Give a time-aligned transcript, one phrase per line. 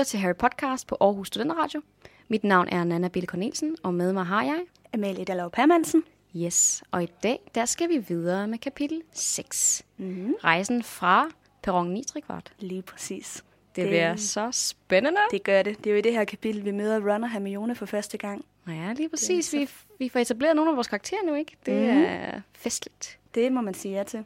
[0.00, 1.82] lytter til Harry Podcast på Aarhus Studenterradio.
[2.28, 4.60] Mit navn er Nana Bille Cornelsen, og med mig har jeg...
[4.94, 6.04] Amalie Dallov Permansen.
[6.36, 9.82] Yes, og i dag, der skal vi videre med kapitel 6.
[9.96, 10.34] Mm-hmm.
[10.44, 11.28] Rejsen fra
[11.62, 12.52] perron 9 kvart.
[12.58, 13.44] Lige præcis.
[13.76, 15.20] Det, det bliver så spændende.
[15.30, 15.78] Det gør det.
[15.78, 18.44] Det er jo i det her kapitel, vi møder Ron og Hermione for første gang.
[18.68, 19.44] Ja, lige præcis.
[19.44, 19.56] Så...
[19.56, 21.56] Vi, vi får etableret nogle af vores karakterer nu, ikke?
[21.66, 22.04] Det mm-hmm.
[22.04, 23.18] er festligt.
[23.34, 24.24] Det må man sige ja til.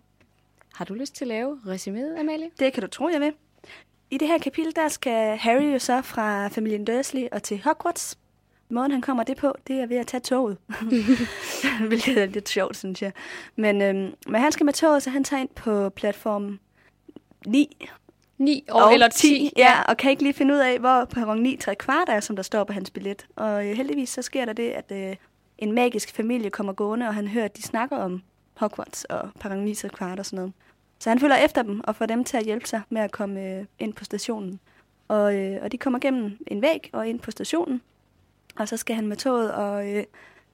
[0.74, 2.50] Har du lyst til at lave resuméet, Amalie?
[2.58, 3.32] Det kan du tro, jeg vil.
[4.14, 8.18] I det her kapitel, der skal Harry jo så fra familien Dursley og til Hogwarts.
[8.68, 10.58] Måden, han kommer det på, det er ved at tage toget.
[11.88, 13.12] Hvilket er lidt sjovt, synes jeg.
[13.56, 16.58] Men, øhm, men han skal med toget, så han tager ind på platform
[17.46, 17.88] 9.
[18.38, 19.28] 9 og, og eller 10.
[19.28, 19.52] 10.
[19.56, 22.36] Ja, og kan ikke lige finde ud af, hvor perron 9 3 kvart er, som
[22.36, 23.26] der står på hans billet.
[23.36, 25.16] Og øh, heldigvis så sker der det, at øh,
[25.58, 28.22] en magisk familie kommer gående, og han hører, at de snakker om
[28.56, 30.52] Hogwarts og perron 9 3 kvart og sådan noget.
[31.04, 33.40] Så han følger efter dem og får dem til at hjælpe sig med at komme
[33.40, 34.60] øh, ind på stationen.
[35.08, 37.82] Og, øh, og de kommer gennem en væg og ind på stationen.
[38.56, 40.04] Og så skal han med toget, og øh,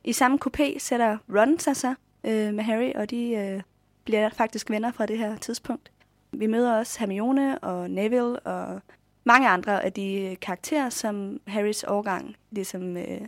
[0.05, 3.63] i samme coupé sætter Ron sig så øh, med Harry, og de øh,
[4.05, 5.93] bliver faktisk venner fra det her tidspunkt.
[6.33, 8.81] Vi møder også Hermione og Neville og
[9.25, 12.97] mange andre af de karakterer, som Harrys årgang ligesom...
[12.97, 13.21] Øh,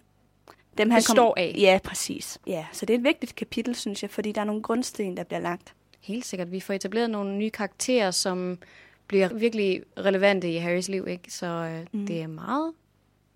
[0.78, 1.34] dem han består kom...
[1.36, 1.54] af.
[1.58, 2.38] Ja, præcis.
[2.46, 5.24] Ja, så det er et vigtigt kapitel, synes jeg, fordi der er nogle grundsten, der
[5.24, 5.74] bliver lagt.
[6.02, 6.52] Helt sikkert.
[6.52, 8.58] Vi får etableret nogle nye karakterer, som
[9.06, 11.32] bliver virkelig relevante i Harrys liv, ikke?
[11.32, 12.06] Så øh, mm.
[12.06, 12.72] det er meget,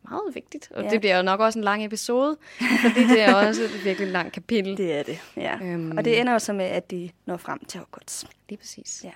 [0.03, 0.71] meget vigtigt.
[0.71, 0.91] Og ja.
[0.91, 2.37] det bliver jo nok også en lang episode,
[2.83, 4.77] fordi det er også et virkelig langt kapitel.
[4.87, 5.59] Det er det, ja.
[5.63, 8.27] Øhm, og det ender jo så med, at de når frem til Hogwarts.
[8.49, 9.01] Lige præcis.
[9.05, 9.13] Ja.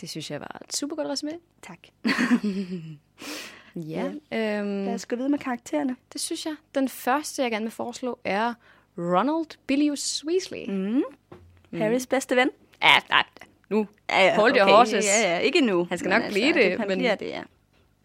[0.00, 1.32] Det synes jeg var et super godt resume.
[1.62, 1.78] Tak.
[3.94, 4.12] ja.
[4.30, 4.58] ja.
[4.58, 5.96] Øhm, Lad os gå videre med karaktererne.
[6.12, 6.54] Det synes jeg.
[6.74, 8.54] Den første, jeg gerne vil foreslå, er
[8.98, 10.64] Ronald Bilius Weasley.
[10.68, 11.02] Mm.
[11.70, 11.80] Mm.
[11.80, 12.50] Harrys bedste ven.
[12.82, 13.24] Ja, nej,
[13.68, 13.86] nu.
[14.10, 14.60] Ja, ja, Hold okay.
[14.60, 15.06] your horses.
[15.06, 15.84] Ja, ja, ikke nu.
[15.84, 16.78] Han skal nok altså, blive det.
[16.78, 17.42] Han men bliver det, ja.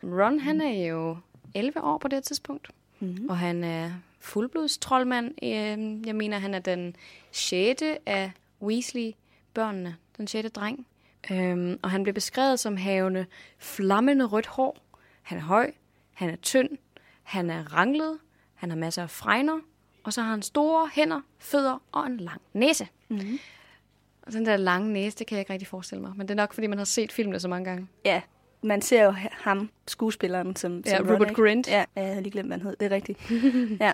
[0.03, 1.17] Ron, han er jo
[1.53, 2.69] 11 år på det tidspunkt.
[2.99, 3.29] Mm-hmm.
[3.29, 5.31] Og han er fuldblodstrollmand.
[5.43, 6.95] Øhm, jeg mener, han er den
[7.31, 7.83] 6.
[8.05, 8.31] af
[8.61, 9.95] Weasley-børnene.
[10.17, 10.51] Den 6.
[10.51, 10.85] dreng.
[11.31, 13.25] Øhm, og han bliver beskrevet som havende
[13.57, 14.77] flammende rødt hår.
[15.21, 15.71] Han er høj,
[16.13, 16.69] han er tynd,
[17.23, 18.19] han er ranglet,
[18.55, 19.59] han har masser af fregner,
[20.03, 22.87] og så har han store hænder, fødder og en lang næse.
[23.09, 23.39] Mm-hmm.
[24.25, 26.11] Og den der lange næse, det kan jeg ikke rigtig forestille mig.
[26.15, 27.87] Men det er nok, fordi man har set filmene så mange gange.
[28.05, 28.21] Ja,
[28.61, 31.67] man ser jo ham, skuespilleren, som, ja, som Robert Grint.
[31.67, 32.75] Ja, jeg havde lige glemt, hvad han hed.
[32.79, 33.19] Det er rigtigt.
[33.85, 33.93] ja.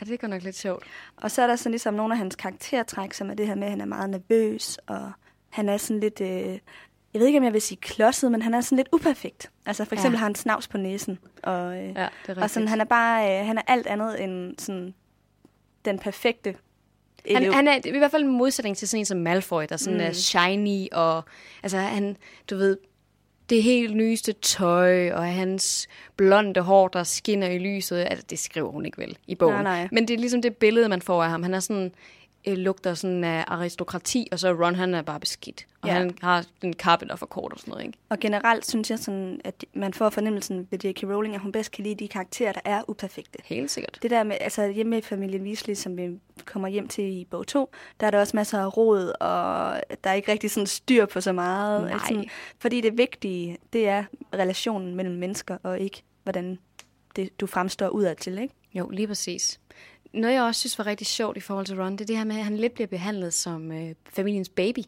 [0.00, 0.84] ja, det går nok lidt sjovt.
[1.16, 3.64] Og så er der sådan ligesom nogle af hans karaktertræk, som er det her med,
[3.64, 5.12] at han er meget nervøs, og
[5.50, 6.20] han er sådan lidt...
[6.20, 6.58] Øh,
[7.14, 9.50] jeg ved ikke, om jeg vil sige klodset, men han er sådan lidt uperfekt.
[9.66, 10.18] Altså for eksempel ja.
[10.18, 11.18] har han snavs på næsen.
[11.42, 14.24] Og, øh, ja, det er og sådan, han er bare øh, han er alt andet
[14.24, 14.94] end sådan,
[15.84, 16.54] den perfekte
[17.30, 19.98] han, han er i hvert fald en modsætning til sådan en som Malfoy, der sådan
[19.98, 20.04] mm.
[20.04, 21.22] er shiny, og
[21.62, 22.16] altså han,
[22.50, 22.76] du ved,
[23.50, 27.98] det helt nyeste tøj, og hans blonde hår, der skinner i lyset.
[27.98, 29.54] Altså, det skriver hun ikke vel i bogen.
[29.54, 29.88] Nej, nej.
[29.92, 31.42] Men det er ligesom det billede, man får af ham.
[31.42, 31.92] Han er sådan
[32.46, 35.66] øh, lugter sådan af aristokrati, og så Ron, han er bare beskidt.
[35.82, 35.94] Og ja.
[35.94, 37.98] han har en kappe, der er for kort og sådan noget, ikke?
[38.08, 41.02] Og generelt synes jeg sådan, at man får fornemmelsen ved J.K.
[41.02, 43.38] Rowling, at hun bedst kan lide de karakterer, der er uperfekte.
[43.44, 43.98] Helt sikkert.
[44.02, 46.08] Det der med, altså hjemme i familien Weasley, som vi
[46.44, 47.70] kommer hjem til i bog 2,
[48.00, 51.20] der er der også masser af råd, og der er ikke rigtig sådan styr på
[51.20, 51.82] så meget.
[51.82, 51.92] Nej.
[51.92, 52.24] Altså,
[52.58, 54.04] fordi det vigtige, det er
[54.34, 56.58] relationen mellem mennesker, og ikke hvordan
[57.16, 58.54] det, du fremstår udad til, ikke?
[58.74, 59.60] Jo, lige præcis.
[60.12, 62.24] Noget, jeg også synes var rigtig sjovt i forhold til Ron, det er det her
[62.24, 64.78] med, at han lidt bliver behandlet som øh, familiens baby.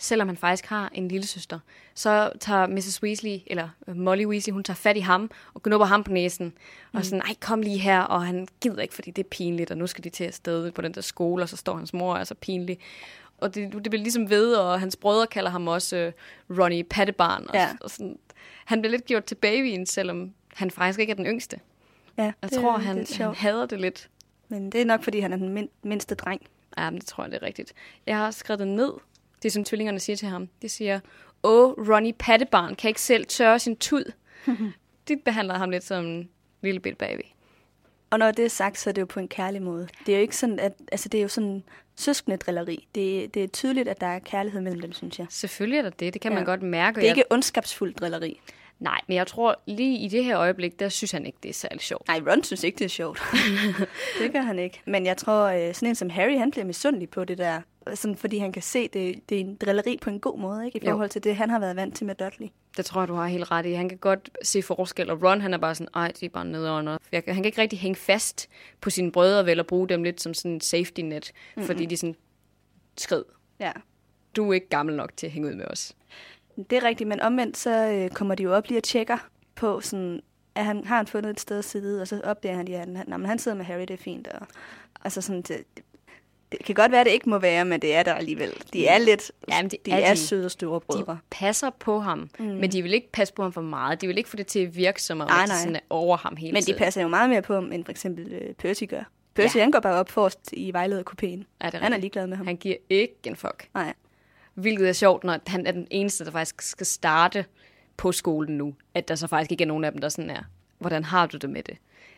[0.00, 1.58] Selvom han faktisk har en lille søster.
[1.94, 3.02] Så tager Mrs.
[3.02, 6.46] Weasley, eller øh, Molly Weasley, hun tager fat i ham og knupper ham på næsen.
[6.46, 6.98] Mm.
[6.98, 8.00] Og sådan, ej, kom lige her.
[8.00, 10.72] Og han gider ikke, fordi det er pinligt, og nu skal de til at sted
[10.72, 12.78] på den der skole, og så står hans mor og er så pinlig.
[13.38, 16.12] Og det, det bliver ligesom ved, og hans brødre kalder ham også øh,
[16.58, 17.46] Ronnie Pattebarn.
[17.48, 17.68] Og, ja.
[17.80, 18.18] og sådan,
[18.64, 21.60] han bliver lidt gjort til babyen, selvom han faktisk ikke er den yngste.
[22.18, 24.08] Ja, jeg det, tror, han, han hader det lidt.
[24.48, 26.42] Men det er nok, fordi han er den min- mindste dreng.
[26.78, 27.72] Ja, men det tror jeg, det er rigtigt.
[28.06, 28.92] Jeg har skrevet det ned.
[29.42, 30.48] Det, som tvillingerne siger til ham.
[30.62, 31.00] De siger,
[31.42, 34.12] åh, Ronnie Pattebarn kan ikke selv tørre sin tud.
[35.08, 36.28] de behandler ham lidt som en
[36.62, 37.20] lille bit baby.
[38.10, 39.88] Og når det er sagt, så er det jo på en kærlig måde.
[40.06, 41.62] Det er jo ikke sådan, at, altså det er jo sådan
[41.96, 42.88] søskende drilleri.
[42.94, 45.26] Det, det er tydeligt, at der er kærlighed mellem dem, synes jeg.
[45.30, 46.14] Selvfølgelig er der det.
[46.14, 46.36] Det kan ja.
[46.36, 46.94] man godt mærke.
[47.00, 48.40] Det er ikke ondskabsfuldt drilleri.
[48.80, 51.52] Nej, men jeg tror lige i det her øjeblik, der synes han ikke, det er
[51.54, 52.08] særlig sjovt.
[52.08, 53.22] Nej, Ron synes ikke, det er sjovt.
[54.20, 54.80] det gør han ikke.
[54.86, 57.60] Men jeg tror, øh, sådan en som Harry, han bliver misundelig på det der.
[57.94, 60.78] Sådan, fordi han kan se, det, det er en drilleri på en god måde, ikke?
[60.78, 61.12] I forhold jo.
[61.12, 62.48] til det, han har været vant til med Dudley.
[62.76, 63.72] Det tror jeg, du har helt ret i.
[63.72, 66.44] Han kan godt se forskel, og Ron, han er bare sådan, ej, de er bare
[66.44, 66.86] nederen.
[67.12, 68.48] Han kan ikke rigtig hænge fast
[68.80, 71.66] på sine brødre, vel, og bruge dem lidt som sådan en safety net, mm-hmm.
[71.66, 72.16] fordi de sådan
[72.96, 73.24] skrid.
[73.60, 73.72] Ja.
[74.36, 75.94] Du er ikke gammel nok til at hænge ud med os.
[76.70, 79.18] Det er rigtigt, men omvendt så øh, kommer de jo op lige og tjekker
[79.54, 80.20] på, sådan,
[80.54, 82.96] at han har han fundet et sted at sidde, og så opdager han, at han,
[82.96, 84.28] han, han sidder med Harry, det er fint.
[84.28, 84.46] Og,
[85.04, 85.64] altså sådan, det,
[86.52, 88.52] det kan godt være, at det ikke må være, men det er der alligevel.
[88.72, 90.16] De er lidt, Jamen, det de er er, de.
[90.20, 91.12] søde store brødre.
[91.12, 92.44] De passer på ham, mm.
[92.44, 94.00] men de vil ikke passe på ham for meget.
[94.00, 96.16] De vil ikke få det til at virke som om, at de sådan er over
[96.16, 96.78] ham hele Men de tiden.
[96.78, 99.02] passer jo meget mere på ham, end for eksempel øh, Percy gør.
[99.34, 99.60] Percy, Ja.
[99.62, 100.72] han går bare op forrest i.
[100.74, 100.80] Ja,
[101.60, 102.46] er Han er ligeglad med ham.
[102.46, 103.68] Han giver ikke en fuck.
[103.74, 103.94] Nej.
[104.60, 107.44] Hvilket er sjovt, når han er den eneste, der faktisk skal starte
[107.96, 108.74] på skolen nu.
[108.94, 110.42] At der så faktisk ikke er nogen af dem, der sådan er,
[110.78, 111.76] hvordan har du det med det?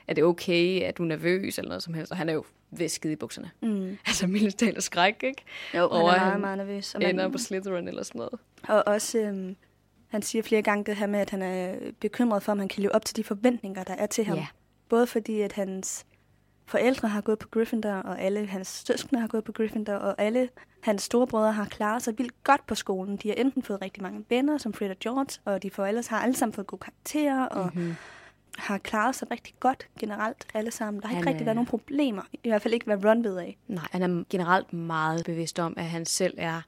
[0.09, 0.83] Er det okay?
[0.89, 2.13] Er du nervøs eller noget som helst?
[2.13, 3.51] Og han er jo væsket i bukserne.
[3.63, 3.99] Mm.
[4.07, 5.43] Altså mildest talt skræk, ikke?
[5.75, 6.95] Jo, han Og er han meget, meget nervøs.
[6.95, 8.33] Og, Ender man, på Slytherin eller sådan noget.
[8.69, 9.57] og også, øhm,
[10.09, 12.83] han siger flere gange det her med, at han er bekymret for, om han kan
[12.83, 14.37] leve op til de forventninger, der er til ham.
[14.37, 14.47] Ja.
[14.89, 16.07] Både fordi, at hans
[16.71, 20.49] forældre har gået på Gryffindor, og alle hans søskende har gået på Gryffindor, og alle
[20.81, 23.17] hans storebrødre har klaret sig vildt godt på skolen.
[23.17, 26.21] De har enten fået rigtig mange venner, som Fred og George, og de ellers har
[26.23, 27.79] alle sammen fået gode karakterer, og Mhm.
[27.83, 27.95] mm-hmm.
[28.59, 31.01] har klaret sig rigtig godt generelt alle sammen.
[31.03, 32.23] Der har Han ikke rigtig er- været nogen problemer.
[32.45, 33.59] I hvert fald ikke, hvad Ron ved af.
[33.69, 36.61] Nej, han er generelt meget bevidst om, at han selv er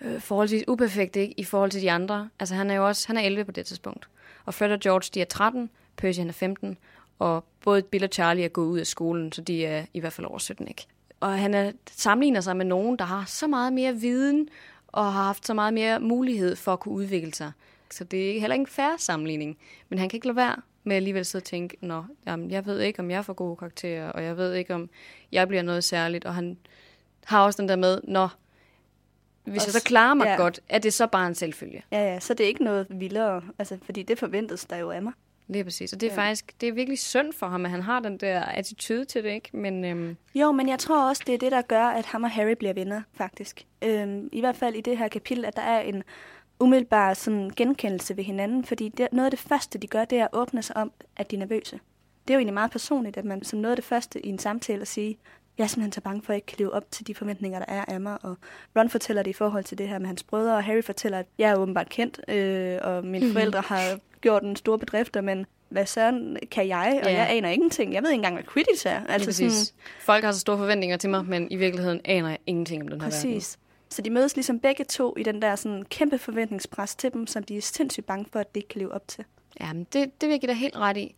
[0.00, 1.34] øh, forholdsvis uperfekt ikke?
[1.40, 2.28] i forhold til de andre.
[2.40, 4.08] Altså han er jo også, han er 11 på det tidspunkt.
[4.44, 6.78] Og Fred og George, de er 13, Percy han er 15,
[7.22, 10.12] og både Bill og Charlie er gået ud af skolen, så de er i hvert
[10.12, 10.86] fald over 17, ikke?
[11.20, 14.48] Og han er, sammenligner sig med nogen, der har så meget mere viden,
[14.88, 17.52] og har haft så meget mere mulighed for at kunne udvikle sig.
[17.90, 19.58] Så det er heller ikke en færre sammenligning.
[19.88, 22.80] Men han kan ikke lade være med alligevel sidde og tænke, Nå, jamen, jeg ved
[22.80, 24.90] ikke, om jeg får gode karakterer, og jeg ved ikke, om
[25.32, 26.24] jeg bliver noget særligt.
[26.24, 26.58] Og han
[27.24, 28.28] har også den der med, Nå,
[29.44, 30.36] hvis Og jeg så klarer mig ja.
[30.36, 31.82] godt, er det så bare en selvfølge.
[31.92, 35.02] Ja, ja, så det er ikke noget vildere, altså, fordi det forventes der jo af
[35.02, 35.12] mig.
[35.54, 35.92] Er præcis.
[35.92, 36.18] Og det er Ja.
[36.20, 39.30] faktisk, det er virkelig synd for ham, at han har den der attitude til det,
[39.30, 39.48] ikke?
[39.52, 42.30] Men øhm, Jo, men jeg tror også, det er det, der gør, at ham og
[42.30, 43.66] Harry bliver venner, faktisk.
[43.84, 46.02] Øhm, I hvert fald i det her kapitel, at der er en
[46.60, 50.24] umiddelbar sådan, genkendelse ved hinanden, fordi det, noget af det første, de gør, det er
[50.24, 51.80] at åbne sig om, at de er nervøse.
[52.28, 54.38] Det er jo egentlig meget personligt, at man som noget af det første i en
[54.38, 55.18] samtale at sige,
[55.58, 57.58] jeg er simpelthen så bange for, at jeg ikke kan leve op til de forventninger,
[57.58, 58.18] der er af mig.
[58.22, 58.36] Og
[58.76, 61.26] Ron fortæller det i forhold til det her med hans brødre, og Harry fortæller, at
[61.38, 65.86] jeg er åbenbart kendt, øh, og mine forældre har gjort en stor bedrifter, men hvad
[65.86, 67.00] søren kan jeg?
[67.04, 67.16] Og Ja.
[67.18, 67.92] jeg aner ingenting.
[67.94, 69.00] Jeg ved ikke engang, hvad Quidditch er.
[69.08, 69.74] altså præcis.
[70.00, 73.00] Folk har så store forventninger til mig, men i virkeligheden aner jeg ingenting om den
[73.00, 73.30] her verden.
[73.32, 73.58] Præcis.
[73.88, 77.42] Så de mødes ligesom begge to i den der sådan kæmpe forventningspres til dem, som
[77.42, 79.24] de er sindssygt bange for, at de ikke kan leve op til.
[79.60, 81.14] Ja, men det, det vil jeg give dig helt ret i.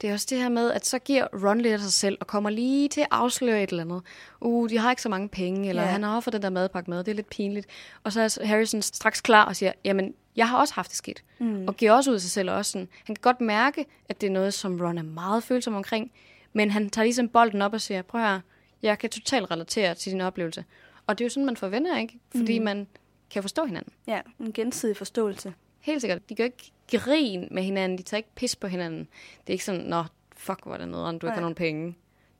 [0.00, 2.26] Det er også det her med, at så giver Ron lidt af sig selv, og
[2.26, 4.02] kommer lige til at afsløre et eller andet.
[4.40, 5.92] Uh, de har ikke så mange penge, eller yeah.
[5.92, 7.66] han har fået den der madpakke med, det er lidt pinligt.
[8.04, 11.24] Og så er Harrison straks klar og siger, jamen, jeg har også haft det skidt.
[11.38, 11.68] Mm.
[11.68, 14.20] Og giver også ud af sig selv, og også sådan, han kan godt mærke, at
[14.20, 16.12] det er noget, som Ron er meget følsom omkring,
[16.52, 18.40] men han tager ligesom bolden op og siger, prøv her,
[18.82, 20.64] jeg kan totalt relatere til din oplevelse.
[21.06, 22.18] Og det er jo sådan, man får venner, ikke?
[22.36, 22.64] Fordi mm.
[22.64, 22.86] man
[23.30, 23.92] kan forstå hinanden.
[24.06, 25.54] Ja, en gensidig forståelse.
[25.80, 26.28] Helt sikkert.
[26.28, 27.98] De jo ikke grin med hinanden.
[27.98, 29.08] De tager ikke pis på hinanden.
[29.40, 30.04] Det er ikke sådan, nå,
[30.36, 31.18] fuck, hvor er det nederen.
[31.18, 31.42] Du har ikke Nej.
[31.42, 31.96] nogen penge.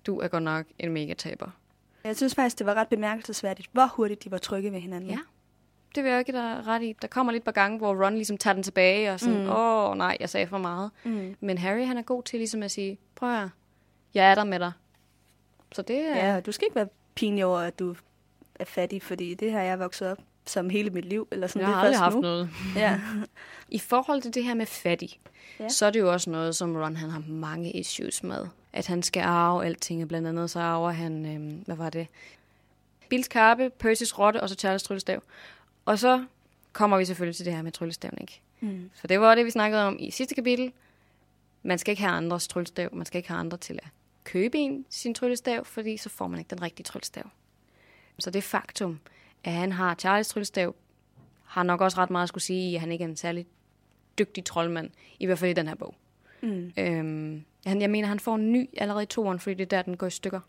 [0.07, 1.51] Du er godt nok en mega taber.
[2.05, 5.11] Jeg synes faktisk, det var ret bemærkelsesværdigt, hvor hurtigt de var trygge ved hinanden.
[5.11, 5.19] Ja.
[5.95, 6.97] Det vil jeg ikke der ret i.
[7.03, 9.51] Der kommer lidt par gange, hvor Ron ligesom tager den tilbage og sådan, åh mm.
[9.53, 10.91] oh, nej, jeg sagde for meget.
[11.05, 11.37] Mm.
[11.41, 13.49] Men Harry, han er god til ligesom at sige, prøv her,
[14.15, 14.73] jeg er der med dig.
[15.73, 16.17] Så det er...
[16.17, 17.95] ja, du skal ikke være pinlig over, at du
[18.55, 20.19] er fattig, fordi det har jeg vokset op
[20.51, 21.29] som hele mit liv.
[21.31, 22.21] Eller sådan jeg det har er aldrig haft nu.
[22.21, 22.51] noget.
[22.77, 23.01] Ja.
[23.69, 25.21] I forhold til det her med fattig,
[25.61, 25.69] Ja.
[25.69, 28.47] så er det jo også noget, som Ron han har mange issues med.
[28.73, 32.07] At han skal arve alting, og blandt andet så arver han, øhm, hvad var det?
[33.09, 35.23] Bills karpe, Percy's rotte, og så Charles tryllestav.
[35.85, 36.25] Og så
[36.73, 38.41] kommer vi selvfølgelig til det her med tryllestaven, ikke?
[38.61, 38.91] Mm.
[39.01, 40.73] For det var det, vi snakkede om i sidste kapitel.
[41.63, 42.89] Man skal ikke have andres tryllestav.
[42.95, 43.89] Man skal ikke have andre til at
[44.25, 47.25] købe en sin tryllestav, fordi så får man ikke den rigtige tryllestav.
[48.19, 48.99] Så det faktum,
[49.45, 50.75] at han har Charles tryllestav,
[51.45, 53.47] har nok også ret meget at skulle sige, at han ikke er en særlig
[54.19, 54.91] dygtig troldmand.
[55.19, 55.95] I hvert fald i den her bog.
[56.43, 56.73] Mm.
[56.79, 59.83] Øhm, han, jeg mener, han får en ny allerede i toeren, fordi det er der,
[59.83, 60.41] den går i stykker.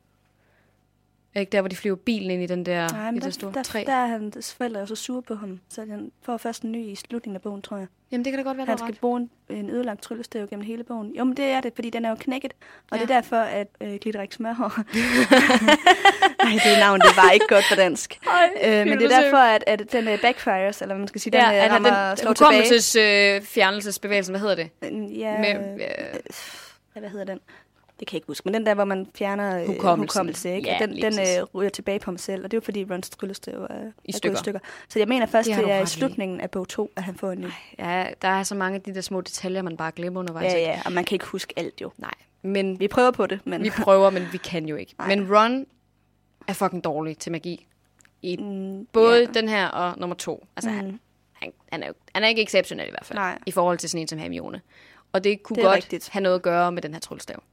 [1.36, 3.30] Ikke der, hvor de flyver bilen ind i den der, Nej, i men det der,
[3.30, 3.84] store der, træ?
[3.86, 6.86] der er hans forældre jo så sure på ham, så han får først en ny
[6.86, 7.88] i slutningen af bogen, tror jeg.
[8.12, 9.00] Jamen, det kan da godt være, Han skal ret.
[9.00, 11.16] bruge en, en ødelagt tryllestav gennem hele bogen.
[11.16, 12.54] Jo, men det er det, fordi den er jo knækket.
[12.92, 13.04] Og Ja.
[13.04, 14.74] det er derfor, at øh, Glitterik Smørhår...
[16.44, 18.20] Nej, det navn, det var ikke godt på dansk.
[18.28, 21.32] Ej, Øh, men det er derfor, at, at den øh, backfires, eller man skal sige,
[21.32, 22.50] den Ja, ja, altså rammer, den slår tilbage.
[22.52, 24.70] hukommelses øh, fjernelsesbevægelsen, hvad hedder det?
[24.84, 25.80] Øh, Ja, Med, øh,
[26.96, 27.40] øh, hvad hedder den?
[28.00, 30.20] Det kan jeg ikke huske, men den der, hvor man fjerner øh, Hukommelsen.
[30.20, 30.70] hukommelse, ikke?
[30.70, 32.86] Ja, og den, den øh, ryger tilbage på mig selv, og det er jo fordi
[32.92, 34.38] Rons tryllestav er, er gået stykker.
[34.38, 34.60] i stykker.
[34.90, 35.86] Så jeg mener først, Det er i i.
[35.86, 37.46] slutningen af bog 2, at han får en ny.
[37.80, 40.54] ja, der er så mange af de der små detaljer, man bare glemmer undervejs.
[40.54, 41.92] Ja, ja, og man kan ikke huske alt jo.
[41.98, 43.64] Nej, men Vi prøver på det, men...
[43.64, 44.96] vi prøver, men vi kan jo ikke.
[45.00, 45.16] Nej.
[45.16, 45.66] Men Ron
[46.48, 47.68] er fucking dårlig til magi.
[48.22, 49.26] I Mm, både ja.
[49.26, 50.48] den her og nummer to.
[50.56, 50.76] Altså, mm.
[50.78, 51.00] han,
[51.34, 53.20] han, han, er jo, han er ikke exceptionel i hvert fald.
[53.20, 53.38] Nej.
[53.46, 54.62] I forhold til sådan en som Hermione.
[55.14, 56.10] Og det kunne Det er godt rigtigt.
[56.10, 57.44] have noget at gøre med den her tryllestav.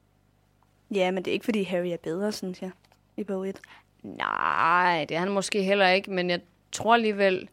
[0.90, 2.71] Ja, men det er ikke, fordi Harry er bedre, synes jeg,
[3.16, 3.61] i bog 1.
[4.02, 6.40] Nej, det er han måske heller ikke, men jeg
[6.73, 7.49] tror alligevel,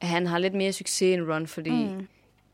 [0.00, 2.08] at han har lidt mere succes end Ron, fordi mm.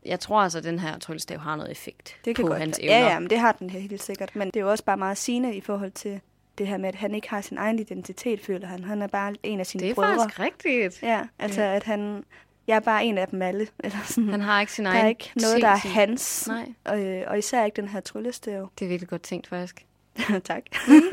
[0.05, 2.79] jeg tror altså, at den her tryllestav har noget effekt Det kan på godt hans
[2.79, 2.97] evner.
[2.97, 4.35] Ja, ja, men det har den helt sikkert.
[4.35, 6.19] Men det er jo også bare meget sigende i forhold til
[6.57, 8.83] det her med, at han ikke har sin egen identitet, føler han.
[8.83, 10.15] Han er bare en af sine det er brødre.
[10.15, 11.03] faktisk rigtigt.
[11.03, 12.23] Ja, altså at han...
[12.67, 13.67] Jeg er bare en af dem alle.
[13.83, 14.29] Eller sådan.
[14.29, 16.47] Han har ikke sin der egen er ikke noget, der er hans.
[16.47, 18.69] Nej, Og, øh, og især ikke den her tryllestav.
[18.79, 19.85] det er virkelig godt tænkt, faktisk.
[20.43, 20.63] tak.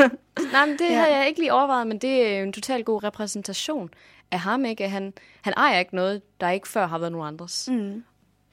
[0.53, 0.99] Nej, men det Ja.
[1.01, 3.91] havde jeg ikke lige overvejet, men det er en total god repræsentation
[4.31, 4.89] af ham, ikke?
[4.89, 5.13] Han,
[5.43, 7.69] han ejer ikke noget, der ikke før har været nogen andres.
[7.71, 7.77] Mm.
[7.77, 8.05] Mm.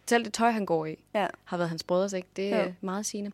[0.10, 1.28] Selv det tøj, han går i, Ja.
[1.44, 2.28] har været hans brødres, ikke?
[2.36, 2.74] Det er Jo.
[2.82, 3.32] meget sigende.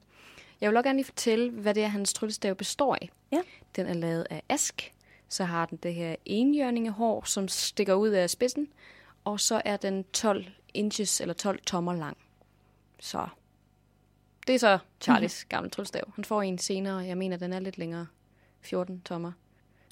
[0.61, 3.09] Jeg vil også gerne lige fortælle, hvad det er, hans tryllestav består af.
[3.31, 3.41] Ja.
[3.75, 4.91] Den er lavet af ask.
[5.29, 8.67] Så har den det her enhjørningehår, som stikker ud af spidsen.
[9.23, 12.17] Og så er den 12 inches, eller 12 tommer lang.
[12.99, 13.27] Så
[14.47, 16.11] det er så Charlies gamle tryllestav.
[16.15, 18.07] Han får en senere, og jeg mener, den er lidt længere.
[18.61, 19.31] 14 tommer.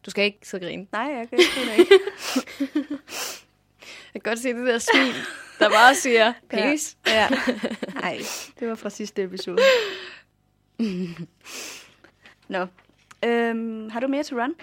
[0.06, 0.88] Du skal ikke sidde og grine.
[0.91, 1.94] Nej, jeg kan ikke.
[4.13, 5.13] Jeg kan godt se det der smil,
[5.60, 6.98] der bare siger, penis.
[7.08, 7.29] Ja.
[7.94, 8.20] Nej,
[8.60, 9.62] det var fra sidste episode.
[12.48, 12.68] Nå.
[13.25, 14.56] Øhm, har du mere til Run?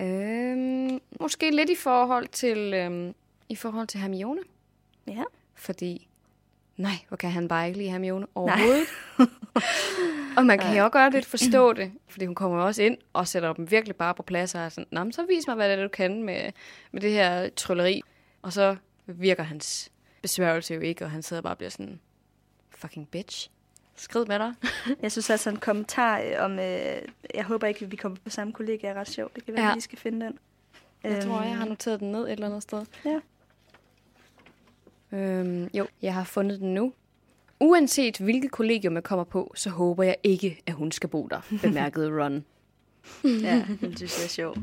[0.00, 3.14] Øhm, måske lidt i forhold til, øhm,
[3.48, 4.40] i forhold til Hermione.
[5.06, 5.22] Ja.
[5.54, 6.08] Fordi,
[6.82, 8.86] nej, hvor kan han bare ikke lide Hermione overhovedet.
[10.36, 13.28] og man kan jo også godt lidt forstå det, fordi hun kommer også ind og
[13.28, 15.78] sætter dem virkelig bare på plads og er sådan, Nå, så vis mig, hvad det
[15.78, 16.50] er, du kan med,
[16.92, 18.02] med det her trylleri.
[18.42, 19.90] Og så virker hans
[20.22, 22.00] besværgelse jo ikke, og han sidder bare og bliver sådan,
[22.70, 23.50] fucking bitch.
[23.96, 24.54] Skrid med dig.
[25.02, 27.02] Jeg synes altså en kommentar øh, om, øh,
[27.34, 29.34] jeg håber ikke, vi kommer på samme kollega, er ret sjovt.
[29.36, 29.68] Det kan være, Ja.
[29.68, 29.74] ja.
[29.74, 30.38] vi skal finde den.
[31.04, 32.84] Jeg tror, jeg Øhm, har noteret den ned et eller andet sted.
[33.04, 33.20] Ja.
[35.12, 36.92] Øhm, jo, jeg har fundet den nu.
[37.60, 41.40] Uanset hvilket kollegium jeg kommer på, så håber jeg ikke, at hun skal bo der,
[41.62, 42.44] bemærkede Ron.
[43.24, 44.56] Ja, den synes jeg er sjov.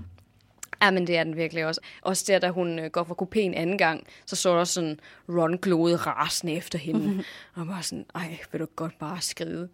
[0.82, 1.82] Ja, men det er den virkelig også.
[2.01, 5.00] Også der, da hun øh, går fra kopien anden gang, så så der også sådan
[5.29, 7.24] Ron glode rasende efter hende.
[7.56, 9.70] og bare sådan, ej, vil du godt bare skride.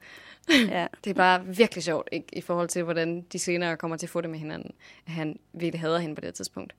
[0.50, 0.88] Ja.
[1.04, 2.28] Det er bare virkelig sjovt, ikke?
[2.34, 4.72] i forhold til, hvordan de senere kommer til at få det med hinanden.
[5.08, 6.76] At han virkelig hader hende på det tidspunkt.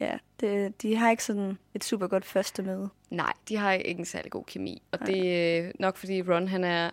[0.00, 2.88] Ja, det, de har ikke sådan et super godt første møde.
[3.10, 4.82] Nej, de har ikke en særlig god kemi.
[4.92, 6.90] Og det er nok fordi Ron han er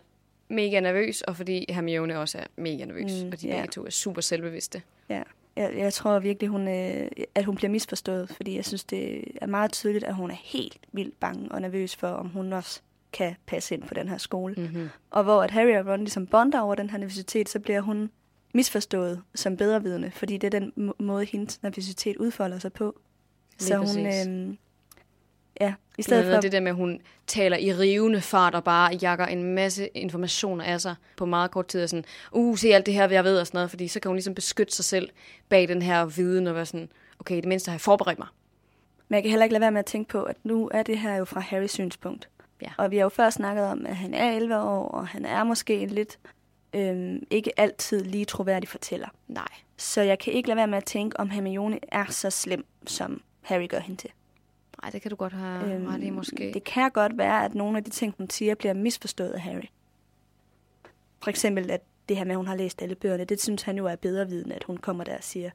[0.49, 3.23] mega nervøs, og fordi Hermione også er mega nervøs.
[3.23, 3.55] Mm, og de ja.
[3.55, 4.81] begge to er super selvbevidste.
[5.09, 5.23] Ja.
[5.55, 9.47] Jeg, jeg tror virkelig, hun, øh, at hun bliver misforstået, fordi jeg synes, det er
[9.47, 12.81] meget tydeligt, at hun er helt vildt bange og nervøs for, om hun også
[13.13, 14.55] kan passe ind på den her skole.
[14.57, 14.89] Mm-hmm.
[15.11, 18.09] Og hvor at Harry og Ron ligesom bonder over den her nervøsitet, så bliver hun
[18.53, 22.99] misforstået som bedrevidende, fordi det er den må- måde, hendes nervøsitet udfolder sig på.
[23.59, 24.57] Lige så hun, øhm,
[25.61, 26.41] ja, i stedet for...
[26.41, 30.63] det der med, at hun taler i rivende fart og bare jakker en masse informationer
[30.63, 31.83] af sig på meget kort tid.
[31.83, 33.69] Og sådan, uh, se alt det her, jeg ved og sådan noget.
[33.69, 35.09] Fordi så kan hun ligesom beskytte sig selv
[35.49, 36.89] bag den her viden og være sådan,
[37.19, 38.27] okay, det mindste har jeg forberedt mig.
[39.07, 40.97] Men jeg kan heller ikke lade være med at tænke på, at nu er det
[40.97, 42.29] her jo fra Harrys synspunkt.
[42.61, 42.69] Ja.
[42.77, 45.43] Og vi har jo før snakket om, at han er 11 år, og han er
[45.43, 46.19] måske en lidt
[46.73, 49.07] øhm, ikke altid lige troværdig fortæller.
[49.27, 49.47] Nej.
[49.77, 53.21] Så jeg kan ikke lade være med at tænke, om Hermione er så slem, som
[53.41, 54.09] Harry gør hende til.
[54.83, 56.51] Nej, det kan du godt have øhm, ret i måske.
[56.53, 59.67] Det kan godt være, at nogle af de ting, hun siger, bliver misforstået af Harry.
[61.23, 63.77] For eksempel, at det her med, at hun har læst alle bøgerne, det synes han
[63.77, 65.49] jo er bedre viden, at hun kommer der og siger,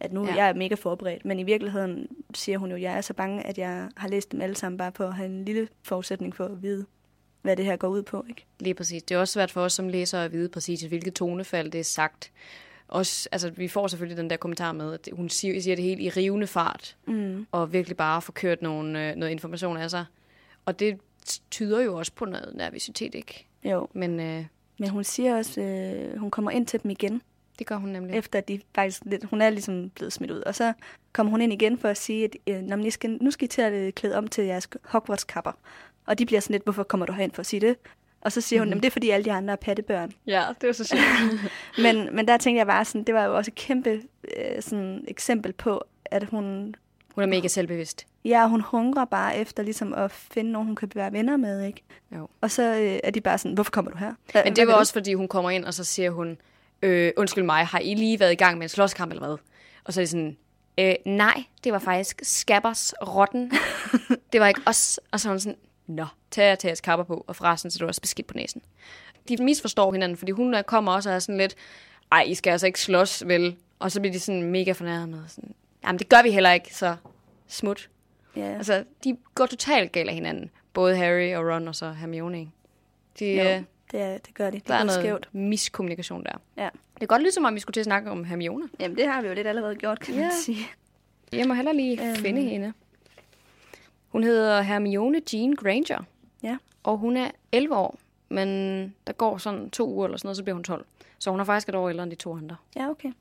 [0.00, 0.34] at nu ja.
[0.34, 1.24] jeg er mega forberedt.
[1.24, 4.32] Men i virkeligheden siger hun jo, at jeg er så bange, at jeg har læst
[4.32, 6.86] dem alle sammen bare på at have en lille forudsætning for at vide,
[7.42, 8.24] hvad det her går ud på.
[8.28, 8.44] Ikke?
[8.60, 9.02] Lige præcis.
[9.02, 11.84] Det er også svært for os som læsere at vide præcis, hvilket tonefald det er
[11.84, 12.32] sagt.
[12.88, 16.00] Også, altså, vi får selvfølgelig den der kommentar med, at hun siger, siger det helt
[16.00, 17.46] i rivende fart, Mm.
[17.52, 20.04] og virkelig bare får kørt nogle, øh, noget information af sig.
[20.64, 20.98] Og det
[21.50, 23.46] tyder jo også på noget nervøsitet, ikke?
[23.64, 24.44] Jo, Men øh,
[24.78, 27.22] men hun siger også, øh, hun kommer ind til dem igen,
[27.58, 28.16] det gør hun nemlig.
[28.16, 30.40] efter de faktisk lidt, hun er ligesom blevet smidt ud.
[30.40, 30.72] Og så
[31.12, 33.44] kommer hun ind igen for at sige, at øh, "Nå, men I skal, nu skal
[33.44, 35.52] I til at øh, klæde om til jeres Hogwarts-kapper.
[36.06, 37.76] Og de bliver sådan lidt, hvorfor kommer du herind for at sige det?
[38.20, 38.80] Og så siger hun, mm.
[38.80, 40.12] det er fordi alle de andre er pattebørn.
[40.26, 41.02] Ja, det var så sjovt.
[41.82, 43.90] Men, men der tænkte jeg bare sådan, det var jo også et kæmpe
[44.36, 46.74] øh, sådan eksempel på, at hun,
[47.14, 48.06] hun er mega selvbevidst.
[48.24, 51.82] ja, hun hungrer bare efter ligesom at finde nogen, hun kan være venner med, ikke?
[52.16, 52.28] Jo.
[52.40, 54.14] Og så øh, er de bare sådan, hvorfor kommer du her?
[54.32, 56.38] Hva, Men det var også, fordi hun kommer ind, og så siger hun,
[56.82, 59.36] øh, undskyld mig, har I lige været i gang med en slåskamp eller hvad?
[59.84, 60.36] Og så er det sådan,
[60.78, 63.52] øh, nej, det var faktisk Skabbers rotten.
[64.32, 65.00] det var ikke os.
[65.12, 67.78] Og så er hun sådan, nå, tag jer til jeres kapper på, og forresten, så
[67.78, 68.62] du også beskidt på næsen.
[69.28, 71.54] De misforstår hinanden, fordi hun er- kommer også og er sådan lidt,
[72.12, 73.56] ej, I skal altså ikke slås, vel?
[73.78, 75.54] Og så bliver de sådan mega fornærmet og sådan,
[75.84, 76.96] jamen det gør vi heller ikke, så
[77.46, 77.88] smut.
[78.36, 80.50] Ja, Altså, de går totalt galt af hinanden.
[80.72, 82.38] Både Harry og Ron og så Hermione.
[82.40, 82.50] ikke?
[83.18, 84.56] De, Jo, øh, Det, er, det gør de.
[84.58, 85.28] Det der er noget skævt.
[85.32, 86.40] miskommunikation der.
[86.56, 86.68] Ja.
[86.92, 88.68] Det kan godt som om, vi skulle til at snakke om Hermione.
[88.80, 90.20] Jamen, det har vi jo lidt allerede gjort, kan Ja.
[90.20, 90.66] man sige.
[91.32, 92.16] Jeg må heller lige Øhm.
[92.16, 92.72] finde hende.
[94.08, 96.02] Hun hedder Hermione Jean Granger.
[96.42, 96.56] Ja.
[96.82, 98.48] Og hun er 11 år, men
[99.06, 100.86] der går sådan to uger eller sådan noget, så bliver hun 12.
[101.18, 102.56] Så hun er faktisk et år ældre end de to andre.
[102.76, 103.12] Ja, okay.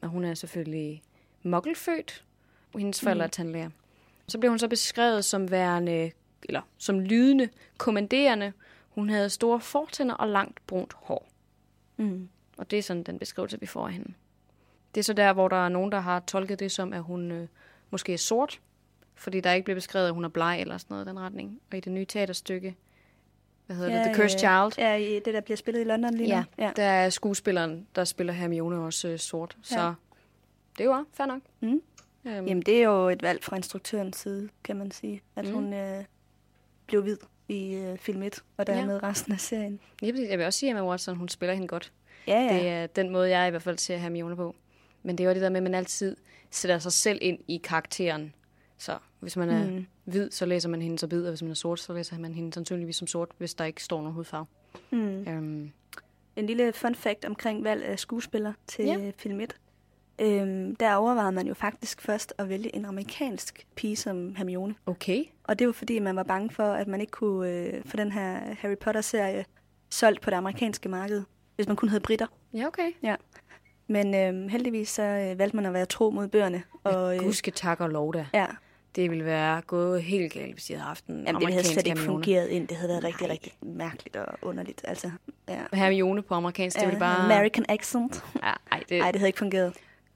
[0.00, 1.02] Og hun er selvfølgelig
[1.42, 2.24] muggelfødt,
[2.72, 3.70] og hendes forældre er tandlæger.
[4.28, 6.10] Så blev hun så beskrevet som værende,
[6.42, 8.52] eller som lydende, kommanderende.
[8.94, 11.28] Hun havde store fortænder og langt brunt hår.
[11.96, 12.28] Mm.
[12.58, 14.12] Og det er sådan den beskrivelse, vi får af hende.
[14.94, 17.30] Det er så der, hvor der er nogen, der har tolket det som, at hun
[17.32, 17.48] øh,
[17.90, 18.60] måske er sort,
[19.14, 21.60] fordi der ikke blev beskrevet, at hun er bleg eller sådan noget i den retning.
[21.70, 22.76] Og i det nye teaterstykke,
[23.66, 26.28] hvad hedder det, The Cursed Child, Ja, i det, der bliver spillet i London lige
[26.28, 26.34] nu.
[26.34, 26.72] ja, ja.
[26.76, 29.56] der er skuespilleren, der spiller Hermione også øh, sort.
[29.62, 29.92] Så Ja.
[30.72, 31.40] det er jo også fair nok.
[31.60, 31.68] Mm.
[32.26, 35.22] Øhm, Jamen, det er jo et valg fra instruktørens side, kan man sige.
[35.36, 35.54] At mm.
[35.54, 36.04] hun øh,
[36.86, 37.16] blev hvid
[37.48, 39.08] i øh, film 1, og dermed Ja.
[39.08, 39.80] resten af serien.
[40.02, 40.06] Ja.
[40.30, 41.92] Jeg vil også sige, at Emma Watson, hun spiller hende godt.
[42.26, 42.54] Ja, ja.
[42.58, 44.54] Det er den måde, jeg i hvert fald ser Hermione på.
[45.02, 46.16] Men det er jo det der med, at man altid
[46.50, 48.34] sætter sig selv ind i karakteren.
[48.78, 49.86] Så hvis man er Mm.
[50.04, 52.34] hvid, så læser man hende som hvid, og hvis man er sort, så læser man
[52.34, 54.46] hende sandsynligvis som sort, hvis der ikke står nogen hudfarve.
[54.90, 55.28] Mm.
[55.28, 55.72] Øhm,
[56.36, 58.98] En lille fun fact omkring valg af skuespiller til Ja.
[58.98, 59.10] ja.
[59.16, 59.56] film 1.
[60.20, 64.74] Øhm, der overvejede man jo faktisk først at vælge en amerikansk pige som Hermione.
[64.86, 65.24] okay.
[65.44, 68.12] Og det var fordi, man var bange for, at man ikke kunne øh, få den
[68.12, 69.44] her Harry Potter-serie
[69.90, 71.22] solgt på det amerikanske marked,
[71.56, 72.26] hvis man kun hed britter.
[72.54, 72.90] Ja, okay.
[73.86, 76.62] Men øh, heldigvis så øh, valgte man at være tro mod bøgerne.
[76.84, 78.26] Og, øh, Gudske tak og lov da.
[78.34, 78.46] ja,
[78.96, 81.86] Det ville være gået helt galt, hvis de havde haft en Jamen, det havde slet
[81.86, 82.06] ikke Hermione.
[82.24, 82.68] fungeret ind.
[82.68, 83.32] Det havde været rigtig, Nej.
[83.32, 84.80] rigtig mærkeligt og underligt.
[84.84, 85.10] Altså,
[85.48, 85.60] ja.
[85.72, 87.32] Hermione på amerikansk, det ville bare...
[87.32, 88.24] American accent.
[88.42, 88.98] Ja, ej, det...
[88.98, 89.72] Nej, det havde ikke fungeret.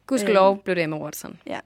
[0.09, 0.63] Gudskelov Øhm.
[0.63, 1.39] blev det Emma Watson.
[1.47, 1.59] Ja.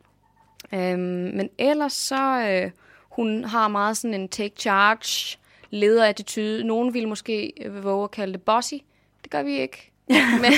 [0.74, 1.00] Øhm,
[1.34, 5.38] men ellers så, øh, hun har meget sådan en take charge,
[5.70, 6.64] lederattitude.
[6.64, 8.74] Nogen ville måske øh, våge at kalde det bossy.
[9.22, 9.92] Det gør vi ikke.
[10.42, 10.52] men,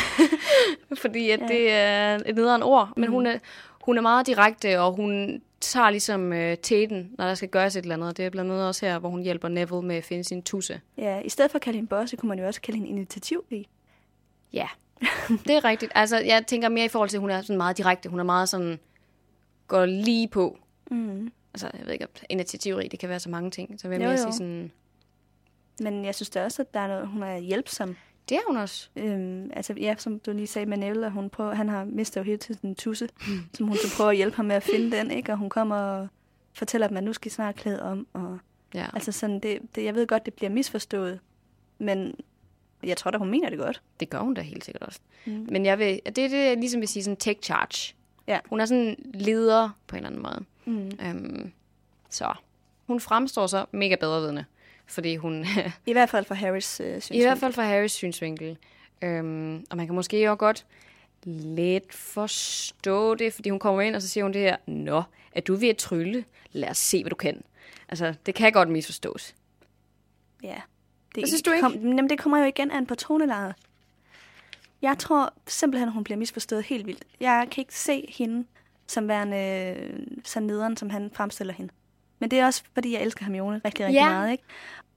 [1.03, 1.47] fordi at Ja.
[1.47, 2.93] det er et nederen ord.
[2.97, 3.39] Men hun, er,
[3.85, 7.83] hun er meget direkte, og hun tager ligesom øh, tæten, når der skal gøres et
[7.83, 8.17] eller andet.
[8.17, 10.81] Det er blandt andet også her, hvor hun hjælper Neville med at finde sin tusse.
[10.99, 13.67] Ja, i stedet for at kalde hende bossy, kunne man jo også kalde hende initiativrig.
[14.53, 14.69] Ja,
[15.29, 15.93] det er rigtigt.
[15.95, 18.09] Altså, jeg tænker mere i forhold til, at hun er sådan meget direkte.
[18.09, 18.79] Hun er meget sådan,
[19.69, 20.59] går lige på.
[20.91, 21.33] Mm.
[21.55, 23.81] Altså, jeg ved ikke, om initiativrig, det kan være så mange ting.
[23.81, 24.73] Så vil jeg Jo, mere sige sådan,
[25.81, 27.97] Men jeg synes da også, at der er noget, hun er hjælpsom.
[28.29, 28.89] det er hun også.
[28.97, 32.23] Øhm, altså, ja, som du lige sagde med Neville, hun prøver, han har mistet jo
[32.25, 33.09] hele tiden en tusse,
[33.55, 35.33] som hun så prøver at hjælpe ham med at finde den, ikke?
[35.33, 36.09] Og hun kommer og
[36.53, 38.07] fortæller dem, at nu skal I snart klæde om.
[38.13, 38.39] Og,
[38.75, 38.87] Ja.
[38.95, 41.21] altså sådan, det, det, jeg ved godt, det bliver misforstået,
[41.79, 42.15] men
[42.87, 43.83] jeg tror da, hun mener det godt.
[44.01, 45.01] Det gør hun da helt sikkert også.
[45.25, 45.47] Mm.
[45.51, 47.95] Men jeg vil, det er det, jeg ligesom vil sige, sådan take charge.
[48.27, 48.39] Ja.
[48.49, 50.45] Hun er sådan leder på en eller anden måde.
[50.65, 50.91] Mm.
[51.07, 51.53] Øhm,
[52.11, 52.33] så
[52.87, 54.45] hun fremstår så mega bedrevidende.
[54.87, 55.47] Fordi hun,
[55.87, 57.23] I hvert fald fra Harrys øh, synsvinkel.
[57.23, 58.57] i hvert fald fra Harrys synsvinkel.
[59.03, 60.67] Øhm, og man kan måske jo godt
[61.33, 65.41] lidt forstå det, fordi hun kommer ind, og så siger hun det her, Nå, er
[65.41, 66.25] du ved at trylle?
[66.53, 67.43] Lad os se, hvad du kan.
[67.89, 69.35] Altså, det kan godt misforstås.
[70.43, 70.61] Ja.
[71.15, 71.63] Det, Hvad synes du ikke?
[71.63, 73.55] Kom, jamen, det kommer jo igen an på tonelejet.
[74.83, 77.05] Jeg tror simpelthen, hun bliver misforstået helt vildt.
[77.21, 78.47] Jeg kan ikke se hende
[78.87, 79.37] som værende
[79.79, 81.73] øh, så nederen, som han fremstiller hende.
[82.19, 84.09] Men det er også, fordi jeg elsker Hermione rigtig, rigtig Ja.
[84.11, 84.31] meget.
[84.33, 84.45] Ikke?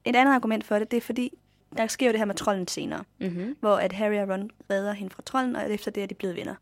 [0.06, 1.32] Et andet argument for det, det er fordi,
[1.77, 3.56] der sker jo det her med trolden senere, Mm-hmm.
[3.60, 6.36] hvor at Harry og Ron redder hende fra trolden, og efter det er de blevet
[6.36, 6.56] venner.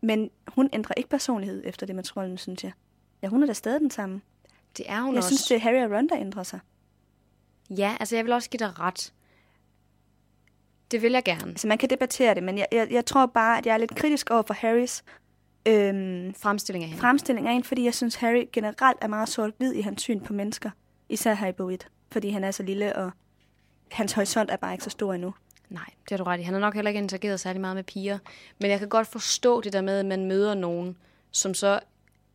[0.00, 2.72] Men hun ændrer ikke personlighed efter det med trolden, synes jeg.
[3.22, 4.20] Ja, hun er da stadig den samme.
[4.76, 5.28] Det er hun Jeg også.
[5.28, 6.60] synes, det er Harry og Ron, der ændrer sig.
[7.70, 9.12] Ja, altså jeg vil også give dig ret.
[10.90, 11.50] Det vil jeg gerne.
[11.50, 13.94] Altså, man kan debattere det, men jeg, jeg, jeg tror bare, at jeg er lidt
[13.96, 15.04] kritisk over for Harrys
[15.68, 17.00] øhm, Fremstilling af hende.
[17.00, 20.32] fremstilling af en, fordi jeg synes, Harry generelt er meget sort-hvid i hans syn på
[20.32, 20.70] mennesker.
[21.08, 23.10] Især her i 1, fordi han er så lille, og
[23.90, 25.34] hans horisont er bare ikke så stor endnu.
[25.68, 26.42] Nej, det har du ret i.
[26.42, 28.18] Han har nok heller ikke interageret særlig meget med piger.
[28.60, 30.96] Men jeg kan godt forstå det der med, at man møder nogen,
[31.30, 31.80] som så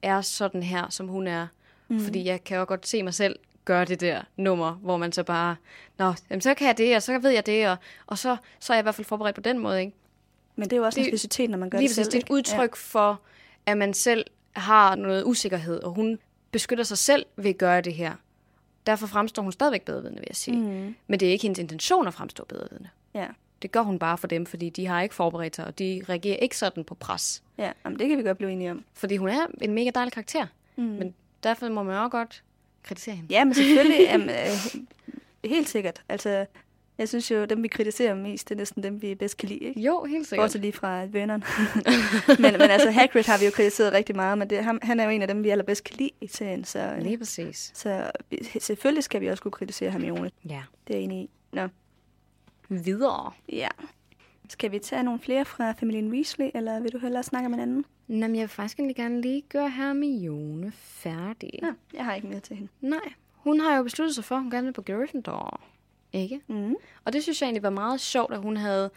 [0.01, 1.47] er sådan her, som hun er.
[1.87, 1.99] Mm.
[1.99, 5.23] Fordi jeg kan jo godt se mig selv gøre det der nummer, hvor man så
[5.23, 5.55] bare,
[5.97, 8.73] nå, jamen, så kan jeg det, og så ved jeg det, og, og så, så
[8.73, 9.79] er jeg i hvert fald forberedt på den måde.
[9.81, 9.93] Ikke?
[10.55, 12.05] Men det er jo også Det- en specialitet, når man gør Lige det selv.
[12.05, 12.75] det er et udtryk ja.
[12.75, 13.21] for,
[13.65, 16.19] at man selv har noget usikkerhed, og hun
[16.51, 18.13] beskytter sig selv ved at gøre det her.
[18.85, 20.57] Derfor fremstår hun stadigvæk bedrevidende, vil jeg sige.
[20.57, 22.89] Mm, Men det er ikke hendes intention at fremstå bedrevidende.
[23.13, 23.27] ja.
[23.61, 26.37] Det gør hun bare for dem, fordi de har ikke forberedt sig, og de reagerer
[26.37, 27.43] ikke sådan på pres.
[27.57, 28.85] Ja, jamen, det kan vi godt blive enige om.
[28.93, 30.45] Fordi hun er en mega dejlig karakter.
[30.75, 30.83] Mm.
[30.83, 32.43] Men derfor må man også godt
[32.83, 33.27] kritisere hende.
[33.33, 33.99] Ja, men selvfølgelig.
[34.01, 34.81] jamen, øh,
[35.45, 36.03] helt sikkert.
[36.09, 36.45] Altså,
[36.97, 39.59] jeg synes jo, dem vi kritiserer mest, det er næsten dem, vi bedst kan lide.
[39.59, 39.81] Ikke?
[39.81, 40.43] Jo, helt sikkert.
[40.43, 41.43] Bortset lige fra Vernon.
[42.41, 45.03] men, men altså, Hagrid har vi jo kritiseret rigtig meget, men det, ham, han er
[45.03, 46.63] jo en af dem, vi allerbedst kan lide i serien.
[46.63, 47.71] Så, Lige præcis.
[47.75, 48.11] så
[48.59, 50.31] selvfølgelig skal vi også kunne kritisere Hermione.
[50.49, 50.61] Ja.
[50.87, 51.29] Det er jeg enig i.
[51.53, 51.67] Nå.
[52.69, 53.31] videre.
[53.51, 53.67] Ja.
[54.49, 57.59] Skal vi tage nogle flere fra familien Weasley, eller vil du hellere snakke om en
[57.59, 57.85] anden?
[58.09, 61.49] Jamen, jeg vil faktisk egentlig gerne lige gøre Hermione færdig.
[61.61, 62.71] Ja, jeg har ikke mere til hende.
[62.81, 65.61] Nej, hun har jo besluttet sig for, at hun gerne vil på Gryffindor.
[66.13, 66.41] Ikke?
[66.47, 66.75] Mm.
[67.05, 68.89] Og det synes jeg egentlig var meget sjovt, at hun havde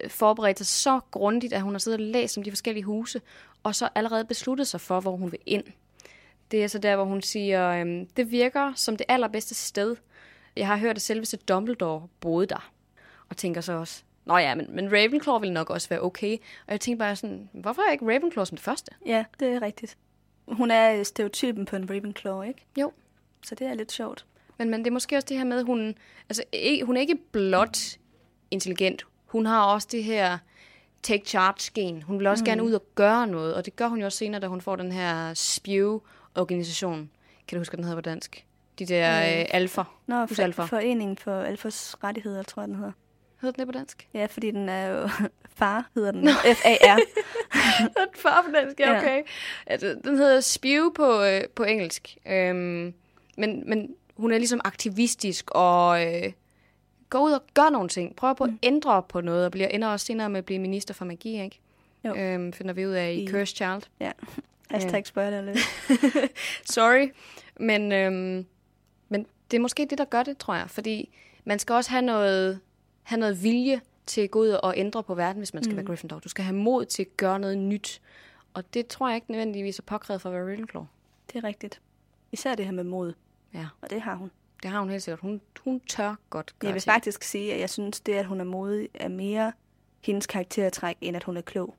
[0.00, 3.20] øh, forberedt sig så grundigt, at hun har siddet og læst om de forskellige huse,
[3.62, 5.64] og så allerede besluttet sig for, hvor hun vil ind.
[6.50, 9.96] Det er så der, hvor hun siger, øhm, det virker som det allerbedste sted.
[10.56, 12.70] Jeg har hørt, at selveste Dumbledore boede der.
[13.28, 16.36] Og tænker så også, nå ja, men, men Ravenclaw vil nok også være okay.
[16.66, 18.92] Og jeg tænker bare sådan, hvorfor er ikke Ravenclaw som det første?
[19.06, 19.96] Ja, det er rigtigt.
[20.48, 22.66] Hun er stereotypen på en Ravenclaw, ikke?
[22.76, 22.92] Jo.
[23.42, 24.26] Så det er lidt sjovt.
[24.58, 25.94] Men, men det er måske også det her med, at hun,
[26.28, 27.78] altså, ikke, hun er ikke blot
[28.50, 29.06] intelligent.
[29.26, 30.38] Hun har også det her
[31.02, 32.02] take charge-gen.
[32.02, 32.46] Hun vil også mm.
[32.46, 34.76] gerne ud og gøre noget, og det gør hun jo også senere, da hun får
[34.76, 37.10] den her spew-organisation.
[37.48, 38.46] Kan du huske, den hedder på dansk?
[38.78, 39.82] De der øh, alfa.
[40.06, 40.64] Nå, for, Alfa.
[40.64, 42.92] Foreningen for Alfas rettigheder, tror jeg, den hedder.
[43.40, 44.08] Hedder den det på dansk?
[44.14, 45.08] Ja, fordi den er jo...
[45.58, 46.28] Far hedder den.
[46.28, 46.98] F-A-R.
[48.22, 48.98] Far på dansk, ja, Ja.
[48.98, 49.22] okay.
[49.66, 52.16] Altså, den hedder spew på, øh, på engelsk.
[52.26, 52.94] Øhm,
[53.36, 56.32] men, men hun er ligesom aktivistisk og øh,
[57.10, 58.16] går ud og gør nogle ting.
[58.16, 60.94] Prøver på at ændre på noget, og bliver, ender også senere med at blive minister
[60.94, 61.60] for magi, ikke?
[62.04, 62.14] Jo.
[62.14, 63.82] Øhm, finder vi ud af i I- Cursed Child.
[64.00, 64.10] Ja.
[64.70, 65.58] Hashtag spoiler alert.
[66.74, 67.10] Sorry.
[67.56, 68.46] Men, øhm,
[69.08, 70.70] men det er måske det, der gør det, tror jeg.
[70.70, 71.10] Fordi
[71.44, 72.60] man skal også have noget,
[73.10, 75.76] have noget vilje til at gå ud og ændre på verden, hvis man skal mm.
[75.76, 76.18] være Gryffindor.
[76.18, 78.02] Du skal have mod til at gøre noget nyt.
[78.54, 80.84] Og det tror jeg ikke nødvendigvis er påkrævet for at være Ravenclaw.
[81.32, 81.80] Det er rigtigt.
[82.32, 83.12] Især det her med mod.
[83.54, 84.30] Ja, Og det har hun.
[84.62, 85.20] det har hun helt sikkert.
[85.20, 86.92] Hun, hun tør godt gøre Jeg vil ting.
[86.92, 89.52] faktisk sige, at jeg synes, det, at hun er modig, er mere
[90.00, 91.74] hendes karaktertræk, end at hun er klog.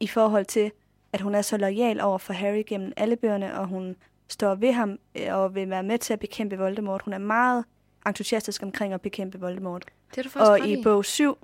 [0.00, 0.72] I forhold til,
[1.12, 3.96] at hun er så lojal over for Harry gennem alle bøgerne, og hun
[4.28, 7.02] står ved ham øh, og vil være med til at bekæmpe Voldemort.
[7.02, 7.64] Hun er meget
[8.06, 9.84] entusiastisk omkring at bekæmpe Voldemort.
[10.10, 11.38] Det er du faktisk Og i bog 7,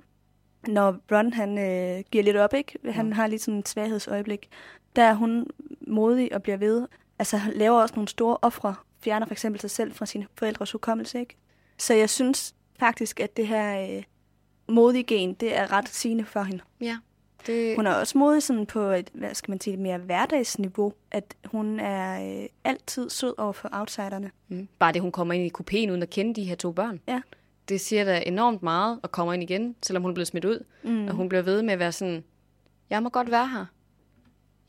[0.67, 2.79] når Ron han øh, giver lidt op, ikke?
[2.91, 3.11] Han Mm.
[3.11, 4.49] har lige sådan et svaghedsøjeblik.
[4.95, 5.47] Der er hun
[5.87, 6.87] modig og bliver ved.
[7.19, 8.75] Altså laver også nogle store ofre.
[9.03, 11.35] Fjerner for eksempel sig selv fra sine forældres hukommelse, ikke?
[11.77, 14.03] Så jeg synes faktisk, at det her øh,
[14.75, 16.63] modige gen, det er ret sigende for hende.
[16.81, 16.97] Ja.
[17.47, 20.93] Det, Hun er også modig sådan på et, hvad skal man sige, et mere hverdagsniveau.
[21.11, 24.31] At hun er øh, altid sød over for outsiderne.
[24.47, 26.99] mm, bare det, hun kommer ind i kupéen uden at kende de her to børn.
[27.07, 27.21] Ja.
[27.69, 30.63] Det siger da enormt meget og kommer ind igen, selvom hun er blevet smidt ud.
[30.83, 31.07] Mm.
[31.07, 32.23] Og hun bliver ved med at være sådan,
[32.89, 33.65] jeg må godt være her.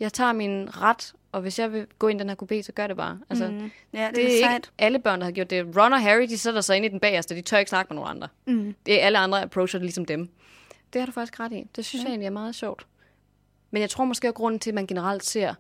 [0.00, 2.72] Jeg tager min ret, og hvis jeg vil gå ind i den her kupé, så
[2.72, 3.18] gør det bare.
[3.30, 3.70] Altså, mm.
[3.92, 4.70] Ja, det, det er er ikke sejt.
[4.78, 5.76] alle børn, der har gjort det.
[5.76, 8.02] Ron og Harry, de sætter sig ind i den bagerste, de tør ikke snakke med
[8.02, 8.28] nogen andre.
[8.46, 8.74] Mm.
[8.86, 10.28] Det er alle andre approacher det ligesom dem.
[10.92, 11.66] Det har du faktisk ret i.
[11.76, 12.06] Det synes ja.
[12.06, 12.86] jeg egentlig er meget sjovt.
[13.70, 15.54] Men jeg tror måske, at grunden til, at man generelt ser,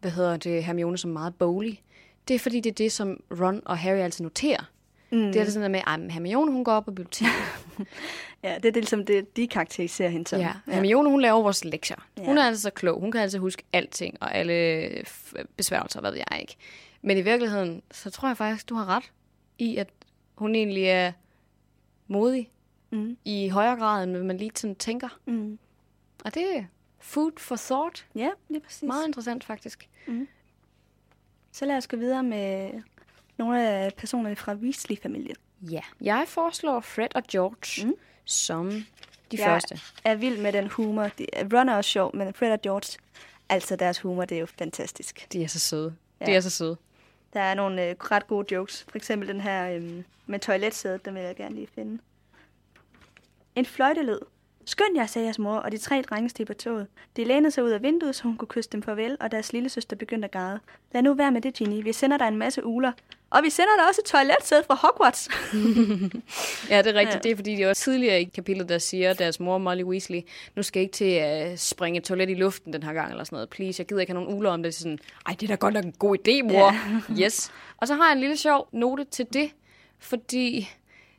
[0.00, 1.82] hvad hedder det, Hermione som meget boglig,
[2.28, 4.70] det er fordi, det er det, som Ron og Harry altid noterer.
[5.10, 5.18] Mm.
[5.18, 7.32] Det er det sådan der med, at Hermione, hun går op på biblioteket.
[8.42, 10.40] Ja, det er det, ligesom det, de karakteriserer hende som.
[10.40, 12.06] Ja, Hermione, hun laver vores lektier.
[12.18, 12.24] Ja.
[12.24, 13.00] Hun er altså så klog.
[13.00, 14.88] Hun kan altså huske alting og alle
[15.56, 16.56] besværgelser, hvad ved jeg ikke.
[17.02, 19.12] Men i virkeligheden, så tror jeg faktisk, du har ret
[19.58, 19.88] i, at
[20.34, 21.12] hun egentlig er
[22.08, 22.50] modig
[22.90, 23.16] Mm.
[23.24, 25.08] i højere grad, end man lige sådan tænker.
[25.26, 25.58] Mm.
[26.24, 26.64] Og det er
[26.98, 28.06] food for thought.
[28.14, 28.82] Ja, lige præcis.
[28.82, 29.88] Meget interessant, faktisk.
[31.52, 32.70] Så lad os gå videre med
[33.36, 35.36] nogle af personerne fra Weasley-familien.
[35.62, 37.88] Ja, jeg foreslår Fred og George Mm.
[37.90, 37.96] mm.
[38.24, 38.82] som de
[39.32, 39.78] Jeg første.
[40.04, 41.02] er vild med den humor.
[41.18, 42.98] Det, Ron er også sjov, men Fred og George,
[43.48, 45.26] altså deres humor, det er jo fantastisk.
[45.32, 45.96] De er så søde.
[46.20, 46.26] Ja.
[46.26, 46.76] De er så søde.
[47.32, 48.86] Der er nogle øh, ret gode jokes.
[48.88, 51.98] For eksempel den her øh, med toiletsædet, den vil jeg gerne lige finde.
[53.56, 54.18] En fløjtelyd.
[54.64, 56.86] Skynd jer, sagde jeres mor, og de tre drenge steg på toget.
[57.16, 59.68] De lænede sig ud af vinduet, så hun kunne kysse dem farvel, og deres lille
[59.68, 60.60] søster begyndte at græde.
[60.92, 61.82] Lad nu være med det, Ginny.
[61.84, 62.92] Vi sender dig en masse uler.
[63.30, 65.28] Og vi sender dig også et toiletsæde fra Hogwarts.
[66.70, 67.14] Ja, det er rigtigt.
[67.14, 67.18] Ja.
[67.22, 70.20] Det er fordi, de også tidligere i kapitlet, der siger deres mor, Molly Weasley,
[70.56, 73.24] nu skal I ikke til at springe et toilet i luften den her gang, eller
[73.24, 73.48] sådan noget.
[73.48, 74.74] Please, jeg gider ikke have nogen uler om det.
[74.74, 76.72] Så Sådan, Ej, det er da godt nok en god idé, mor.
[77.18, 77.24] Ja.
[77.24, 77.52] yes.
[77.76, 79.50] Og så har jeg en lille sjov note til det,
[79.98, 80.68] fordi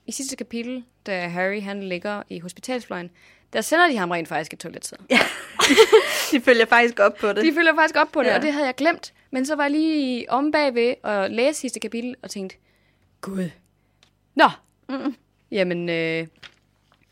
[0.07, 3.09] i sidste kapitel, da Harry han ligger i hospitalsfløjen,
[3.53, 5.01] der sender de ham rent faktisk et toiletsæde.
[5.09, 5.19] Ja.
[6.31, 7.43] de følger faktisk op på det.
[7.43, 8.35] De følger faktisk op på det, Ja.
[8.35, 9.13] og det havde jeg glemt.
[9.31, 12.57] Men så var jeg lige om bagved og læse sidste kapitel og tænkte,
[13.21, 13.49] gud.
[14.35, 14.49] Nå.
[14.89, 15.15] Mm.
[15.51, 16.27] Jamen, øh,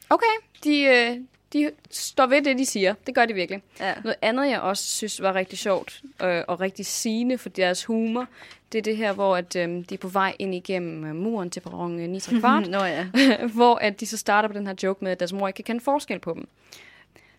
[0.10, 0.26] okay.
[0.64, 1.18] De, øh,
[1.56, 2.94] de står ved det, de siger.
[3.08, 3.62] Det gør de virkelig.
[3.80, 3.94] Ja.
[4.04, 8.28] Noget andet, jeg også synes var rigtig sjovt øh, og rigtig sigende for deres humor,
[8.72, 11.50] det er det her, hvor at, øh, de er på vej ind igennem øh, muren
[11.50, 12.70] til perron øh, 9 kvart.
[12.70, 13.08] Nå ja.
[13.56, 15.64] hvor at de så starter på den her joke med, at deres mor ikke kan
[15.64, 16.48] kende forskel på dem.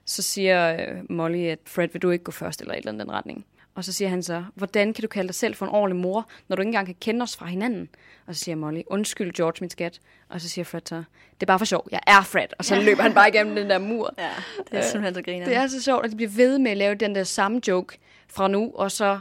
[0.04, 3.06] Så siger øh, Molly, at Fred, vil du ikke gå først, eller et eller andet
[3.06, 3.46] den retning.
[3.76, 6.28] Og så siger han så, hvordan kan du kalde dig selv for en ordentlig mor,
[6.48, 7.88] når du ikke engang kan kende os fra hinanden?
[8.26, 10.00] Og så siger Molly, undskyld George, min skat.
[10.28, 12.46] Og så siger Fred så, det er bare for sjov, jeg er Fred.
[12.58, 14.14] Og så løber han bare igennem den der mur.
[14.18, 14.30] Ja,
[14.70, 15.46] det er simpelthen så griner.
[15.46, 17.98] Det er så sjovt, at de bliver ved med at lave den der samme joke
[18.28, 19.18] fra nu, og så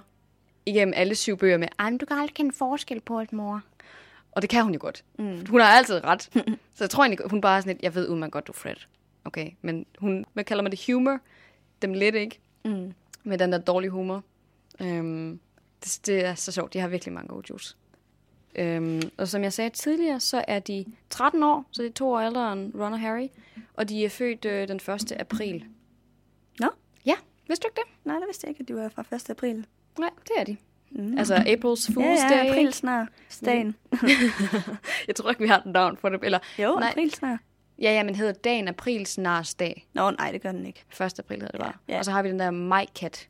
[0.66, 3.62] igennem alle syv bøger med, ej, men du kan aldrig kende forskel på et mor.
[4.32, 5.04] Og det kan hun jo godt.
[5.20, 5.46] Mm.
[5.50, 6.22] Hun har altid ret.
[6.76, 8.56] så jeg tror egentlig, hun bare er sådan lidt, jeg ved udmærket godt, du er
[8.56, 8.76] Fred.
[9.26, 11.20] Okay, men hun, hvad kalder man det, humor?
[11.82, 12.40] Dem lidt, ikke?
[12.66, 12.94] Mm.
[13.24, 14.24] Med den der dårlige humor.
[14.82, 15.40] Øhm,
[15.84, 16.74] det, det er så sjovt.
[16.74, 17.78] De har virkelig mange gode juice.
[18.56, 22.10] Øhm, og som jeg sagde tidligere, så er de 13 år, så det er to
[22.10, 23.28] år ældre end Ron og Harry.
[23.74, 25.12] Og de er født øh, den 1.
[25.20, 25.66] april.
[26.60, 26.68] Nå?
[27.06, 27.16] Ja,
[27.48, 28.06] vidste du ikke det?
[28.08, 29.30] Nej, det vidste jeg ikke, at de var fra 1.
[29.30, 29.66] april.
[30.00, 30.58] Nej, det er de.
[30.92, 31.18] Mm.
[31.18, 32.46] Altså April's Fool's ja, Day.
[32.46, 33.08] ja, april snart.
[33.46, 33.76] Dagen.
[35.08, 36.20] jeg tror ikke, vi har den navn for det.
[36.24, 37.40] Eller, Jo, nej, april snart.
[37.80, 39.20] Ja, ja, men hedder dagen aprils
[39.60, 39.88] dag.
[39.94, 40.84] Nå, nej, det gør den ikke.
[41.06, 41.20] 1.
[41.20, 41.74] april hedder det bare.
[41.88, 42.00] Ja, ja.
[42.00, 43.30] Og så har vi den der majkat.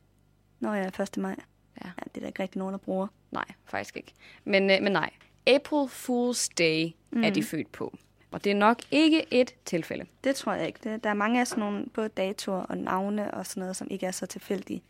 [0.60, 1.16] Nå ja, 1.
[1.16, 1.36] maj.
[1.84, 1.86] Ja.
[1.86, 3.06] ja det er der ikke rigtig nogen, der bruger.
[3.30, 4.12] Nej, faktisk ikke.
[4.44, 5.10] Men, øh, men nej.
[5.46, 7.24] April Fool's Day mm.
[7.24, 7.96] er de født på.
[8.30, 10.06] Og det er nok ikke et tilfælde.
[10.24, 10.78] Det tror jeg ikke.
[10.84, 13.86] Det, der er mange af sådan nogle både datoer og navne og sådan noget, som
[13.90, 14.82] ikke er så tilfældige.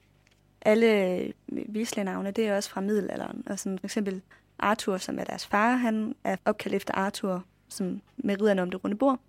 [0.61, 3.43] Alle Weasley-navne, det er også fra middelalderen.
[3.47, 4.23] Og sådan for eksempel
[4.59, 8.85] Arthur, som er deres far, han er opkaldt efter Arthur, som med ridderne om det
[8.85, 9.21] runde bord.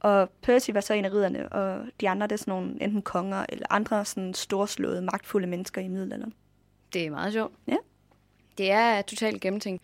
[0.00, 3.02] Og Percy var så en af ridderne, og de andre, det er sådan nogle enten
[3.02, 6.34] konger eller andre sådan storslåede, magtfulde mennesker i middelalderen.
[6.92, 7.52] Det er meget sjovt.
[7.68, 7.76] Ja.
[8.58, 9.82] Det er totalt gennemtænkt.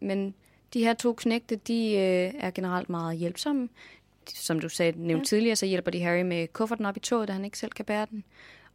[0.00, 0.34] Men
[0.74, 3.68] de her to knægte, de øh, er generelt meget hjælpsomme.
[4.34, 5.24] Som du sagde, nævnte ja.
[5.24, 7.84] tidligere, så hjælper de Harry med kufferten op i toget, da han ikke selv kan
[7.84, 8.24] bære den.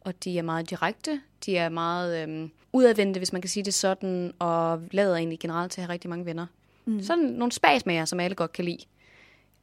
[0.00, 1.20] Og de er meget direkte.
[1.46, 5.72] De er meget øh, udadvendte, hvis man kan sige det sådan, og lader egentlig generelt
[5.72, 6.46] til at have rigtig mange venner.
[6.84, 7.02] Mm.
[7.02, 8.84] Sådan nogle spasmager, som alle godt kan lide.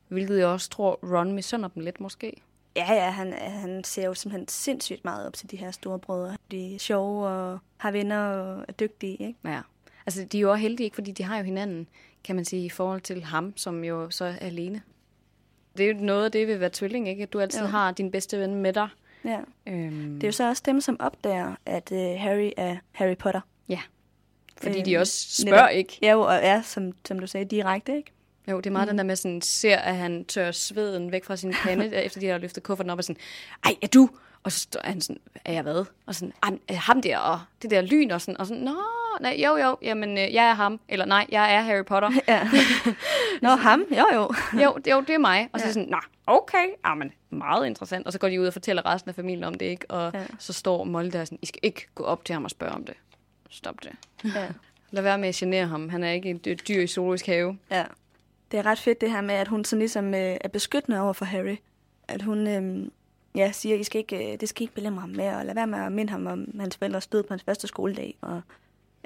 [0.08, 2.34] Hvilket jeg også tror, Ron misunder dem lidt måske.
[2.76, 6.38] Ja, ja, han, han ser jo simpelthen sindssygt meget op til de her store brødre.
[6.52, 9.36] De er sjove og har venner og er dygtige, ikke?
[9.46, 9.60] Ja.
[10.06, 10.96] Altså, de er jo også heldige, ikke?
[10.96, 11.88] Fordi de har jo hinanden,
[12.24, 14.82] kan man sige, i forhold til ham, som jo så er alene.
[15.78, 17.24] Det er jo noget af det ved at være tvilling, ikke?
[17.24, 17.68] At du altid Jo.
[17.68, 18.88] har din bedste ven med dig.
[19.26, 19.40] Ja.
[19.68, 23.42] Øhm, Det er jo så også dem, som opdager, at uh, Harry er Harry Potter.
[23.70, 23.80] Ja.
[24.62, 25.58] Fordi Øh, de også netop.
[25.58, 26.00] spørger, ikke?
[26.02, 28.12] Ja, jo, og er, som, som du sagde, direkte, ikke?
[28.52, 28.90] Jo, det er meget mm.
[28.90, 32.28] den der med sådan, ser, at han tør sveden væk fra sin pande, efter de
[32.28, 33.22] har løftet kufferten op og sådan,
[33.66, 34.10] ej, er du?
[34.44, 35.86] Og så står han sådan, er jeg hvad?
[36.06, 38.64] Og sådan, "Ej, men, øh, ham der, og det der lyn, og sådan, og sådan,
[38.64, 38.76] nå,
[39.22, 42.10] nej, jo, jo, jamen, øh, jeg er ham, eller nej, jeg er Harry Potter.
[42.28, 42.50] Ja.
[43.42, 43.86] Nå, ham?
[43.92, 44.32] Jo, jo.
[44.64, 45.50] jo, det, jo, det er mig.
[45.54, 45.72] Og så Ja.
[45.74, 48.06] sådan, nej, okay, jamen, meget interessant.
[48.08, 49.92] Og så går de ud og fortæller resten af familien om det, ikke?
[49.92, 50.22] Og Ja.
[50.40, 52.84] så står Molly der sådan, I skal ikke gå op til ham og spørge om
[52.86, 52.94] det.
[53.50, 53.92] Stop det.
[54.36, 54.48] Ja.
[54.92, 55.90] Lad være med at genere ham.
[55.90, 57.58] Han er ikke et dy- dyr i zoologisk have.
[57.72, 57.84] ja.
[58.52, 61.14] Det er ret fedt det her med, at hun sådan ligesom øh, er beskyttende over
[61.14, 61.56] for Harry.
[62.08, 62.88] At hun øh,
[63.36, 65.68] ja, siger, I skal ikke, øh, det skal ikke belemre ham med, og lad være
[65.68, 68.18] med at minde ham om hans forældres død på hans første skoledag.
[68.22, 68.42] Og,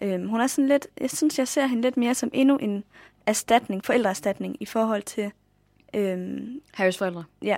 [0.01, 2.84] øh, hun er sådan lidt, jeg synes, jeg ser hende lidt mere som endnu en
[3.25, 5.32] erstatning, forældreerstatning i forhold til,
[5.93, 6.41] øh,
[6.73, 7.23] Harrys forældre.
[7.41, 7.58] ja,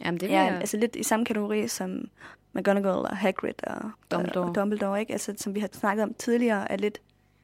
[0.00, 2.08] Jamen, det vil ja, altså lidt i samme kategori som
[2.52, 4.44] McGonagall og Hagrid og Dumbledore.
[4.44, 5.12] Og, og Dumbledore, ikke?
[5.12, 7.00] Altså, som vi har snakket om tidligere, er lidt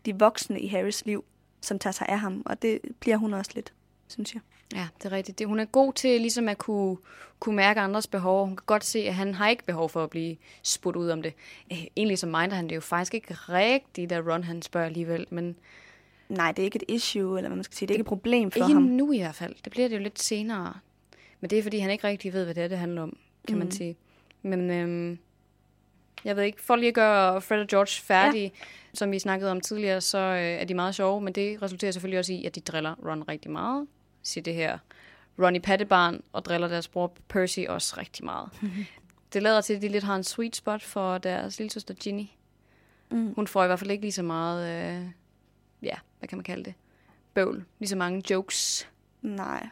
[0.06, 1.24] de voksne i Harrys liv,
[1.64, 3.72] som tager sig af ham, og det bliver hun også lidt,
[4.08, 4.42] synes jeg.
[4.74, 5.38] Ja, det er rigtigt.
[5.38, 6.96] Det, hun er god til ligesom at kunne,
[7.38, 8.46] kunne mærke andres behov.
[8.46, 11.22] Hun kan godt se, at han har ikke behov for at blive spurgt ud om
[11.22, 11.34] det.
[11.72, 15.26] Øh, Egentlig så minder han det jo faktisk ikke rigtigt, da Ron han spørger alligevel.
[15.30, 15.56] Men
[16.28, 17.86] Nej, det er ikke et issue, eller hvad man skal sige.
[17.86, 18.82] Det er ikke et problem for ikke ham.
[18.82, 19.54] nu i hvert fald.
[19.64, 20.74] Det bliver det jo lidt senere.
[21.40, 23.16] Men det er, fordi han ikke rigtig ved, hvad det er, det handler om,
[23.48, 23.58] kan mm.
[23.58, 23.96] man sige.
[24.42, 25.18] Men øhm,
[26.24, 28.64] jeg ved ikke, for lige at gøre Fred og George færdige, ja.
[28.94, 32.18] som vi snakkede om tidligere, så øh, er de meget sjove, men det resulterer selvfølgelig
[32.18, 33.86] også i, at de driller Ron rigtig meget.
[34.22, 34.78] Siger det her
[35.38, 38.48] Ronnie Pattebarn, og driller deres bror Percy også rigtig meget.
[39.32, 42.26] det lader til, at de lidt har en sweet spot for deres lille søster Ginny.
[43.10, 43.34] Mm.
[43.34, 45.06] Hun får i hvert fald ikke lige så meget, øh,
[45.82, 46.74] ja, hvad kan man kalde det?
[47.34, 47.64] Bøvl.
[47.78, 48.88] Lige så mange jokes.
[49.22, 49.68] Nej.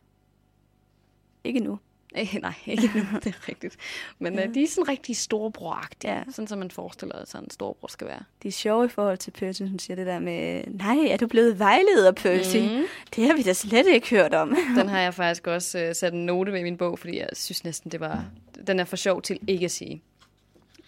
[1.45, 1.79] Ikke nu.
[2.17, 3.77] Eh, nej, ikke nu, det er rigtigt.
[4.19, 4.49] Men ja.
[4.49, 6.23] uh, de er sådan rigtig storebroragtige, Ja.
[6.31, 8.23] sådan som man forestiller sig, at sådan en storebror skal være.
[8.43, 11.27] De er sjove i forhold til Percy, hun siger det der med, nej, er du
[11.27, 12.57] blevet vejleder, Percy?
[12.57, 12.83] Mm.
[13.17, 14.57] Det har vi da slet ikke hørt om.
[14.79, 17.29] Den har jeg faktisk også uh, sat en note ved i min bog, fordi jeg
[17.33, 18.25] synes næsten, det var,
[18.67, 20.03] den er for sjov til ikke at sige.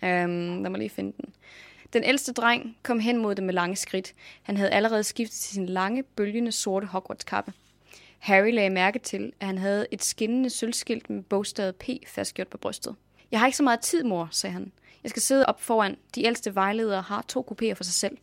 [0.02, 0.08] Um,
[0.62, 1.24] lad mig lige finde den.
[1.92, 4.12] Den ældste dreng kom hen mod det med lange skridt.
[4.42, 7.52] Han havde allerede skiftet til sin lange, bølgende, sorte Hogwarts-kappe.
[8.24, 12.58] Harry lagde mærke til, at han havde et skinnende sølvskilt med bogstavet P fastgjort på
[12.58, 12.94] brystet.
[13.30, 14.72] Jeg har ikke så meget tid, mor, sagde han.
[15.02, 15.96] Jeg skal sidde op foran.
[16.14, 18.18] De ældste vejledere har to kopier for sig selv.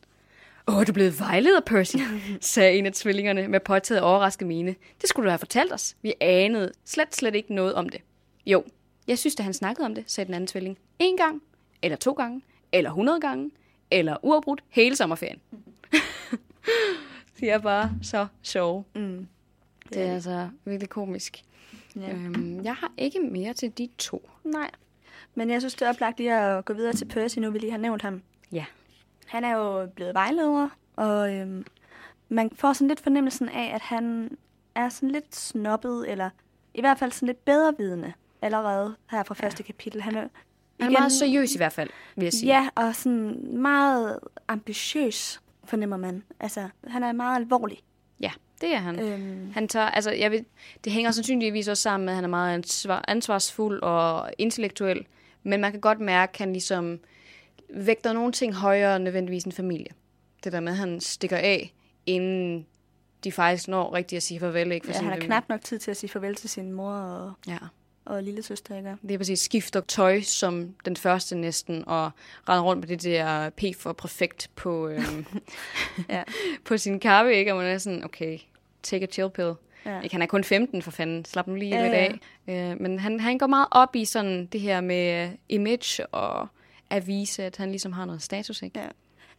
[0.67, 1.95] Åh, er du blevet vejleder, Percy?
[2.41, 4.75] sagde en af tvillingerne med påtaget overrasket mine.
[5.01, 5.95] Det skulle du have fortalt os.
[6.01, 8.01] Vi anede slet, slet ikke noget om det.
[8.45, 8.63] Jo,
[9.07, 10.77] jeg synes, at han snakkede om det, sagde den anden tvilling.
[10.99, 11.41] En gang,
[11.81, 13.51] eller to gange, eller hundrede gange,
[13.91, 15.41] eller uafbrudt hele sommerferien.
[17.39, 18.83] de er bare så sjove.
[18.95, 19.27] Mm.
[19.93, 21.43] Det er altså virkelig komisk.
[21.95, 22.11] Ja.
[22.11, 24.29] Øhm, jeg har ikke mere til de to.
[24.43, 24.71] Nej.
[25.35, 27.71] Men jeg synes, det er oplagt lige at gå videre til Percy, nu vi lige
[27.71, 28.21] har nævnt ham.
[28.51, 28.65] Ja.
[29.25, 31.65] Han er jo blevet vejleder, og øhm,
[32.29, 34.37] man får sådan lidt fornemmelsen af, at han
[34.75, 36.29] er sådan lidt snobbet, eller
[36.73, 40.01] i hvert fald sådan lidt bedrevidende allerede her fra første kapitel.
[40.01, 40.27] Han er,
[40.79, 42.47] Han er meget seriøs i hvert fald, vil jeg sige.
[42.47, 46.23] Ja, og sådan meget ambitiøs, fornemmer man.
[46.39, 47.79] Altså, han er meget alvorlig.
[48.61, 48.99] Det er han.
[48.99, 50.43] Øhm, Han tager, altså, jeg ved,
[50.83, 55.05] det hænger sandsynligvis også sammen med, at han er meget ansvar, ansvarsfuld og intellektuel.
[55.43, 56.99] Men man kan godt mærke, at han ligesom
[57.69, 59.87] vægter nogle ting højere end nødvendigvis en familie.
[60.43, 61.73] Det der med, at han stikker af,
[62.05, 62.65] inden
[63.23, 64.71] de faktisk når rigtigt at sige farvel.
[64.71, 65.25] Ikke, for ja, han har familie.
[65.27, 67.57] knap nok tid til at sige farvel til sin mor og, Ja,
[68.05, 68.95] og lille søster, ikke?
[69.01, 69.39] det er præcis.
[69.39, 72.11] Skifter tøj som den første næsten, og
[72.49, 75.25] render rundt med det der P for perfekt på, øhm,
[76.09, 76.23] Ja.
[76.65, 77.51] på sin kappe, ikke?
[77.53, 78.39] Og man er sådan, okay,
[78.83, 79.53] take a chill pill.
[79.85, 80.01] Ja.
[80.01, 81.25] Ikke, han er kun 15, for fanden.
[81.25, 81.93] Slap nu lige Ja, lidt
[82.47, 82.57] ja.
[82.69, 82.71] af.
[82.71, 86.47] Øh, men han, han går meget op i sådan det her med øh, image og
[86.89, 88.79] at vise, at han ligesom har noget status, ikke?
[88.79, 88.87] Ja.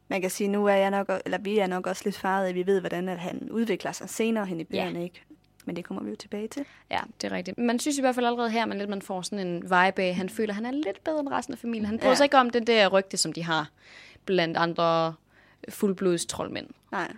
[0.09, 2.55] Man kan sige, nu er jeg nok, eller vi er nok også lidt faret, at
[2.55, 5.23] vi ved, hvordan at han udvikler sig senere hen i bøgerne, ikke?
[5.65, 6.65] Men det kommer vi jo tilbage til.
[6.91, 7.59] Ja, det er rigtigt.
[7.59, 10.15] Man synes i hvert fald allerede her, man lidt man får sådan en vibe af,
[10.15, 11.87] han føler, at han er lidt bedre end resten af familien.
[11.87, 12.15] Han bryder Ja.
[12.15, 13.71] sig ikke om det der rygte, som de har
[14.25, 15.15] blandt andre
[15.69, 16.67] fuldblods troldmænd.
[16.93, 17.13] Nej,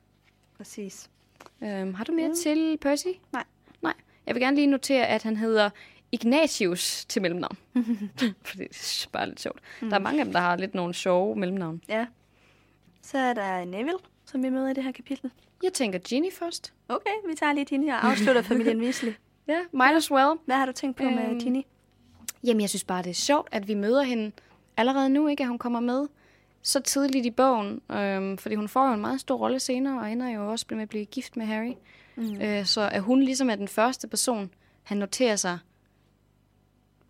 [0.56, 1.10] præcis.
[1.64, 3.06] Øhm, har du mere til Percy?
[3.32, 3.44] Nej.
[3.82, 3.94] Nej.
[4.26, 5.70] Jeg vil gerne lige notere, at han hedder
[6.12, 7.56] Ignatius til mellemnavn.
[8.44, 9.58] For det er bare lidt sjovt.
[9.82, 9.88] Mm.
[9.88, 11.82] Der er mange af dem, der har lidt nogle sjove mellemnavn.
[11.88, 12.06] Ja.
[13.02, 15.30] Så er der Neville, som vi møder i det her kapitel.
[15.62, 16.72] Jeg tænker Ginny først.
[16.88, 19.12] Okay, vi tager lige Ginny og afslutter familien Weasley.
[19.48, 20.38] Ja, might as well.
[20.46, 21.62] Hvad har du tænkt på med Øhm, Ginny?
[22.44, 24.32] Jamen, jeg synes bare, det er sjovt, at vi møder hende
[24.76, 25.42] allerede nu, ikke?
[25.42, 26.06] At hun kommer med
[26.64, 27.80] så tidligt i bogen.
[27.90, 30.82] Øhm, fordi hun får jo en meget stor rolle senere, og ender jo også med
[30.82, 31.72] at blive gift med Harry.
[32.16, 32.40] Mm.
[32.40, 34.50] Øh, så at hun ligesom er den første person,
[34.82, 35.58] han noterer sig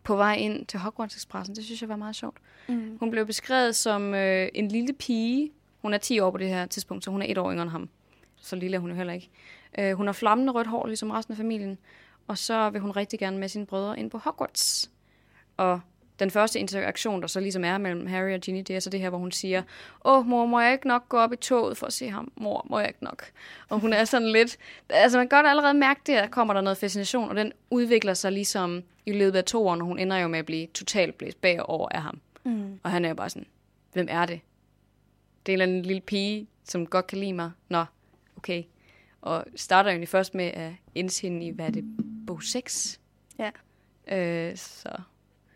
[0.02, 2.36] på vej ind til Hogwarts Expressen, det synes jeg var meget sjovt.
[2.68, 2.96] Mm.
[3.00, 5.50] Hun blev beskrevet som øh, en lille pige.
[5.82, 7.70] Hun er 10 år på det her tidspunkt, så hun er et år yngre end
[7.70, 7.88] ham.
[8.36, 9.30] Så lille er hun jo heller ikke.
[9.78, 11.78] Øh, hun har flammende rødt hår, ligesom resten af familien.
[12.26, 14.90] Og så vil hun rigtig gerne med sine brødre ind på Hogwarts.
[15.56, 15.80] Og
[16.18, 19.00] den første interaktion, der så ligesom er mellem Harry og Ginny, det er så det
[19.00, 19.62] her, hvor hun siger,
[20.04, 22.32] åh mor, må jeg ikke nok gå op i toget for at se ham?
[22.36, 23.24] Mor, må jeg ikke nok?
[23.68, 24.56] Og hun er sådan lidt,
[24.88, 28.14] altså man kan godt allerede mærke det, at kommer der noget fascination, og den udvikler
[28.14, 31.18] sig ligesom i løbet af to år, når hun ender jo med at blive totalt
[31.18, 32.20] blæst bagover af ham.
[32.44, 32.80] Mm.
[32.82, 33.46] Og han er jo bare sådan,
[33.92, 34.40] hvem er det?
[35.46, 37.50] Det er en eller anden lille pige, som godt kan lide mig.
[37.68, 37.84] Nå,
[38.36, 38.62] okay.
[39.22, 41.84] Og starter jo egentlig først med at indse hende i, hvad er det,
[42.26, 43.00] bog 6?
[43.38, 43.50] Ja.
[44.08, 44.88] Øh, så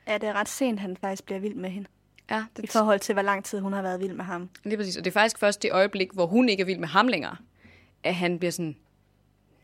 [0.09, 1.89] Ja, det er ret sent, han faktisk bliver vild med hende.
[2.31, 4.49] ja, I det, forhold til, hvor lang tid hun har været vild med ham.
[4.65, 4.97] lige præcis.
[4.97, 7.37] Og det er faktisk først det øjeblik, hvor hun ikke er vild med ham længere,
[8.05, 8.77] at han bliver sådan,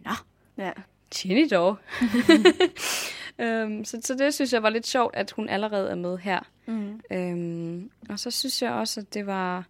[0.05, 0.11] nå,
[0.59, 0.73] Ja.
[1.15, 1.77] Ginny dog.
[3.39, 6.41] øhm, så, så det synes jeg var lidt sjovt, at hun allerede er med her.
[6.67, 7.01] Mm.
[7.11, 9.65] Øhm, og så synes jeg også, at det var,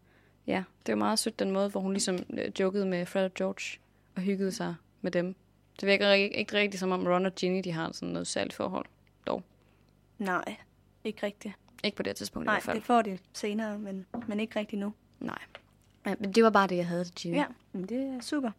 [0.46, 3.34] ja, det var meget sødt den måde, hvor hun ligesom øh, jokede med Fred og
[3.34, 3.78] George
[4.16, 5.34] og hyggede sig med dem.
[5.80, 8.54] Det virker ikke, ikke rigtigt som om Ron og Ginny, de har sådan noget særligt
[8.54, 8.86] forhold.
[10.18, 10.56] Nej,
[11.04, 11.54] ikke rigtigt.
[11.84, 12.76] Ikke på det her tidspunkt i Nej, hvert fald.
[12.76, 14.92] det får de senere, men, men ikke rigtigt nu.
[15.20, 15.38] Nej.
[16.06, 17.36] Ja, men det var bare det, jeg havde til Ginny.
[17.36, 18.50] Ja, men det er super.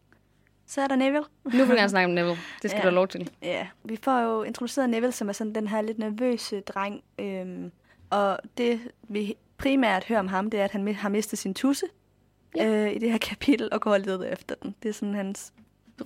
[0.65, 1.25] Så er der Neville.
[1.43, 2.37] Nu vil jeg gerne snakke om Neville.
[2.61, 2.81] Det skal Ja.
[2.81, 3.29] du have lov til.
[3.41, 7.03] Ja, vi får jo introduceret Neville, som er sådan den her lidt nervøse dreng.
[7.19, 7.71] Øhm,
[8.09, 11.85] og det, vi primært hører om ham, det er, at han har mistet sin tusse
[12.55, 12.67] Ja.
[12.85, 14.75] øh, i det her kapitel, og går og leder efter den.
[14.83, 15.53] Det er sådan hans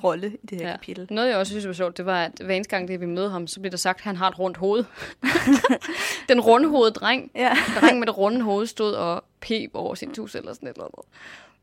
[0.03, 0.71] rolle i det her Ja.
[0.73, 1.07] kapitel.
[1.11, 3.29] Noget, jeg også synes var sjovt, det var, at hver eneste gang, det vi møder
[3.29, 4.83] ham, så bliver der sagt, at han har et rundt hoved.
[6.29, 7.31] Den rundhovedede dreng.
[7.35, 7.55] Ja.
[7.81, 10.83] Dreng med det runde hoved stod og pep over sin tus eller sådan et eller
[10.85, 11.11] andet.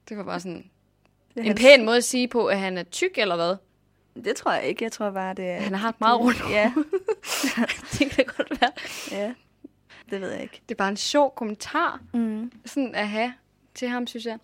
[0.08, 0.70] Det var bare sådan
[1.34, 3.56] Det, en hans- pæn måde at sige på, at han er tyk eller hvad.
[4.24, 4.84] det tror jeg ikke.
[4.84, 5.60] Jeg tror bare, det er...
[5.60, 6.54] Han har et meget rundt hoved.
[6.54, 6.72] Ja,
[7.98, 8.70] det kan godt være.
[9.10, 9.32] ja.
[10.10, 10.60] Det ved jeg ikke.
[10.68, 12.52] Det er bare en sjov kommentar Mm.
[12.66, 13.32] sådan at have
[13.74, 14.38] til ham, synes jeg.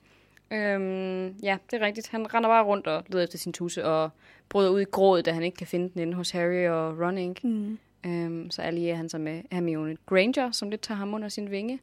[0.52, 2.08] Øhm, ja, det er rigtigt.
[2.08, 4.10] Han render bare rundt og leder efter sin tusse og
[4.48, 7.18] bryder ud i grådet, da han ikke kan finde den inde hos Harry og Ron,
[7.18, 7.46] ikke?
[7.46, 7.78] Mm.
[8.06, 11.80] Øhm, så allierer han sig med Hermione Granger, som lidt tager ham under sin vinge.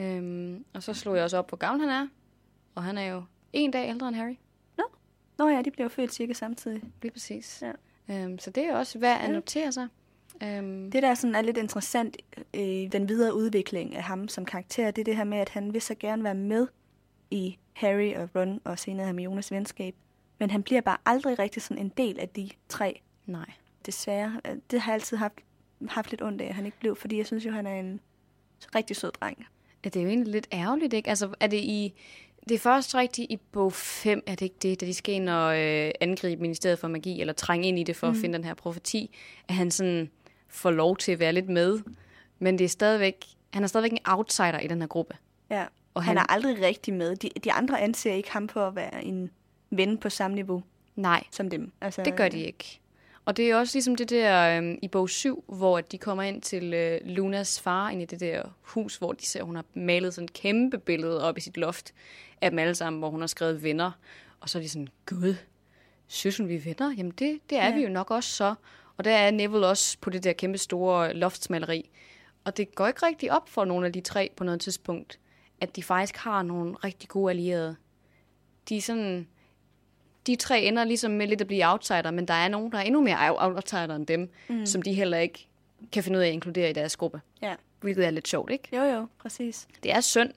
[0.00, 2.08] Øhm, og så slog jeg også op, hvor gammel han er.
[2.74, 3.22] Og han er jo
[3.52, 4.36] en dag ældre end Harry.
[5.38, 6.82] Nå ja, de blev født cirka samtidig.
[7.02, 7.62] Lige præcis.
[7.62, 7.72] Ja.
[8.14, 9.88] Øhm, så det er også værd at notere sig.
[10.42, 12.16] Øhm, Det, der sådan er lidt interessant
[12.54, 15.72] i den videre udvikling af ham som karakter, det er det her med, at han
[15.72, 16.66] vil så gerne være med
[17.34, 19.94] i Harry og Ron og senere Hermiones venskab.
[20.38, 23.50] Men han bliver bare aldrig rigtig sådan en del af de tre, nej.
[23.86, 24.40] desværre.
[24.70, 25.34] Det har jeg altid haft,
[25.88, 28.00] haft lidt ondt af, at han ikke blev, fordi jeg synes jo, han er en
[28.74, 29.46] rigtig sød dreng.
[29.84, 31.08] Ja, det er jo egentlig lidt ærgerligt, ikke?
[31.08, 31.94] Altså, er det i...
[32.48, 35.28] Det er først rigtigt i bog 5, er det ikke det, da de skal ind
[35.28, 38.10] og øh, angribe Ministeriet for Magi, eller trænge ind i det for mm.
[38.10, 39.16] at finde den her profeti,
[39.48, 40.10] at han sådan
[40.48, 41.80] får lov til at være lidt med.
[42.38, 45.16] Men det er stadigvæk, han er stadigvæk en outsider i den her gruppe.
[45.50, 45.66] Ja.
[45.94, 47.16] Og han, han er aldrig rigtig med.
[47.16, 49.30] De, de andre anser ikke ham for at være en
[49.70, 50.62] ven på samme niveau
[50.96, 51.72] Nej, som dem.
[51.80, 52.80] Altså, det gør de ikke.
[53.24, 56.42] Og det er også ligesom det der øh, i bog 7, hvor de kommer ind
[56.42, 60.14] til øh, Lunas far, ind i det der hus, hvor de ser, hun har malet
[60.14, 61.94] sådan et kæmpe billede op i sit loft
[62.40, 63.90] af dem alle sammen, hvor hun har skrevet venner.
[64.40, 65.34] Og så er de sådan, gud,
[66.06, 66.94] synes hun, vi er venner?
[66.96, 67.74] Jamen det, det er ja.
[67.74, 68.54] vi jo nok også så.
[68.96, 71.90] Og der er Neville også på det der kæmpe store loftsmaleri.
[72.44, 75.18] Og det går ikke rigtig op for nogle af de tre på noget tidspunkt,
[75.64, 77.76] at de faktisk har nogle rigtig gode allierede.
[78.68, 79.28] De er sådan,
[80.26, 82.82] de tre ender ligesom med lidt at blive outsider, men der er nogen, der er
[82.82, 84.66] endnu mere outsider end dem, mm.
[84.66, 85.48] som de heller ikke
[85.92, 87.20] kan finde ud af at inkludere i deres gruppe.
[87.42, 87.54] Ja.
[87.80, 88.76] Hvilket er lidt sjovt, ikke?
[88.76, 89.68] Jo, jo, præcis.
[89.82, 90.30] Det er synd,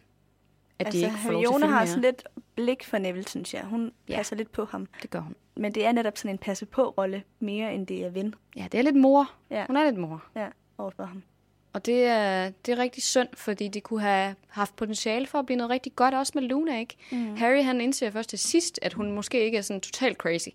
[0.80, 2.24] at altså, de ikke får lov til følge har sådan lidt
[2.56, 3.64] blik for Neville, synes jeg.
[3.64, 4.16] Hun ja.
[4.16, 4.88] passer lidt på ham.
[5.02, 5.36] Det gør hun.
[5.56, 8.78] Men det er netop sådan en passe på-rolle, mere end det er ven Ja, det
[8.78, 9.32] er lidt mor.
[9.50, 9.66] Ja.
[9.68, 10.24] Hun er lidt mor.
[10.36, 10.48] ja,
[10.78, 11.24] overfor ham.
[11.78, 15.46] Og det er, det er rigtig synd, fordi de kunne have haft potentiale for at
[15.46, 16.96] blive noget rigtig godt, også med Luna, ikke?
[17.12, 17.36] Mm.
[17.36, 20.48] Harry, han indser først til sidst, at hun måske ikke er sådan totalt crazy.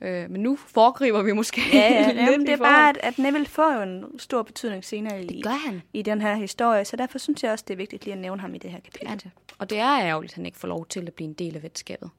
[0.00, 2.10] Øh, men nu foregriber vi måske Ja, ja.
[2.24, 5.44] Jamen, det er bare, at, at Neville får jo en stor betydning senere i, Det
[5.44, 5.82] gør han.
[5.92, 8.40] i den her historie, så derfor synes jeg også, det er vigtigt lige at nævne
[8.40, 9.08] ham i det her kapitel.
[9.08, 9.30] Ja, det.
[9.58, 11.62] Og det er ærgerligt, at han ikke får lov til at blive en del af
[11.62, 12.10] venskabet.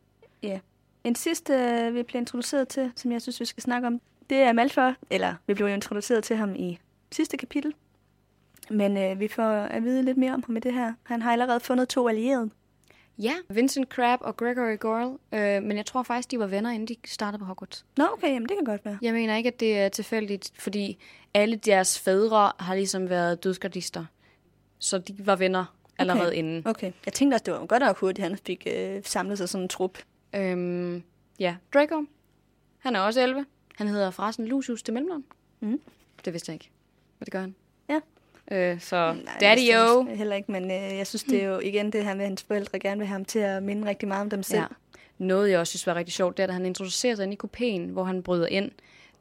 [0.44, 0.60] Ja.
[1.04, 4.38] En sidste, øh, vi bliver introduceret til, som jeg synes, vi skal snakke om, det
[4.38, 6.80] er Malfoy, eller vi blev jo introduceret til ham i
[7.12, 7.74] sidste kapitel.
[8.70, 10.94] Men øh, vi får at vide lidt mere om ham i det her.
[11.04, 12.50] Han har allerede fundet to allierede.
[13.18, 16.88] Ja, Vincent Crabbe og Gregory Goyle, øh, men jeg tror faktisk, de var venner, inden
[16.88, 17.86] de startede på Hogwarts.
[17.98, 18.98] Nå, okay, jamen det kan godt være.
[19.02, 20.98] Jeg mener ikke, at det er tilfældigt, fordi
[21.34, 24.06] alle deres fædre har ligesom været dødsgardister.
[24.80, 26.38] Så de var venner allerede Okay.
[26.38, 26.68] inden.
[26.68, 26.92] Okay.
[27.06, 29.64] Jeg tænkte også, det var godt nok hurtigt, at han fik øh, samlet sig sådan
[29.64, 29.98] en trup.
[30.36, 31.04] Øhm,
[31.40, 32.06] ja, Draco.
[32.80, 33.46] Han er også 11.
[33.76, 35.24] Han hedder forresten Lucius til mellemnavn.
[35.60, 35.82] Mm.
[36.26, 36.70] Det vidste jeg ikke.
[37.20, 37.56] Men det gør han.
[38.52, 38.72] Ja.
[38.74, 41.92] Øh, så Nej, Daddy jeg Heller ikke, men øh, jeg synes, det er jo igen
[41.92, 44.22] det her med, at hans forældre gerne vil have ham til at minde rigtig meget
[44.22, 44.60] om dem selv.
[44.60, 44.66] Ja.
[45.18, 47.38] Noget, jeg også synes var rigtig sjovt, det er, da han introducerer sig ind i
[47.44, 48.72] kupéen, hvor han bryder ind.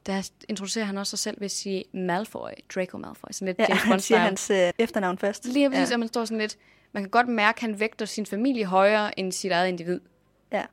[0.05, 3.27] Der introducerer han også sig selv ved at sige Malfoy, Draco Malfoy.
[3.31, 5.45] Sådan lidt Ja, James Bond siger hans øh, efternavn først.
[5.45, 5.89] Lige præcis, Ja.
[5.89, 5.93] ja.
[5.93, 6.57] at man står sådan lidt...
[6.91, 9.99] Man kan godt mærke, at han vægter sin familie højere end sit eget individ.
[10.51, 10.63] Ja,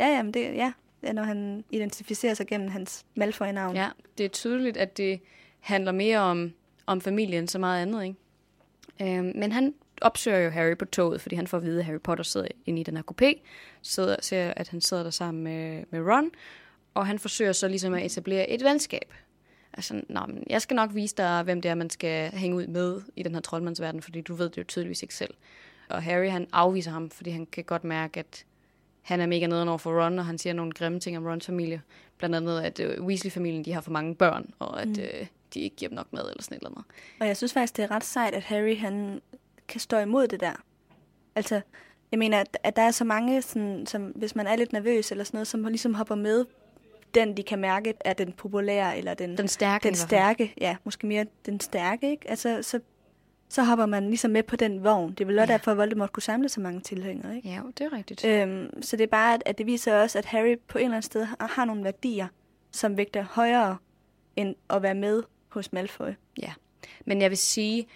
[0.00, 0.72] ja, jamen det, ja.
[1.00, 3.76] Det er, når han identificerer sig gennem hans Malfoy-navn.
[3.76, 5.20] Ja, det er tydeligt, at det
[5.60, 6.52] handler mere om,
[6.86, 9.18] om familien så meget andet, ikke?
[9.18, 12.00] Øhm, men han opsøger jo Harry på toget, fordi han får at vide, at Harry
[12.00, 13.40] Potter sidder inde i den her kopé,
[13.82, 16.30] sidder, ser, at han sidder der sammen med, med Ron,
[16.94, 19.14] og han forsøger så ligesom at etablere et venskab.
[19.72, 22.66] Altså, Nå, men jeg skal nok vise dig, hvem det er, man skal hænge ud
[22.66, 25.34] med i den her troldmandsverden, fordi du ved det jo tydeligvis ikke selv.
[25.88, 28.44] Og Harry, han afviser ham, fordi han kan godt mærke, at
[29.02, 31.46] han er mega nederen over for Ron, og han siger nogle grimme ting om Rons
[31.46, 31.82] familie.
[32.18, 35.02] Blandt andet, at øh, Weasley-familien de har for mange børn, og at mm.
[35.02, 36.84] øh, de ikke giver dem nok mad eller sådan et eller andet.
[37.20, 39.22] Og jeg synes faktisk, det er ret sejt, at Harry han
[39.68, 40.52] kan stå imod det der.
[41.34, 41.60] Altså,
[42.12, 45.10] jeg mener, at, at der er så mange, sådan, som, hvis man er lidt nervøs
[45.10, 46.44] eller sådan noget, som ligesom hopper med
[47.14, 49.88] den, de kan mærke, er den populære, eller den, Den stærke.
[49.88, 52.30] den stærke, ja, måske mere den stærke, ikke?
[52.30, 52.80] Altså, så,
[53.48, 55.10] så hopper man ligesom med på den vogn.
[55.10, 55.56] Det er vel også Ja.
[55.58, 57.48] derfor, at Voldemort kunne samle så mange tilhængere, ikke?
[57.48, 58.24] Ja, det er rigtigt.
[58.24, 60.94] Øhm, så det er bare, at, at det viser også, at Harry på en eller
[60.96, 62.26] anden sted har, har nogle værdier,
[62.72, 63.76] som vægter højere
[64.36, 65.22] end at være med
[65.54, 66.10] hos Malfoy.
[66.42, 66.52] Ja.
[67.04, 67.86] Men jeg vil sige,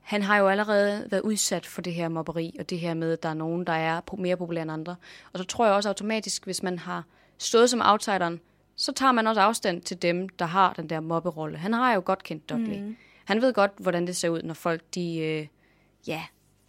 [0.00, 3.22] han har jo allerede været udsat for det her mobberi, og det her med, at
[3.22, 4.96] der er nogen, der er mere populære end andre.
[5.32, 7.04] Og så tror jeg også automatisk, hvis man har
[7.38, 8.40] stået som outsideren,
[8.76, 11.58] så tager man også afstand til dem, der har den der mobberolle.
[11.58, 12.78] Han har jo godt kendt Dudley.
[12.78, 12.96] Mm.
[13.24, 15.18] Han ved godt, hvordan det ser ud, når folk, de...
[15.18, 15.46] Øh,
[16.06, 16.22] ja,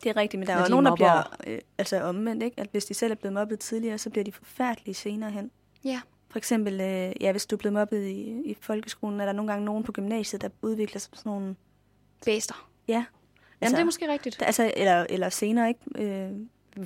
[0.03, 2.59] Det er rigtigt, men der er jo de nogen, der bliver øh, altså omvendt, ikke?
[2.59, 5.51] At hvis de selv er blevet mobbet tidligere, så bliver de forfærdelige senere hen.
[5.84, 6.01] ja,
[6.32, 9.51] For eksempel, øh, ja, hvis du er blevet mobbet i, i folkeskolen, er der nogle
[9.51, 11.55] gange nogen på gymnasiet, der udvikler sig som sådan nogle...
[12.25, 12.69] bæster.
[12.88, 12.93] Ja.
[12.93, 13.05] Jamen,
[13.61, 14.39] Altså- det er måske rigtigt.
[14.39, 16.25] Der, altså, eller, eller senere, ikke?
[16.25, 16.32] Øh,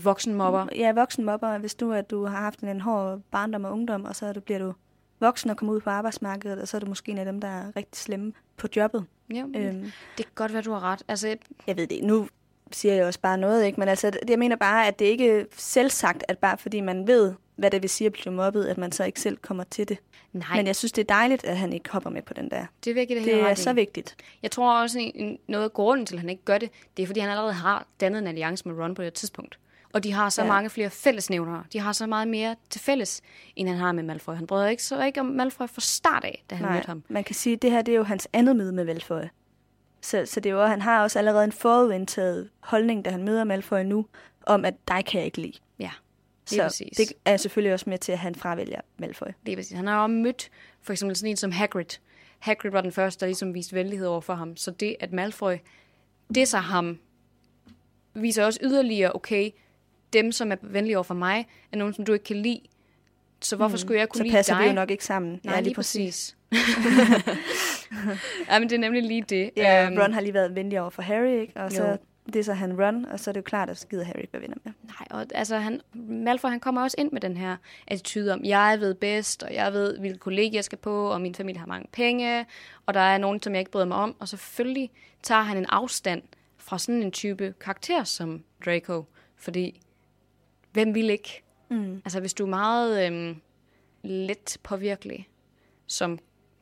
[0.06, 0.68] Voksenmobber.
[0.76, 1.58] Ja, voksenmobber.
[1.58, 4.34] Hvis du, at du har haft en, en hård barndom og ungdom, og så er
[4.34, 4.74] du, bliver du
[5.20, 7.48] voksen og kommer ud på arbejdsmarkedet, og så er du måske en af dem, der
[7.48, 9.06] er rigtig slemme på jobbet.
[9.34, 11.04] Ja, Øhm, det kan godt være, du har ret.
[11.08, 11.38] Altså, jeg-
[11.68, 12.04] jeg ved det.
[12.04, 12.28] Nu
[12.72, 13.80] siger jeg også bare noget, ikke?
[13.80, 17.34] Men altså, jeg mener bare, at det ikke er selvsagt, at bare fordi man ved,
[17.56, 19.98] hvad det vil sige at blive mobbet, at man så ikke selv kommer til det.
[20.34, 22.66] nej, Men jeg synes, det er dejligt, at han ikke hopper med på den der.
[22.84, 24.16] det er virkelig det, Det er så vigtigt.
[24.44, 25.12] Jeg tror også,
[25.48, 27.88] noget af grunden til, at han ikke gør det, det er, fordi han allerede har
[28.00, 29.60] dannet en alliance med Ron på det tidspunkt.
[29.94, 30.48] Og de har så Ja.
[30.48, 31.64] mange flere fællesnævnere.
[31.74, 33.22] De har så meget mere til fælles,
[33.56, 34.34] end han har med Malfoy.
[34.36, 37.04] Han brød ikke så ikke om Malfoy fra start af, da han mødte ham.
[37.10, 39.30] man kan sige, at det her det er jo hans andet møde med Velføje.
[40.02, 43.44] Så, så det er jo, han har også allerede en forudindtaget holdning, da han møder
[43.44, 44.06] Malfoy nu,
[44.46, 45.58] om at dig kan jeg ikke lide.
[45.80, 45.92] Ja,
[46.46, 46.98] Så præcis.
[46.98, 49.28] det er selvfølgelig også med til, at han fravælger Malfoy.
[49.46, 49.72] Lige præcis.
[49.72, 50.50] Han har jo mødt
[50.82, 51.86] for eksempel sådan en som Hagrid.
[52.40, 54.58] Hagrid var den første, der ligesom viste venlighed over for ham.
[54.58, 55.54] Så det, at Malfoy
[56.36, 56.98] disser ham,
[58.14, 59.50] viser også yderligere, okay,
[60.14, 62.62] dem, som er venlige over for mig, er nogen, som du ikke kan lide.
[63.42, 64.64] Så hvorfor skulle jeg kunne Så lide passer dig?
[64.64, 65.40] vi jo nok ikke sammen.
[65.44, 66.38] Nej, ja, lige præcis.
[68.50, 69.52] ja, men det er nemlig lige det.
[69.58, 71.54] Ja, Øhm, Ron har lige været venlig over for Harry, ikke?
[71.56, 71.98] og så Jo.
[72.26, 74.20] Det er så han Ron, og så er det jo klart, at så gider Harry
[74.20, 74.74] ikke være venner med.
[74.84, 77.58] Nej, og altså, han, Malfoy, han kommer også ind med den her
[77.88, 81.36] attitude om, jeg ved bedst, og jeg ved, hvilke kollegier jeg skal på, og min
[81.36, 82.46] familie har mange penge,
[82.86, 84.16] og der er nogen, som jeg ikke bryder mig om.
[84.20, 84.92] Og selvfølgelig
[85.24, 86.22] tager han en afstand
[86.58, 89.06] fra sådan en type karakter som Draco,
[89.36, 89.82] fordi
[90.72, 91.44] hvem vil ikke?
[91.70, 92.02] Mm.
[92.06, 93.42] Altså, hvis du er meget øhm,
[94.04, 95.30] let påvirkelig,
[95.88, 96.20] som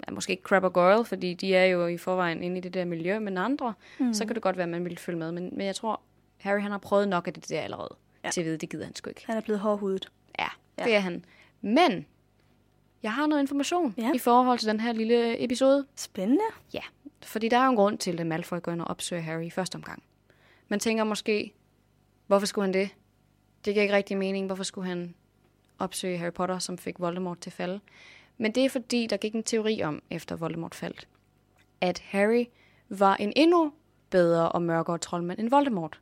[0.07, 2.73] ja, måske ikke Crab og Goyle, fordi de er jo i forvejen inde i det
[2.73, 4.13] der miljø, men andre, mm.
[4.13, 5.31] så kan det godt være, at man vil følge med.
[5.31, 6.01] Men, men jeg tror,
[6.37, 8.29] Harry han har prøvet nok af det der allerede, ja.
[8.31, 9.23] Til at vide, det gider han sgu ikke.
[9.25, 10.11] Han er blevet hårdhudet.
[10.39, 10.47] Ja,
[10.79, 10.83] Ja.
[10.83, 11.25] det er han.
[11.61, 12.05] Men
[13.03, 14.11] jeg har noget information Ja.
[14.15, 15.85] i forhold til den her lille episode.
[15.95, 16.43] Spændende.
[16.73, 16.81] Ja,
[17.23, 19.49] fordi der er jo en grund til, at Malfoy går ind og opsøger Harry i
[19.49, 20.03] første omgang.
[20.67, 21.53] Man tænker måske,
[22.27, 22.89] hvorfor skulle han det?
[23.65, 24.45] Det giver ikke rigtig mening.
[24.45, 25.13] Hvorfor skulle han
[25.79, 27.79] opsøge Harry Potter, som fik Voldemort til falde?
[28.43, 31.07] Men det er fordi, der gik en teori om, efter Voldemort faldt,
[31.81, 32.45] at Harry
[32.89, 33.71] var en endnu
[34.09, 35.99] bedre og mørkere troldmand end Voldemort.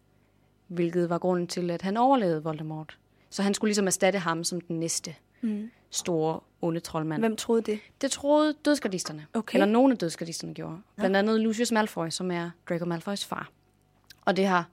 [0.67, 2.97] Hvilket var grunden til, at han overlevede Voldemort.
[3.29, 5.71] Så han skulle ligesom erstatte ham som den næste Mm.
[5.89, 7.21] store, onde troldmand.
[7.21, 7.79] Hvem troede det?
[8.01, 9.25] Det troede dødsgardisterne.
[9.33, 9.55] Okay.
[9.55, 10.77] Eller nogle af dødsgardisterne gjorde.
[10.95, 13.49] Blandt andet Lucius Malfoy, som er Draco Malfoys far.
[14.21, 14.69] Og det har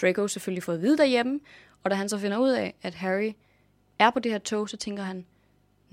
[0.00, 1.40] Draco selvfølgelig fået at vide derhjemme.
[1.82, 3.32] Og da han så finder ud af, at Harry
[3.98, 5.26] er på det her tog, så tænker han,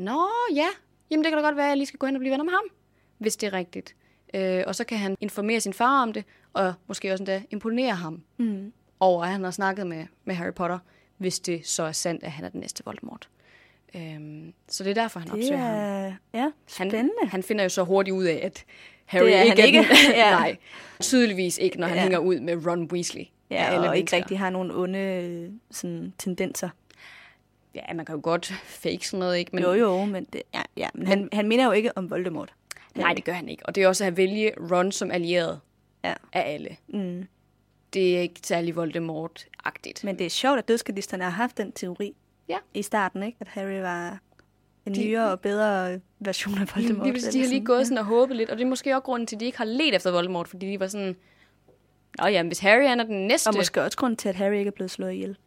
[0.01, 0.67] Nå ja,
[1.11, 2.43] jamen det kan da godt være, at jeg lige skal gå hen og blive venner
[2.45, 2.63] med ham,
[3.17, 3.95] hvis det er rigtigt.
[4.33, 6.23] Øh, og så kan han informere sin far om det,
[6.53, 8.73] og måske også endda imponere ham Mm.
[8.99, 10.79] over, at han har snakket med, med Harry Potter,
[11.17, 13.29] hvis det så er sandt, at han er den næste Voldemort.
[13.95, 15.75] Øhm, så det er derfor, han Det opsøger ham.
[15.75, 17.27] er ja, Han, spændende.
[17.27, 18.65] han finder jo så hurtigt ud af, at
[19.05, 19.77] Harry Det er ikke han er ikke.
[19.79, 20.29] den- Ja.
[20.39, 20.57] Nej,
[20.99, 22.01] tydeligvis ikke, når han Ja.
[22.01, 23.23] hænger ud med Ron Weasley.
[23.49, 24.17] Ja, og ikke mennesker.
[24.17, 26.69] rigtig har nogen onde sådan, tendenser.
[27.75, 28.45] Ja, man kan jo godt
[28.83, 29.49] fake sådan noget, ikke?
[29.53, 32.09] Men, Men, jo, jo, men, det, ja, ja, men han, han minder jo ikke om
[32.09, 32.53] Voldemort.
[32.95, 33.65] Nej, det gør han ikke.
[33.65, 35.59] Og det er også at vælge Ron som allieret
[36.03, 36.13] Ja.
[36.33, 36.77] af alle.
[36.87, 37.27] Mm.
[37.93, 40.03] Det er ikke særlig Voldemort-agtigt.
[40.03, 42.13] Men det er sjovt, at dødskadisterne har haft den teori
[42.49, 42.57] Ja.
[42.73, 43.37] i starten, ikke?
[43.41, 44.19] At Harry var
[44.85, 47.05] en De- nyere og bedre version af Voldemort.
[47.05, 48.93] Lige præcis, de eller har lige gået sådan og håbet lidt, og det er måske
[48.95, 51.15] også grunden til, at de ikke har let efter Voldemort, fordi de var sådan,
[52.19, 54.35] Nå ja, men hvis Harry han er den næste, Og måske også grund til, at
[54.35, 55.37] Harry ikke er blevet slået ihjel.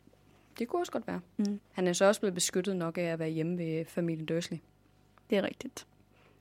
[0.59, 1.21] Det kunne også godt være.
[1.37, 1.61] Mm.
[1.73, 4.59] Han er så også blevet beskyttet nok af at være hjemme ved familien Dursley.
[5.31, 5.87] Det er rigtigt.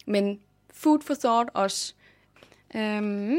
[0.05, 0.39] Men
[0.73, 1.93] food for thought også.
[2.75, 3.37] Øhm,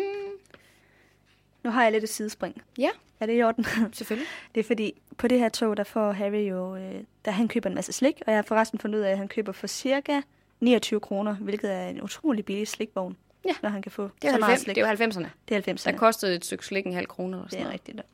[1.65, 2.63] Nu har jeg lidt et sidespring.
[2.79, 2.89] ja,
[3.21, 3.65] Er det i orden?
[3.93, 4.29] selvfølgelig.
[4.55, 7.69] Det er fordi, på det her tog, der får Harry jo, øh, der han køber
[7.69, 10.21] en masse slik, og jeg har forresten fundet ud af, at han køber for cirka
[10.61, 13.53] 29 kroner, hvilket er en utrolig billig slikvogn, Ja.
[13.63, 14.75] når han kan få Det er, så meget 90, slik.
[14.77, 15.29] det er jo 90'erne.
[15.49, 15.83] det er 90.
[15.85, 17.39] Der kostede et stykke slik en halv kroner.
[17.39, 17.73] Eller Det sådan er noget.
[17.81, 18.07] rigtigt nok.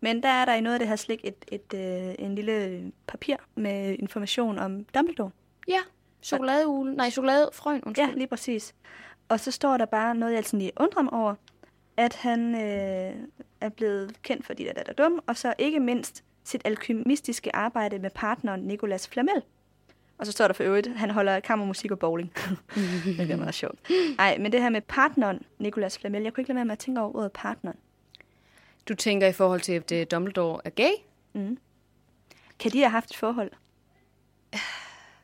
[0.00, 2.82] Men der er der i noget af det her slik et, et, øh, en lille
[3.06, 5.30] papir med information om Dumbledore.
[5.68, 5.80] Ja,
[6.22, 6.94] chokoladeugle.
[6.94, 8.06] Nej, chokoladefrøen, undskyld.
[8.06, 8.74] Ja, lige præcis.
[9.28, 11.34] Og så står der bare noget, jeg altså lige undrer mig over,
[11.96, 13.14] at han øh,
[13.60, 17.56] er blevet kendt for de der, der er dum, og så ikke mindst sit alkymistiske
[17.56, 19.42] arbejde med partneren Nicolas Flamel.
[20.18, 22.32] Og så står der for øvrigt, han holder kammermusik og bowling.
[23.18, 23.90] det er meget sjovt.
[24.18, 26.78] Nej, men det her med partneren Nicolas Flamel, jeg kunne ikke lade være med at
[26.78, 27.76] tænke over ordet partneren.
[28.88, 30.90] Du tænker i forhold til, at øh, Dumbledore er gay?
[31.32, 31.58] Mm.
[32.58, 33.50] Kan de have haft et forhold?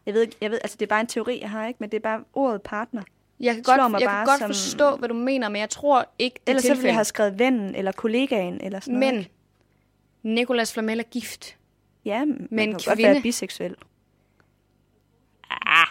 [0.06, 1.76] Jeg ved, jeg ved, altså det er bare en teori, jeg har, ikke?
[1.80, 3.02] Men det er bare ordet partner.
[3.40, 6.34] Jeg kan godt, jeg kan godt som- forstå, hvad du mener, men jeg tror ikke,
[6.34, 9.14] det er Ellers så ville jeg have skrevet vennen eller kollegaen eller sådan noget.
[10.22, 11.56] Men Nicolas Flamel er gift.
[12.04, 13.76] Ja, men Men man kan godt kvinde- være biseksuel.
[15.50, 15.86] Ah,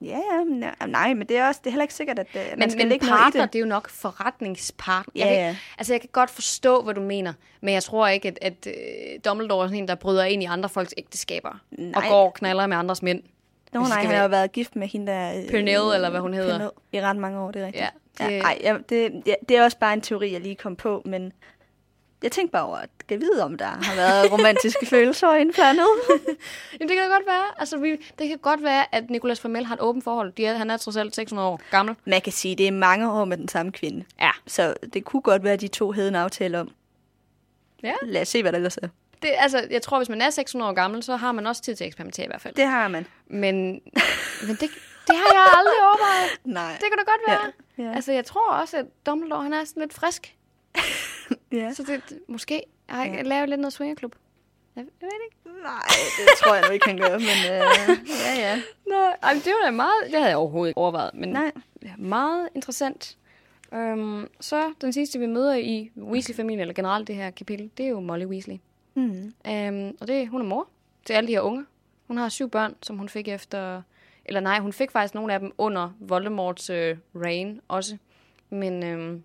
[0.00, 2.50] Ja, ja, ja, nej, men det er også det er heller ikke sikkert, at, at
[2.50, 3.52] man men, skal men i partner, det.
[3.52, 5.12] det er jo nok forretningspartner.
[5.24, 5.46] Ja, jeg, ja.
[5.46, 8.66] kan, altså, jeg kan godt forstå, hvad du mener, men jeg tror ikke, at, at
[8.66, 11.60] uh, Dumbledore er sådan en, der bryder ind i andre folks ægteskaber.
[11.70, 11.92] Nej.
[11.96, 13.22] Og går og knaller med andres mænd.
[13.72, 15.38] Nå, det nej, skal han har jo været gift med hende der...
[15.38, 16.52] øh, Pernille, eller hvad hun hedder.
[16.52, 17.82] Pernille, I ret mange år, det er rigtigt.
[17.84, 17.88] Ja,
[18.20, 20.76] Ja, det- ej, ja, det, ja, det er også bare en teori, jeg lige kom
[20.76, 21.32] på, men
[22.22, 25.86] jeg tænkte bare over, at jeg vide, om der har været romantiske følelser indblandet.
[26.80, 27.44] Jamen, det kan da godt være.
[27.58, 30.32] Altså, vi, det kan godt være, at Nicolas Flamel har et åbent forhold.
[30.32, 31.94] De er, han er trods alt 600 år gammel.
[32.04, 34.04] Man kan sige, at det er mange år med den samme kvinde.
[34.20, 34.30] Ja.
[34.46, 36.70] Så det kunne godt være, at de to havde en aftale om.
[37.82, 37.94] Ja.
[38.02, 38.88] Lad os se, hvad der ellers er.
[39.22, 41.74] Det, altså, jeg tror, hvis man er 600 år gammel, så har man også tid
[41.76, 42.54] til at eksperimentere i hvert fald.
[42.54, 43.06] Det har man.
[43.26, 43.54] Men,
[44.46, 44.70] men det,
[45.06, 46.30] Det har jeg aldrig overvejet.
[46.60, 46.72] Nej.
[46.72, 47.52] Det kan da godt være.
[47.78, 47.82] Ja.
[47.90, 47.94] Ja.
[47.94, 50.34] Altså, jeg tror også, at Dumbledore, han er sådan lidt frisk.
[51.52, 51.72] Ja.
[51.72, 53.22] Så det, måske har jeg Ja.
[53.22, 54.14] lavet lidt noget swingerklub.
[54.76, 55.60] Jeg, ved ikke.
[55.62, 55.82] Nej,
[56.18, 57.20] det tror jeg nu ikke, han gør, men
[57.52, 58.62] øh, ja, ja.
[58.88, 61.52] Nej, ej, men det var da meget, det havde jeg overhovedet ikke overvejet, men Nej.
[61.98, 63.18] meget interessant.
[63.72, 67.90] Um, så den sidste, vi møder i Weasley-familien, eller generelt det her kapitel, det er
[67.90, 68.56] jo Molly Weasley.
[68.94, 69.34] Mm.
[69.48, 70.68] Um, og det, hun er mor
[71.04, 71.64] til alle de her unge.
[72.06, 73.82] Hun har syv børn, som hun fik efter...
[74.24, 77.96] Eller nej, hun fik faktisk nogle af dem under Voldemorts øh, reign også.
[78.50, 79.22] Men øhm,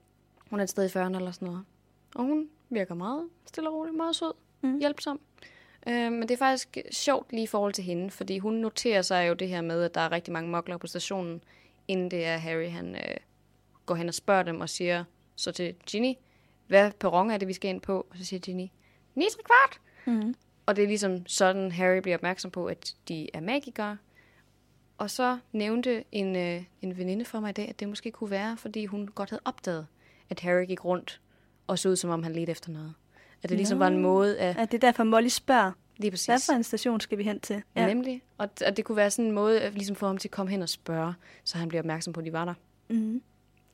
[0.50, 1.64] hun er et sted i 40'erne eller sådan noget.
[2.16, 4.80] Og hun virker meget stille og rolig, meget sød, mm.
[4.80, 5.20] hjælpsom.
[5.88, 9.28] Øh, men det er faktisk sjovt lige i forhold til hende, fordi hun noterer sig
[9.30, 11.44] jo det her med, at der er rigtig mange mokler på stationen,
[11.88, 13.18] inden det er Harry, han øh,
[13.86, 15.04] går hen og spørger dem og siger
[15.36, 16.14] så til Ginny,
[16.68, 18.08] hvad perron er det, vi skal ind på?
[18.10, 18.68] Og så siger Ginny,
[19.16, 19.80] 9 kvart.
[20.06, 20.36] Mm.
[20.66, 23.98] Og det er ligesom sådan, Harry bliver opmærksom på, at de er magikere.
[24.98, 28.32] Og så nævnte en, øh, en veninde for mig i dag, at det måske kunne
[28.32, 29.88] være, fordi hun godt havde opdaget,
[30.30, 31.22] at Harry gik rundt
[31.72, 32.94] og så ud, som om han ledte efter noget.
[33.44, 33.80] At det ligesom Nå.
[33.86, 34.56] var en måde af...
[34.58, 36.26] At det er derfor, Molly spørger, Lige præcis.
[36.26, 37.62] hvad for en station skal vi hen til?
[37.76, 37.88] Ja.
[37.88, 38.22] Nemlig.
[38.38, 40.52] Og at det kunne være sådan en måde at ligesom få ham til at komme
[40.52, 41.14] hen og spørge,
[41.44, 42.54] så han bliver opmærksom på, at de var der.
[42.90, 43.22] Mm.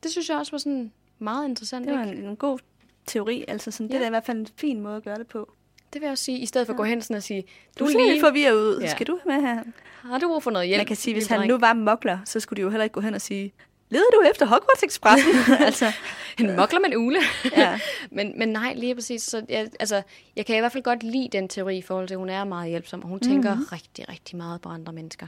[0.02, 1.86] Det synes jeg også var sådan meget interessant.
[1.88, 2.18] Det var ikke?
[2.22, 2.58] en, en god
[3.06, 3.44] teori.
[3.48, 3.98] Altså sådan, det Ja.
[3.98, 5.52] er da i hvert fald en fin måde at gøre det på.
[5.92, 7.44] Det vil jeg også sige, i stedet for at gå hen sådan og sige,
[7.78, 8.80] Du du ser lige, forvirret ud.
[8.80, 8.86] Ja.
[8.90, 9.62] Skal du med her?
[10.02, 10.78] har du brug for noget hjælp?
[10.78, 13.00] Man kan sige, hvis han nu var mokler, så skulle de jo heller ikke gå
[13.00, 13.52] hen og sige,
[13.90, 15.32] leder du efter Hogwarts Expressen?
[15.66, 15.92] altså,
[16.40, 17.18] En mokler med en ule.
[17.56, 17.80] ja.
[18.10, 19.22] men, men nej, lige præcis.
[19.22, 20.02] Så jeg, altså,
[20.36, 22.44] jeg kan i hvert fald godt lide den teori i forhold til, at hun er
[22.44, 23.42] meget hjælpsom, og hun mm-hmm.
[23.42, 25.26] tænker rigtig, rigtig meget på andre mennesker.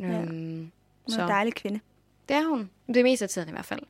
[0.00, 0.04] Ja.
[0.04, 0.70] Øhm, Hun
[1.06, 1.80] er så en dejlig kvinde.
[2.28, 2.70] det er hun.
[2.94, 3.80] Det meste af tiden i hvert fald.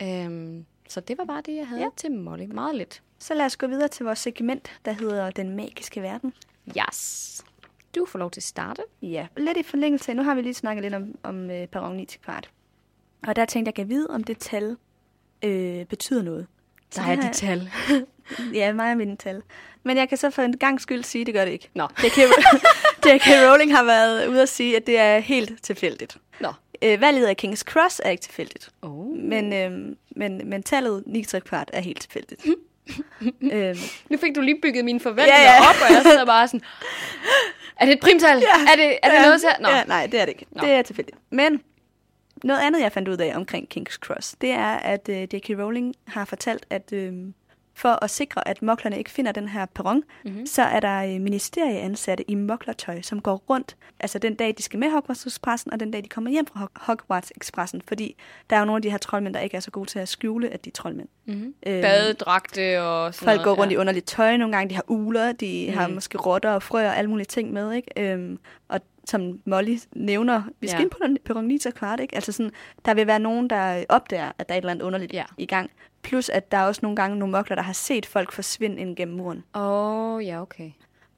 [0.00, 0.24] Ja.
[0.24, 1.88] Øhm, så det var bare det, jeg havde Ja.
[1.96, 2.44] til Molly.
[2.44, 3.02] Meget lidt.
[3.18, 6.32] Så lad os gå videre til vores segment, der hedder Den Magiske Verden.
[6.78, 7.42] Yes.
[7.94, 8.82] Du får lov til at starte.
[9.02, 10.14] Ja, lidt i forlængelse.
[10.14, 12.50] Nu har vi lige snakket lidt om, om øh, perron 9 til kvart.
[13.26, 14.76] Og der tænkte jeg, kan vide, om det tal
[15.44, 16.46] øh, betyder noget.
[16.90, 17.70] Så Der det er har de tal.
[18.54, 19.42] Ja, mig og mine tal.
[19.82, 21.68] Men jeg kan så for en gang skyld sige, at det gør det ikke.
[21.74, 21.82] Nå.
[22.04, 22.18] J.K.
[23.06, 23.26] J.K.
[23.48, 26.16] Rowling har været ude at sige, at det er helt tilfældigt.
[26.40, 26.52] Nå.
[26.82, 28.70] Øh, valget af King's Cross er ikke tilfældigt.
[28.82, 29.06] Oh.
[29.16, 32.46] Men, øh, men, men tallet 9 kvart er helt tilfældigt.
[33.52, 33.78] øhm,
[34.10, 35.60] Nu fik du lige bygget mine forventninger Ja, ja.
[35.60, 36.60] op, og jeg sidder bare sådan,
[37.76, 38.38] er det et primtal?
[38.38, 38.72] Ja.
[38.72, 39.48] Er det, er det ja, noget til?
[39.60, 39.68] Nå.
[39.68, 40.46] Ja, nej, det er det ikke.
[40.50, 40.62] Nå.
[40.64, 41.16] Det er tilfældigt.
[41.30, 41.62] Men
[42.44, 45.50] noget andet, jeg fandt ud af omkring King's Cross, det er, at øh, J.K.
[45.50, 47.12] Rowling har fortalt, at øh,
[47.74, 50.46] for at sikre, at moklerne ikke finder den her perron, Mm-hmm.
[50.46, 54.78] så er der øh, ministerieansatte i moklertøj, som går rundt, altså den dag, de skal
[54.78, 58.16] med Hogwarts Expressen, og den dag, de kommer hjem fra Hog- Hogwarts Expressen, fordi
[58.50, 60.08] der er jo nogle af de her troldmænd, der ikke er så gode til at
[60.08, 61.08] skjule, at de er troldmænd.
[61.26, 61.54] Mm-hmm.
[61.66, 63.44] Øhm, Badedragte og sådan Folk noget.
[63.44, 63.76] går rundt ja.
[63.76, 65.78] i underligt tøj nogle gange, de har uler, de mm.
[65.78, 65.94] har Mm.
[65.94, 67.88] måske rotter og frøer og alle mulige ting med, ikke?
[68.12, 68.38] Øhm,
[68.68, 70.82] og som Molly nævner, vi skal Ja.
[70.82, 72.14] ind på den perron 9 til kvart, ikke?
[72.14, 72.52] Altså sådan,
[72.84, 75.24] der vil være nogen, der opdager, at der er et eller andet underligt Ja.
[75.38, 75.70] i gang.
[76.02, 78.96] Plus, at der er også nogle gange nogle mokler, der har set folk forsvinde ind
[78.96, 79.44] gennem muren.
[79.54, 79.62] Åh,
[80.14, 80.70] oh, ja, okay.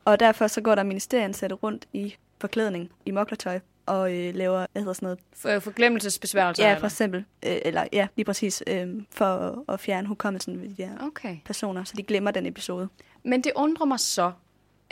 [0.05, 4.83] Og derfor så går der ministerieansatte rundt i forklædning, i moklertøj, og øh, laver, hvad
[4.83, 6.69] hedder sådan noget, For, forglemmelsesbesværgelser?
[6.69, 10.69] ja, for eksempel, øh, eller ja, lige præcis, øh, for at, at fjerne hukommelsen ved
[10.69, 11.37] de der Okay.
[11.45, 12.89] personer, så de glemmer den episode.
[13.25, 14.33] Men det undrer mig så,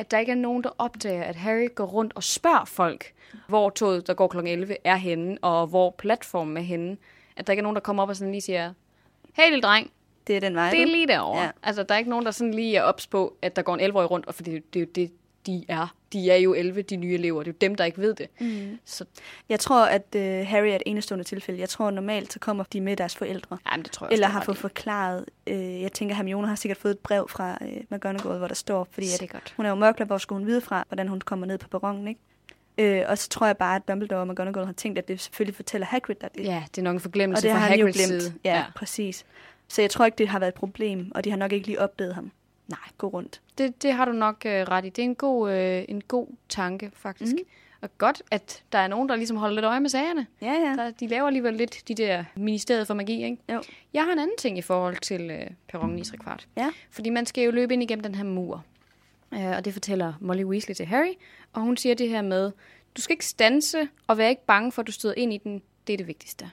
[0.01, 3.12] at der ikke er nogen, der opdager, at Harry går rundt og spørger folk,
[3.46, 4.38] hvor toget, der går kl.
[4.38, 6.96] 11, er henne, og hvor platformen er henne.
[7.36, 8.72] At der ikke er nogen, der kommer op og sådan lige siger,
[9.34, 9.90] hey lille dreng,
[10.26, 11.42] Det er den vej, det er lige derovre.
[11.42, 11.51] Ja.
[11.62, 13.90] Altså, der er ikke nogen, der sådan lige er ops på, at der går en
[13.90, 15.12] 11-årig rundt, og for det, det er det,
[15.46, 15.94] de er.
[16.13, 17.43] De er jo 11, de nye elever.
[17.43, 18.27] Det er jo dem, der ikke ved det.
[18.41, 18.79] Mm.
[18.85, 19.05] Så
[19.49, 21.61] Jeg tror, at øh, Harry er et enestående tilfælde.
[21.61, 23.59] Jeg tror normalt, så kommer de med deres forældre.
[23.73, 25.25] jamen, det tror jeg Eller har fået forklaret.
[25.47, 28.89] Øh, jeg tænker, Hermione har sikkert fået et brev fra øh, McGonagall, hvor der står,
[28.91, 29.55] fordi at Sikkert.
[29.57, 32.09] hun er jo mørkler, hvor skulle hun vide fra, hvordan hun kommer ned på perronen,
[32.09, 32.21] ikke?
[32.79, 35.55] Øh, og så tror jeg bare, at Dumbledore og McGonagall har tænkt, at det selvfølgelig
[35.57, 38.35] fortæller Hagrid, at det Ja, det er nok en Og forglemmelse det fra Hagrids side.
[38.45, 39.25] Ja, ja, præcis.
[39.69, 41.81] Så jeg tror ikke, det har været et problem, og de har nok ikke lige
[41.81, 42.33] opdaget ham.
[42.71, 43.41] Nej, gå rundt.
[43.59, 44.89] Det, det har du nok øh, ret i.
[44.89, 47.33] Det er en god, øh, en god tanke, faktisk.
[47.33, 47.45] Mm.
[47.81, 50.27] Og godt, at der er nogen, der ligesom holder lidt øje med sagerne.
[50.43, 50.75] Ja, ja.
[50.77, 53.37] Der, de laver alligevel lidt de der ministeriet for magi, ikke?
[53.53, 53.62] Jo.
[53.95, 56.49] Jeg har en anden ting i forhold til øh, perronen i kvart.
[56.57, 56.71] Ja.
[56.91, 58.64] Fordi man skal jo løbe ind igennem den her mur.
[59.35, 61.12] Øh, og det fortæller Molly Weasley til Harry.
[61.53, 62.53] Og hun siger det her med,
[62.97, 65.62] du skal ikke stanse og være ikke bange for, at du støder ind i den.
[65.87, 66.51] Det er det vigtigste.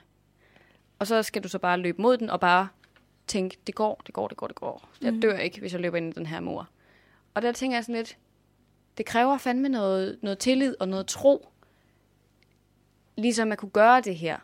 [0.98, 2.68] Og så skal du så bare løbe mod den og bare
[3.28, 4.88] tænke, det går, det går, det går, det går.
[5.02, 5.20] Jeg Mhm.
[5.20, 6.68] dør ikke, hvis jeg løber ind i den her mur.
[7.34, 8.18] Og der tænker jeg sådan lidt,
[8.98, 11.48] det kræver fandme noget, noget tillid og noget tro,
[13.16, 14.36] ligesom at kunne gøre det her.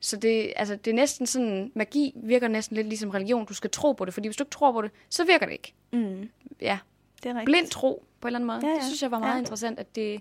[0.00, 3.46] Så det, altså, det er næsten sådan, magi virker næsten lidt ligesom religion.
[3.46, 5.52] Du skal tro på det, fordi hvis du ikke tror på det, så virker det
[5.52, 5.74] ikke.
[5.92, 6.78] Mm, Ja,
[7.22, 7.44] det er rigtigt.
[7.44, 8.60] blind tro på en eller anden måde.
[8.62, 8.74] Ja, Ja.
[8.74, 9.38] Det synes jeg var meget ja.
[9.38, 10.20] interessant, at det,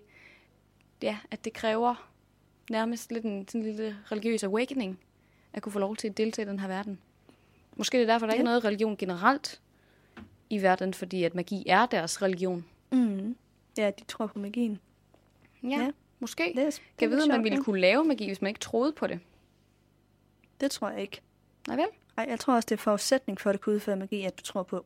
[1.02, 2.10] ja, at det kræver
[2.70, 5.00] nærmest lidt en sådan en lille religiøs awakening,
[5.54, 7.00] at kunne få lov til at deltage i den her verden.
[7.76, 8.36] Måske det er derfor, der ja.
[8.36, 9.62] ikke er noget religion generelt
[10.50, 12.66] i verden, fordi at magi er deres religion.
[12.92, 13.36] Mm.
[13.78, 14.80] Ja, de tror på magien.
[15.64, 15.92] Ja, Ja.
[16.20, 16.44] måske.
[16.56, 18.92] Det er, Kan jeg vide, om man ville kunne lave magi, hvis man ikke troede
[18.92, 19.20] på det?
[20.62, 21.22] Det tror jeg ikke.
[21.68, 21.86] Nej vel?
[22.18, 24.64] Ej, jeg tror også, det er forudsætning for at kunne udføre magi, at du tror
[24.64, 24.86] på,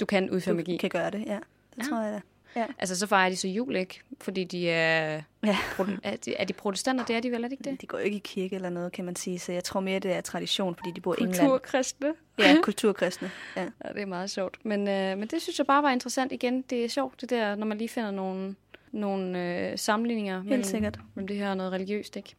[0.00, 0.76] Du kan udføre du magi.
[0.76, 1.24] kan gøre det.
[1.26, 1.38] Ja,
[1.76, 1.82] det Ja.
[1.88, 2.20] tror jeg da.
[2.56, 4.00] Altså, så fejrer de så jul, ikke?
[4.20, 5.22] Fordi de er...
[5.44, 5.56] Ja.
[6.02, 7.04] Er, de, er de protestanter?
[7.04, 7.80] Det er de vel, er det ikke det?
[7.80, 9.38] De går jo ikke i kirke eller noget, kan man sige.
[9.38, 11.38] Så jeg tror mere, det er tradition, fordi de bor i England.
[11.38, 12.14] Kulturkristne.
[12.38, 13.30] Ja, kulturkristne.
[13.56, 13.62] Ja.
[13.62, 14.58] Ja, det er meget sjovt.
[14.64, 16.62] Men, øh, men det synes jeg bare var interessant igen.
[16.62, 18.54] Det er sjovt, det der, når man lige finder nogle,
[18.92, 19.38] nogle
[19.70, 20.98] øh, sammenligninger mellem, sikkert.
[21.14, 22.34] mellem det her og noget religiøst, ikke?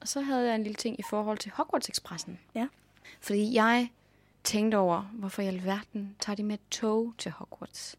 [0.00, 2.38] Og så havde jeg en lille ting i forhold til Hogwarts-expressen.
[2.54, 2.66] Ja.
[3.20, 3.88] Fordi jeg
[4.44, 7.96] tænkte over, hvorfor i alverden tager de med tog til Hogwarts?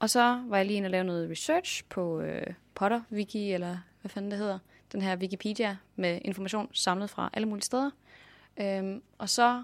[0.00, 3.78] Og så var jeg lige inde og lave noget research på øh, Potter Wiki, eller
[4.00, 4.58] hvad fanden det hedder.
[4.92, 7.90] Den her Wikipedia med information samlet fra alle mulige steder.
[8.60, 9.62] Øhm, og så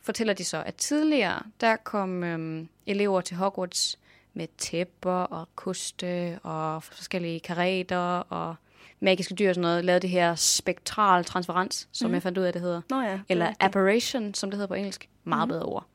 [0.00, 3.98] fortæller de så, at tidligere, der kom øhm, elever til Hogwarts
[4.34, 8.54] med tæpper og koste og forskellige kareter og
[9.00, 12.14] magiske dyr og sådan noget, lavede det her spektral transferens, som mm.
[12.14, 12.80] jeg fandt ud af, det hedder.
[12.90, 13.10] Nå ja.
[13.12, 13.62] det er Eller rigtigt.
[13.64, 15.08] apparition, som det hedder på engelsk.
[15.24, 15.52] Meget Mhm.
[15.54, 15.86] bedre ord.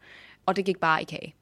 [0.46, 1.36] Og det gik bare i kage.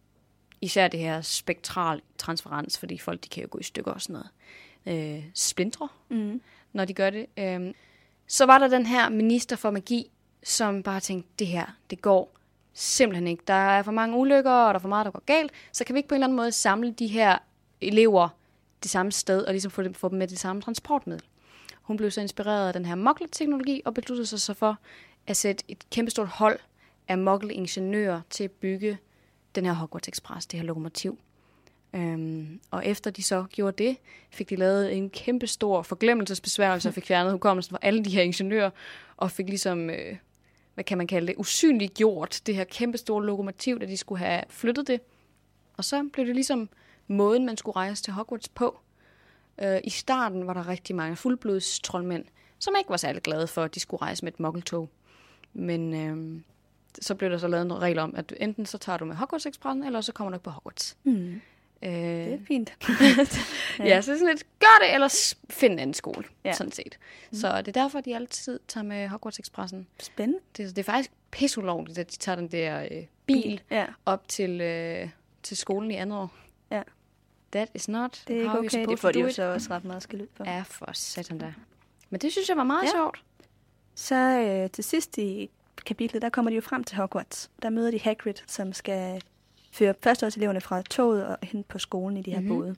[0.61, 4.13] Især det her spektral transferens, fordi folk de kan jo gå i stykker og sådan
[4.13, 5.17] noget.
[5.17, 6.41] Øh, splintre, Mm.
[6.73, 7.25] når de gør det.
[7.37, 7.73] Øhm,
[8.27, 10.11] så var der den her minister for magi,
[10.43, 12.35] som bare tænkte, det her, det går
[12.73, 13.43] simpelthen ikke.
[13.47, 15.51] Der er for mange ulykker, og der er for meget, der går galt.
[15.71, 17.37] Så kan vi ikke på en eller anden måde samle de her
[17.81, 18.29] elever
[18.83, 21.25] det samme sted, og ligesom få dem, få dem med det samme transportmiddel.
[21.81, 24.77] Hun blev så inspireret af den her mokle-teknologi, og besluttede sig så for
[25.27, 26.59] at sætte et kæmpestort hold
[27.07, 28.97] af mokle-ingeniører til at bygge
[29.55, 31.19] den her Hogwarts Express, det her lokomotiv.
[31.93, 33.97] Øhm, og efter de så gjorde det,
[34.29, 38.21] fik de lavet en kæmpe stor forglemmelsesbesværgelse og fik fjernet hukommelsen fra alle de her
[38.21, 38.69] ingeniører,
[39.17, 40.15] og fik ligesom, øh,
[40.73, 44.19] hvad kan man kalde det, usynligt gjort det her kæmpe store lokomotiv, da de skulle
[44.19, 45.01] have flyttet det.
[45.77, 46.69] Og så blev det ligesom
[47.07, 48.79] måden, man skulle rejse til Hogwarts på.
[49.61, 52.25] Øh, I starten var der rigtig mange fuldblods troldmænd,
[52.59, 54.89] som ikke var særlig glade for, at de skulle rejse med et mokkeltog.
[55.53, 56.41] Men øh,
[57.01, 59.45] så blev der så lavet en regel om, at enten så tager du med Hogwarts
[59.45, 60.97] Expressen, eller så kommer du ikke på Hogwarts.
[61.03, 61.41] Mm.
[61.83, 62.73] Øh, Det er fint.
[63.79, 63.85] ja.
[63.85, 66.53] ja, så det er sådan lidt, gør det, eller find en anden skole, Ja.
[66.53, 66.99] sådan set.
[67.31, 69.87] Så det er derfor, de altid tager med Hogwarts Expressen.
[69.99, 70.39] Spændende.
[70.57, 74.61] Det, det er faktisk pisseulovligt, at de tager den der øh, bil Ja, op til,
[74.61, 75.09] øh,
[75.43, 76.33] til skolen i andet år.
[76.71, 76.81] Ja.
[77.51, 78.85] That is not det er ikke okay.
[78.87, 80.43] Det får de jo så også ret meget skal ud for.
[80.45, 81.53] Ja, for satan da.
[82.09, 82.91] Men det synes jeg var meget ja.
[82.91, 83.23] sjovt.
[83.95, 85.49] Så øh, til sidst i
[85.85, 87.51] kapitlet, der kommer de jo frem til Hogwarts.
[87.61, 89.21] Der møder de Hagrid, som skal
[89.71, 92.49] føre førsteårseleverne fra toget og hen på skolen i de her Mhm.
[92.49, 92.61] mm-hmm.
[92.61, 92.75] både.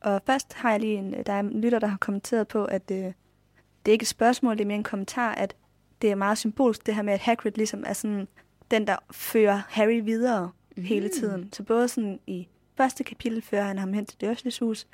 [0.00, 2.90] Og først har jeg lige en, der er en lytter, der har kommenteret på, at
[2.90, 3.12] øh, det
[3.86, 5.54] er ikke et spørgsmål, det er mere en kommentar, at
[6.02, 8.28] det er meget symbolsk, det her med, at Hagrid ligesom er sådan
[8.70, 10.82] den, der fører Harry videre mm.
[10.82, 11.52] hele tiden.
[11.52, 14.86] Så både sådan i første kapitel fører han ham hen til Dursleys hus,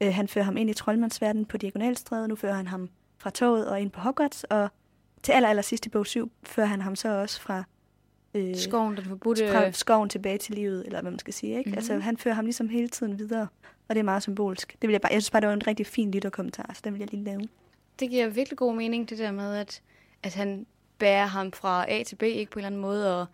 [0.00, 2.88] øh, han fører ham ind i troldmandsverdenen på Diagonalstræde, nu fører han ham
[3.18, 4.68] fra toget og ind på Hogwarts, og
[5.24, 7.64] til aller, aller sidst i bog 7 fører han ham så også fra,
[8.34, 9.48] øh, Skoven, den forbudte...
[9.48, 11.58] fra skoven tilbage til livet, eller hvad man skal sige.
[11.58, 11.60] Ikke?
[11.60, 11.68] Mhm.
[11.68, 11.78] Mm-hmm.
[11.78, 13.48] Altså, han fører ham ligesom hele tiden videre,
[13.88, 14.76] og det er meget symbolsk.
[14.82, 16.92] Det vil jeg, bare, jeg synes bare, det var en rigtig fin lytterkommentar, så den
[16.92, 17.48] vil jeg lige lave.
[18.00, 19.82] Det giver virkelig god mening, det der med, at,
[20.22, 20.66] at han
[20.98, 23.26] bærer ham fra A til B, ikke på en eller anden måde, og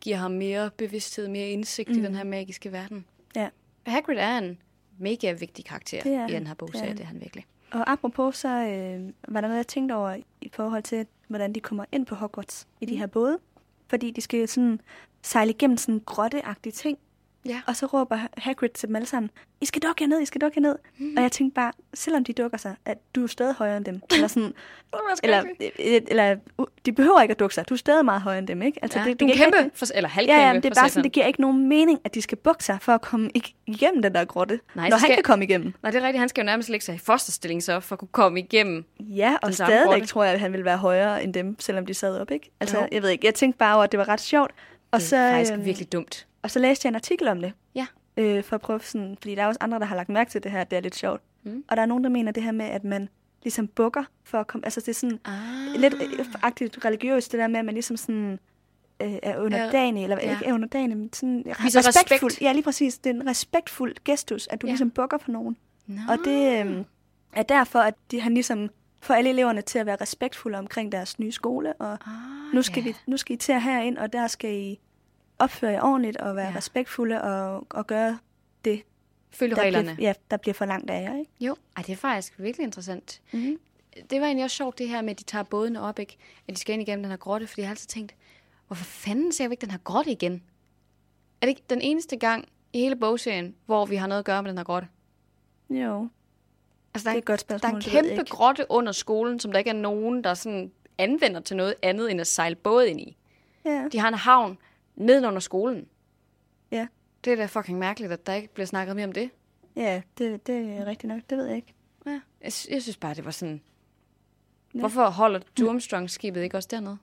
[0.00, 1.98] giver ham mere bevidsthed, mere indsigt mm.
[1.98, 3.04] i den her magiske verden.
[3.36, 3.48] Ja.
[3.86, 4.58] Hagrid er en
[4.98, 7.46] mega vigtig karakter er i den her bog, Det er det er han virkelig.
[7.72, 11.60] Og apropos, så øh, var der noget, jeg tænkte over i forhold til, hvordan de
[11.60, 12.98] kommer ind på Hogwarts i de Mm.
[12.98, 13.38] her både.
[13.88, 14.80] Fordi de skal jo sådan
[15.22, 16.98] sejle igennem sådan en grotteagtig ting,
[17.46, 17.60] Ja.
[17.66, 19.30] og så råber Hagrid til dem alle sammen,
[19.60, 20.76] I skal dukke herned, I skal dukke herned.
[20.98, 21.14] Mm.
[21.16, 24.00] Og jeg tænkte bare, selvom de dukker sig, at du er stadig højere end dem.
[24.14, 24.52] Eller sådan,
[25.24, 26.36] eller, øh, eller
[26.86, 27.68] de behøver ikke at dukke sig.
[27.68, 28.78] Du er stadig meget højere end dem, ikke?
[28.82, 30.40] Altså, ja, det, er giver kæmpe, ikke for, eller halvkæmpe.
[30.40, 32.64] Ja, ja, det er bare sådan, det giver ikke nogen mening, at de skal bukke
[32.64, 35.22] sig for at komme ig- igennem den der grotte, Nej, når så han skal- kan
[35.24, 35.74] komme igennem.
[35.82, 36.18] Nej, det er rigtigt.
[36.20, 38.84] Han skal jo nærmest lægge sig i fosterstilling så, for at kunne komme igennem.
[39.00, 40.06] Ja, og stadigvæk grotte.
[40.06, 42.50] tror jeg, at han ville være højere end dem, selvom de sad op, ikke?
[42.60, 42.86] Altså, Jo.
[42.92, 44.50] jeg ved ikke, jeg tænkte bare over, at det var ret sjovt.
[44.90, 46.26] Og det så, er faktisk øhm, virkelig dumt.
[46.42, 47.52] Og så læste jeg en artikel om det.
[47.74, 47.86] Ja.
[48.16, 50.42] Øh, for at prøve sådan, fordi der er også andre, der har lagt mærke til
[50.42, 51.22] det her, at det er lidt sjovt.
[51.42, 51.64] Mm.
[51.68, 53.08] Og der er nogen, der mener det her med, at man
[53.42, 55.80] ligesom bukker for at komme, altså det er sådan Ah.
[55.80, 58.38] lidt øh, aktivt religiøst, det der med, at man ligesom sådan
[59.02, 60.30] øh, er underdanig, eller ja.
[60.30, 62.30] ikke er underdanig, men sådan Viser respektfuld.
[62.30, 62.42] respekt.
[62.42, 62.98] Ja, lige præcis.
[62.98, 64.70] Det er en respektfuld gestus, at du Ja.
[64.70, 65.56] ligesom bukker for nogen.
[65.86, 66.00] Nå.
[66.08, 66.84] Og det øh,
[67.32, 68.70] er derfor, at de, han ligesom
[69.00, 72.82] får alle eleverne til at være respektfulde omkring deres nye skole, og ah, nu skal,
[72.82, 72.88] ja.
[72.88, 74.80] vi, nu skal I til herind, og der skal I
[75.38, 76.56] opføre jer ordentligt og være Ja.
[76.56, 78.18] respektfulde og, og gøre
[78.64, 78.82] det,
[79.30, 79.94] Følge der reglerne.
[79.94, 81.18] bliver, ja, der bliver for langt af jer.
[81.18, 81.30] Ikke?
[81.40, 83.20] Jo, Ej, det er faktisk virkelig interessant.
[83.32, 83.58] Mm-hmm.
[84.10, 86.16] det var egentlig også sjovt, det her med, at de tager bådene op, ikke?
[86.48, 88.14] At de skal ind igennem den her grotte, fordi jeg har altid tænkt,
[88.66, 90.42] hvorfor fanden ser vi ikke den her grotte igen?
[91.40, 94.42] Er det ikke den eneste gang i hele bogserien, hvor vi har noget at gøre
[94.42, 94.88] med den her grotte?
[95.70, 96.08] Jo.
[96.94, 99.52] Altså, der Det er et godt Der er spørgsmål, en kæmpe grotte under skolen, som
[99.52, 103.00] der ikke er nogen, der sådan anvender til noget andet, end at sejle båd ind
[103.00, 103.16] i.
[103.64, 103.88] Ja.
[103.92, 104.58] De har en havn
[104.96, 105.88] nedenunder skolen.
[106.70, 106.86] Ja.
[107.24, 109.30] Det er da fucking mærkeligt, at der ikke bliver snakket mere om det.
[109.76, 111.20] Ja, det, det er rigtigt nok.
[111.30, 111.74] Det ved jeg ikke.
[112.06, 112.20] Ja.
[112.42, 113.60] Jeg, sy- jeg synes bare, det var sådan...
[114.74, 114.78] Ja.
[114.80, 116.98] Hvorfor holder Durmstrang-skibet ikke også dernede?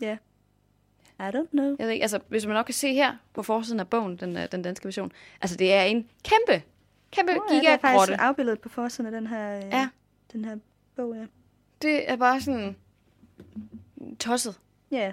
[0.00, 0.16] Ja.
[1.20, 1.76] I don't know.
[1.78, 4.36] Jeg ved ikke, altså, hvis man nok kan se her på forsiden af bogen, den,
[4.36, 6.64] øh, den danske version, altså det er en kæmpe,
[7.10, 7.98] kæmpe Oh, ja, det er gigagrotte.
[7.98, 9.88] faktisk afbildet på forsiden af den her, øh, Ja.
[10.32, 10.56] den her
[10.96, 11.26] bog, ja.
[11.82, 12.76] Det er bare sådan
[14.18, 14.60] tosset,
[14.90, 15.12] Ja,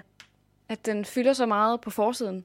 [0.68, 2.44] at den fylder så meget på forsiden,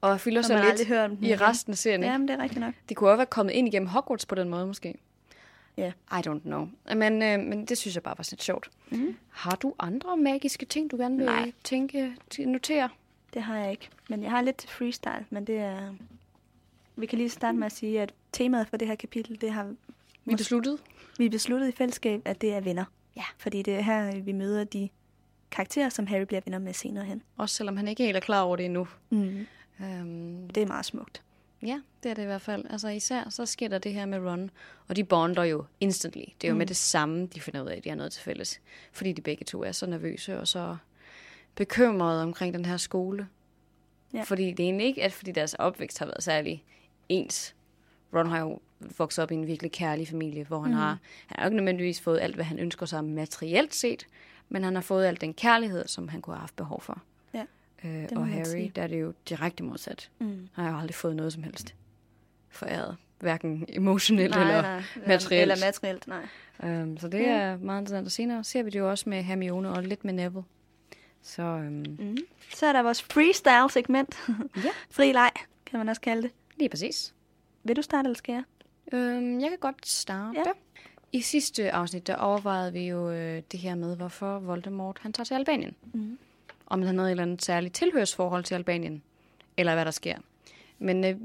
[0.00, 2.02] og fylder så aldrig lidt den i resten af serien.
[2.02, 2.18] Ja, ikke?
[2.18, 2.74] men det er rigtigt nok.
[2.88, 4.94] Det kunne også være kommet ind igennem Hogwarts på den måde, måske.
[5.76, 5.92] Ja.
[6.12, 6.68] I don't know.
[6.94, 8.70] Men, øh, men det synes jeg bare var sådan lidt sjovt.
[8.90, 9.16] Mhm.
[9.28, 11.52] Har du andre magiske ting, du gerne vil Nej.
[11.64, 12.88] tænke, notere?
[13.34, 13.88] Det har jeg ikke.
[14.08, 15.94] Men jeg har lidt freestyle, men det er...
[16.96, 19.74] Vi kan lige starte med at sige, at temaet for det her kapitel, det har
[20.24, 20.78] Vi besluttet.
[21.18, 22.84] vi besluttet i fællesskab, at det er venner.
[23.16, 23.24] Ja.
[23.38, 24.88] Fordi det er her, vi møder de
[25.50, 27.22] karakterer, som Harry bliver venner med senere hen.
[27.36, 28.88] Også selvom han ikke helt er klar over det endnu.
[29.10, 29.46] Mm.
[29.80, 31.22] Um, Det er meget smukt.
[31.62, 32.64] ja, det er det i hvert fald.
[32.70, 34.50] Altså især så sker der det her med Ron,
[34.88, 36.20] og de bonder jo instantly.
[36.40, 36.58] Det er jo mm.
[36.58, 38.60] med det samme, de finder ud af, at de har noget til fælles.
[38.92, 40.76] Fordi de begge to er så nervøse og så
[41.54, 43.28] bekymrede omkring den her skole.
[44.14, 44.22] Ja.
[44.22, 46.64] Fordi det er egentlig ikke, at fordi deres opvækst har været særlig
[47.08, 47.54] ens.
[48.14, 48.58] Ron har jo
[48.98, 50.76] vokset op i en virkelig kærlig familie, hvor han mm.
[50.76, 54.06] har, han har jo ikke nødvendigvis fået alt, hvad han ønsker sig materielt set,
[54.48, 57.02] men han har fået alt den kærlighed, som han kunne have haft behov for.
[57.34, 57.44] Ja,
[57.84, 58.72] Øh, og Harry, sige.
[58.76, 60.10] der er det jo direkte modsat.
[60.18, 60.48] Mm.
[60.52, 61.74] Han har jo aldrig fået noget som helst
[62.48, 62.96] foræret.
[63.20, 64.82] Hverken emotionelt Nej, eller nej.
[65.06, 65.42] materielt.
[65.52, 66.26] Eller materielt, nej.
[66.64, 67.26] Øhm, så det Ja.
[67.38, 68.06] er meget interessant.
[68.06, 70.42] Og senere ser vi det jo også med Hermione og lidt med Neville.
[71.22, 72.16] Så øhm, Mm.
[72.54, 74.16] Så er der vores freestyle-segment.
[74.64, 74.70] Ja.
[74.90, 75.30] Fri leg,
[75.66, 76.30] kan man også kalde det.
[76.56, 77.14] lige præcis.
[77.64, 78.42] Vil du starte, eller skal jeg?
[78.92, 80.38] Øhm, jeg kan godt starte.
[80.38, 80.52] Ja.
[81.16, 85.24] I sidste afsnit, der overvejede vi jo øh, det her med, hvorfor Voldemort han tager
[85.24, 85.74] til Albanien.
[85.92, 86.18] Mm.
[86.66, 89.02] Om han havde et eller andet særligt tilhørsforhold til Albanien,
[89.56, 90.16] eller hvad der sker.
[90.78, 91.16] Men øh,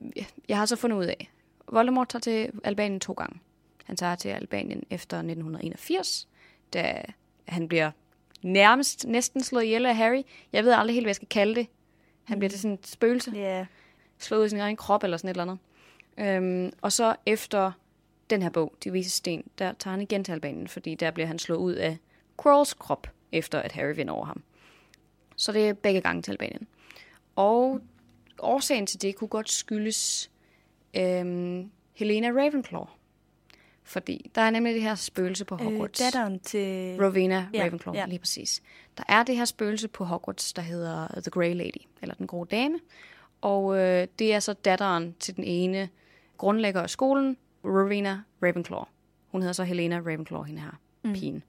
[0.47, 1.31] jeg har så fundet ud af,
[1.71, 3.39] Voldemort tager til Albanien to gange.
[3.85, 6.27] Han tager til Albanien efter 1981,
[6.73, 7.03] da
[7.47, 7.91] han bliver
[8.41, 10.21] nærmest næsten slået ihjel af Harry.
[10.53, 11.67] Jeg ved aldrig helt, hvad jeg skal kalde det.
[12.23, 13.65] Han bliver til sådan et spøgelse Ja.
[14.19, 15.57] slået i sin egen krop eller sådan et eller andet.
[16.17, 17.71] Øhm, og så efter
[18.31, 21.27] den her bog, De Vise Sten, der tager han igen til Albanien, fordi der bliver
[21.27, 21.97] han slået ud af
[22.43, 24.43] Quirrells krop, efter at Harry vinder over ham.
[25.35, 26.67] Så det er begge gange til Albanien.
[27.35, 27.81] Og
[28.39, 30.31] årsagen til det kunne godt skyldes
[30.93, 32.85] øhm, Helena Ravenclaw.
[33.83, 35.99] Fordi der er nemlig det her spøgelse på Øh, Hogwarts.
[35.99, 36.97] datteren til...
[37.01, 38.05] Rowena Ja, Ravenclaw, ja.
[38.05, 38.61] lige præcis.
[38.97, 42.43] Der er det her spøgelse på Hogwarts, der hedder The Grey Lady, eller Den Grå
[42.43, 42.79] Dame.
[43.41, 45.89] Og øh, det er så datteren til den ene
[46.37, 48.83] grundlægger af skolen, Rowena Ravenclaw.
[49.31, 51.13] Hun hedder så Helena Ravenclaw, hende her, mm.
[51.13, 51.43] pigen.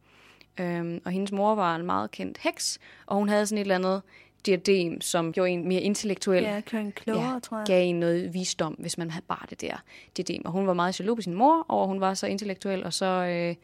[0.61, 3.75] Øhm, og hendes mor var en meget kendt heks, og hun havde sådan et eller
[3.75, 4.03] andet
[4.47, 7.67] diadem, som gjorde en mere intellektuel Ja, kører en klogere, ja, tror jeg.
[7.67, 9.77] gav en noget visdom, hvis man havde bare det der
[10.17, 10.43] diadem.
[10.45, 13.07] Og hun var meget jaloux på sin mor, og hun var så intellektuel, og så
[13.07, 13.55] øh,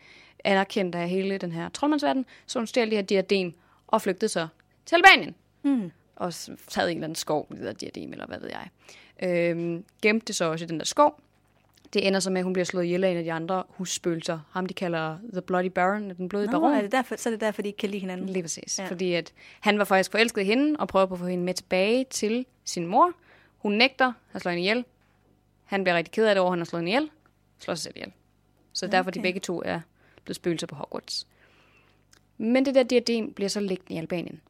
[0.44, 3.52] anerkendt af hele den her troldmandsverden, så hun stjal det her diadem
[3.86, 4.48] og flygtede så
[4.86, 5.34] til Albanien.
[5.62, 5.90] Mm.
[6.16, 6.34] Og
[6.68, 8.68] taget en eller anden skov det der diadem, eller hvad ved jeg.
[9.22, 11.20] Øhm, gemte det så også i den der skov.
[11.92, 14.38] Det ender så med, at hun bliver slået ihjel af en af de andre husspøgelser.
[14.50, 16.74] Ham de kalder The Bloody Baron, den blodige Nå, baron.
[16.76, 18.28] er det derfor, så er det derfor, de ikke kan lide hinanden.
[18.28, 18.78] Lige præcis.
[18.78, 18.86] Ja.
[18.86, 21.54] Fordi at han var faktisk forelsket i hende, og prøver på at få hende med
[21.54, 23.12] tilbage til sin mor.
[23.58, 24.84] Hun nægter, han slår hende ihjel.
[25.64, 27.10] Han bliver rigtig ked af det over, at han har slået hende ihjel.
[27.58, 28.12] Slår sig selv ihjel.
[28.72, 28.96] Så okay.
[28.96, 29.80] derfor de begge to er
[30.24, 31.26] blevet spøgelser på Hogwarts.
[32.38, 34.40] Men det der diadem bliver så liggende i Albanien.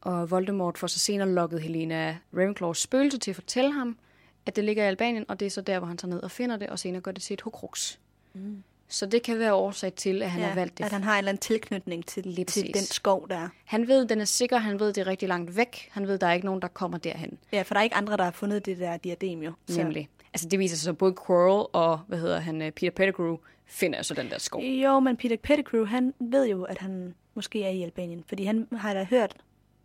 [0.00, 3.98] Og Voldemort får så senere lukket Helena Ravenclaws spøgelse til at fortælle ham,
[4.46, 6.30] at det ligger i Albanien, og det er så der, hvor han tager ned og
[6.30, 7.98] finder det, og senere gør det til et Horcrux.
[8.34, 8.62] Mm.
[8.88, 10.84] Så det kan være årsag til, at han ja, har valgt det.
[10.84, 12.76] At han har en eller anden tilknytning til, Lige til præcis.
[12.76, 13.48] den skov, der er.
[13.64, 15.88] Han ved, den er sikker, han ved, det er rigtig langt væk.
[15.92, 17.38] Han ved, der er ikke nogen, der kommer derhen.
[17.52, 19.52] Ja, for der er ikke andre, der har fundet det der diadem jo.
[19.68, 19.82] Så.
[19.82, 20.08] Nemlig.
[20.34, 23.36] Altså det viser sig så, både Quirrell og, hvad hedder han, øh, Peter Pettigrew,
[23.66, 24.62] finder så den der skov.
[24.62, 28.24] Jo, men Peter Pettigrew, han ved jo, at han måske er i Albanien.
[28.28, 29.36] Fordi han har da hørt...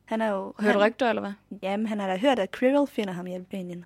[0.05, 0.53] Han har jo...
[0.59, 1.31] Hørt han, rygter, eller hvad?
[1.61, 3.85] Jamen, han har da hørt, at Quirrell finder ham i Albanien.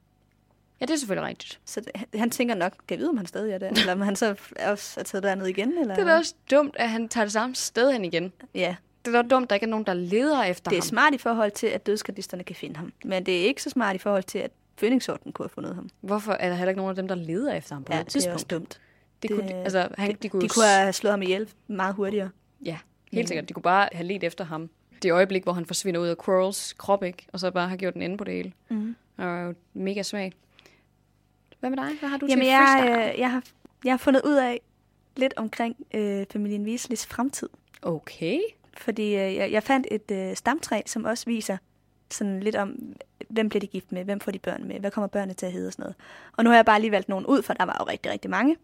[0.82, 1.60] Ja, det er selvfølgelig rigtigt.
[1.66, 3.70] Så det, han- tænker nok, kan jeg vide, om han stadig er der?
[3.70, 5.78] eller om han så også er taget derned igen?
[5.78, 5.96] Eller?
[5.96, 8.34] Det er da også dumt, at han tager det samme sted hen igen.
[8.56, 8.76] Ja,
[9.06, 10.88] Det er da dumt, at der ikke er nogen, der leder efter det er ham.
[10.88, 12.94] smart i forhold til, at dødskardisterne kan finde ham.
[13.06, 15.90] Men det er ikke så smart i forhold til, at Fønixorden kunne have fundet ham.
[16.02, 18.06] Hvorfor er der heller ikke nogen af dem, der leder efter ham på Ja, det
[18.06, 18.34] det er tidspunkt?
[18.36, 18.80] også dumt.
[19.22, 22.30] Det, det kunne, altså, han, de, kunne, de kunne have slået ham ihjel meget hurtigere.
[22.66, 22.78] Ja,
[23.12, 23.50] helt sikkert.
[23.50, 24.70] De kunne bare have let efter ham.
[25.04, 27.26] Det øjeblik, hvor han forsvinder ud af Quarles krop, ikke?
[27.34, 28.52] Og så bare har gjort den ende på det hele.
[28.70, 28.96] Mm.
[29.18, 30.36] Det jo mega svagt.
[31.60, 32.00] Hvad med dig?
[32.00, 33.44] Hvad har du Jamen, til jeg, øh, jeg, har,
[33.86, 34.62] jeg har fundet ud af
[35.18, 37.50] lidt omkring øh, familien Weasleys fremtid.
[37.82, 38.40] Okay.
[38.78, 41.58] Fordi øh, jeg, jeg fandt et øh, stamtræ, som også viser
[42.12, 42.76] sådan lidt om,
[43.30, 45.52] hvem bliver de gift med, hvem får de børn med, hvad kommer børnene til at
[45.52, 45.96] hedde og sådan noget.
[46.38, 48.32] Og nu har jeg bare lige valgt nogen ud, for der var jo rigtig, rigtig
[48.32, 48.56] mange.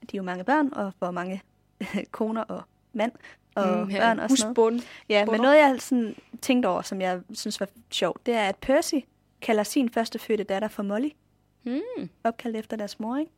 [0.00, 1.42] De er jo mange børn, og hvor mange
[2.10, 2.62] koner og
[2.92, 3.12] mand
[3.54, 4.88] og Mm, ja, børn og sådan noget.
[5.08, 8.56] Ja, men noget jeg sådan tænkte over, som jeg synes var sjovt, det er, at
[8.56, 8.94] Percy
[9.42, 11.10] kalder sin første fødte datter for Molly,
[11.64, 12.08] Mm.
[12.24, 13.30] opkaldt efter deres mor, ikke?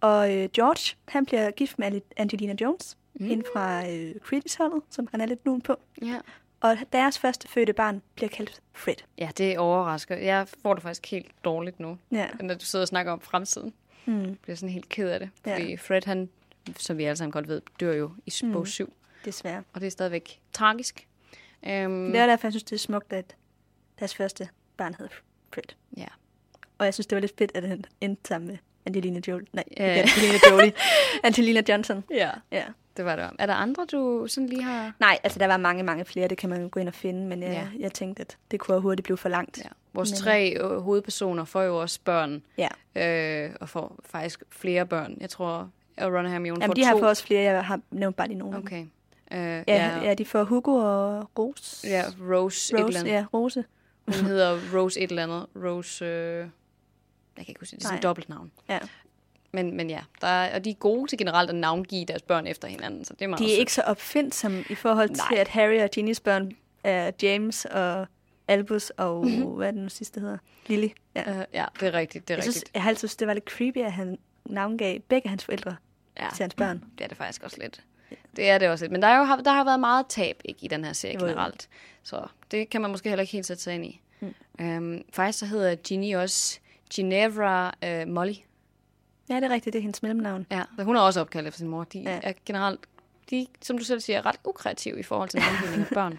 [0.00, 3.26] Og øh, George, han bliver gift med Angelina Jones, mm.
[3.26, 5.76] hende fra øh, Quidditch-holdet, som han er lidt nun på.
[6.02, 6.20] Ja.
[6.60, 8.94] Og deres første fødte barn bliver kaldt Fred.
[9.18, 10.16] ja, det overrasker.
[10.16, 12.28] Jeg får det faktisk helt dårligt nu, Ja.
[12.40, 13.74] når du sidder og snakker om fremtiden.
[14.06, 14.22] Mm.
[14.24, 15.30] Jeg bliver sådan helt ked af det.
[15.46, 15.54] Ja.
[15.54, 16.28] Fordi Fred, han,
[16.76, 18.52] som vi alle sammen godt ved, dør jo i Mm.
[18.52, 18.92] bog 7.
[19.24, 19.62] Desværre.
[19.72, 21.06] Og det er stadigvæk tragisk.
[21.62, 21.70] Um,
[22.12, 23.36] Det er derfor, jeg synes, det er smukt, at
[23.98, 25.14] deres første barn hedder
[25.54, 25.62] Fred.
[25.96, 26.06] Ja.
[26.84, 28.56] Og jeg synes, det var lidt fedt, at han endte sammen med
[28.86, 29.46] Angelina Jolie.
[29.52, 29.94] Nej, Ja.
[29.94, 30.72] ikke Angelina Jolie.
[31.24, 32.04] Angelina Johnson.
[32.10, 32.30] Ja.
[32.52, 32.64] Ja.
[32.96, 33.30] Det var det.
[33.38, 34.92] Er der andre, du sådan lige har...
[35.00, 37.26] Nej, altså der var mange, mange flere, det kan man jo gå ind og finde,
[37.26, 37.66] men jeg, Ja.
[37.78, 39.58] jeg tænkte, at det kunne hurtigt blive for langt.
[39.58, 39.68] Ja.
[39.92, 42.42] Vores Men- tre øh, hovedpersoner får jo også børn.
[42.58, 42.68] Ja.
[43.46, 45.16] Øh, og får faktisk flere børn.
[45.20, 46.98] Jeg tror, at Ron og Hermione Jamen, får de har to.
[46.98, 48.58] fået også flere, jeg har nævnt bare lige nogle.
[48.58, 48.80] Okay.
[49.32, 51.88] Øh, Ja, ja, ja, de får Hugo og Rose.
[51.88, 53.12] ja, Rose, et eller Rose, andet.
[53.12, 53.64] ja, Rose.
[54.06, 55.46] Hun hedder Rose et eller andet.
[55.56, 56.04] Rose...
[56.04, 56.46] Øh,
[57.36, 57.78] jeg kan ikke huske det.
[57.78, 58.52] Det er sådan et dobbeltnavn.
[58.68, 58.78] Ja.
[59.52, 62.46] Men, men ja, der er, og de er gode til generelt at navngive deres børn
[62.46, 63.58] efter hinanden, så det er meget De er sødt.
[63.58, 65.40] ikke så opfindsomme i forhold til, Nej.
[65.40, 66.52] at Harry og Ginny's børn
[66.84, 68.06] er James og
[68.48, 70.38] Albus og, hvad er det nu sidste hedder?
[70.66, 70.88] Lily.
[71.14, 71.38] Ja.
[71.40, 72.54] Øh, ja, det er rigtigt, det er Jeg, rigtigt.
[72.56, 75.76] synes, jeg har altid synes, det var lidt creepy, at han navngav begge hans forældre
[76.20, 76.28] ja.
[76.34, 76.84] til hans børn.
[76.98, 77.82] Det er det faktisk også lidt.
[78.36, 78.92] Det er det også lidt.
[78.92, 81.26] Men der, er jo, der har været meget tab ikke, i den her serie jo.
[81.26, 81.68] generelt.
[82.02, 84.00] Så det kan man måske heller ikke helt sætte sig ind i.
[84.20, 84.34] Mm.
[84.60, 86.60] Øhm, faktisk så hedder Ginny også
[86.94, 88.32] Ginevra øh, Molly.
[89.28, 90.46] Ja, det er rigtigt, det er hendes mellemnavn.
[90.50, 91.84] Ja, så hun er også opkaldt efter sin mor.
[91.84, 92.20] De Ja.
[92.22, 92.80] er generelt,
[93.30, 96.18] de, som du selv siger, er ret ukreative i forhold til navngivning af børn.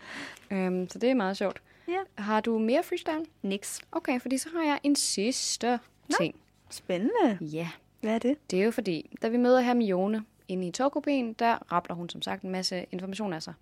[0.52, 1.62] Øhm, så det er meget sjovt.
[1.88, 1.98] Ja.
[2.24, 3.26] Har du mere freestyle?
[3.42, 3.80] Nix.
[3.92, 6.16] Okay, fordi så har jeg en sidste Nå.
[6.20, 6.36] ting.
[6.70, 7.38] Spændende.
[7.42, 7.70] Ja.
[8.02, 8.52] Hvad er det?
[8.52, 12.22] Det er jo fordi, da vi møder Hermione inde i togkopien, der rappler hun som
[12.22, 13.54] sagt en masse information af sig.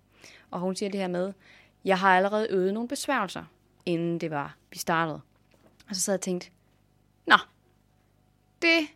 [0.50, 1.32] Og hun siger det her med,
[1.84, 3.44] jeg har allerede øvet nogle besværgelser,
[3.86, 5.20] inden det var, vi startede.
[5.88, 6.48] Og så sad jeg og tænkte,
[8.64, 8.86] det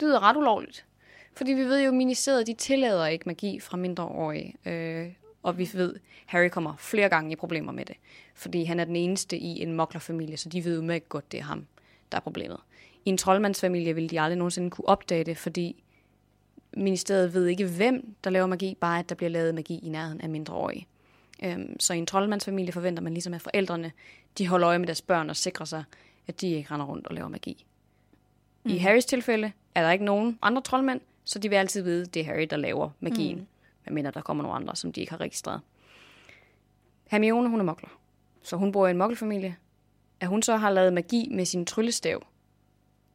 [0.00, 0.86] lyder ret ulovligt.
[1.34, 4.54] Fordi vi ved jo, at ministeriet de tillader ikke magi fra mindreårige.
[4.66, 5.94] Øh, og vi ved,
[6.26, 7.96] Harry kommer flere gange i problemer med det.
[8.34, 11.40] Fordi han er den eneste i en moklerfamilie, så de ved jo ikke godt, det
[11.40, 11.66] er ham,
[12.12, 12.58] der er problemet.
[13.04, 15.82] I en troldmandsfamilie ville de aldrig nogensinde kunne opdage det, fordi
[16.76, 20.20] ministeriet ved ikke, hvem der laver magi, bare at der bliver lavet magi i nærheden
[20.20, 20.86] af mindreårige.
[21.44, 23.92] Øhm, så i en troldmandsfamilie forventer man ligesom, at forældrene
[24.38, 25.84] de holder øje med deres børn og sikrer sig,
[26.26, 27.66] at de ikke render rundt og laver magi.
[28.66, 28.72] Mm.
[28.72, 32.14] I Harrys tilfælde er der ikke nogen andre troldmænd, så de vil altid vide, at
[32.14, 33.38] det er Harry, der laver magien.
[33.38, 33.46] Mm.
[33.84, 35.60] Medmindre der kommer nogle andre, som de ikke har registreret.
[37.06, 37.88] Hermione, hun er mokler.
[38.42, 39.56] Så hun bor i en mokkelfamilie.
[40.20, 42.22] At hun så har lavet magi med sin tryllestav,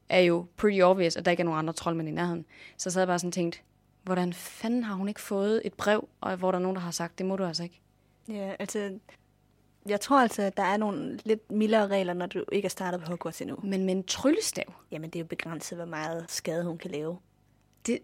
[0.10, 2.46] er jo pretty obvious, at der ikke er nogen andre troldmænd i nærheden.
[2.78, 3.60] Så jeg sad bare sådan og tænkte,
[4.04, 6.92] hvordan fanden har hun ikke fået et brev, og hvor der er nogen, der har
[6.92, 7.82] sagt, det må du altså ikke.
[8.30, 9.00] Ja, altså...
[9.86, 13.02] Jeg tror altså, at der er nogle lidt mildere regler, når du ikke er startet
[13.02, 13.58] på Hogwarts endnu.
[13.64, 17.18] Men med en tryllestav, Jamen, det er jo begrænset, hvor meget skade hun kan lave.
[17.88, 18.00] det,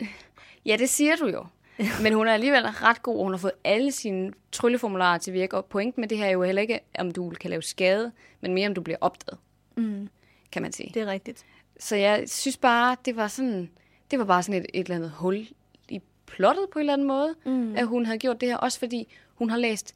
[0.65, 1.45] ja, det siger du jo.
[2.03, 5.57] Men hun er alligevel ret god, og hun har fået alle sine trylleformularer til virke.
[5.57, 8.11] Og pointen med det her er jo heller ikke, om du kan lave skade,
[8.41, 9.39] men mere om du bliver opdaget,
[9.75, 10.09] Mm,
[10.51, 10.91] kan man sige.
[10.93, 11.45] det er rigtigt.
[11.79, 13.69] Så jeg synes bare, det var sådan,
[14.11, 15.47] det var bare sådan et, et eller andet hul
[15.89, 17.75] i plottet på en eller anden måde, mm.
[17.75, 19.95] at hun havde gjort det her, også fordi hun har læst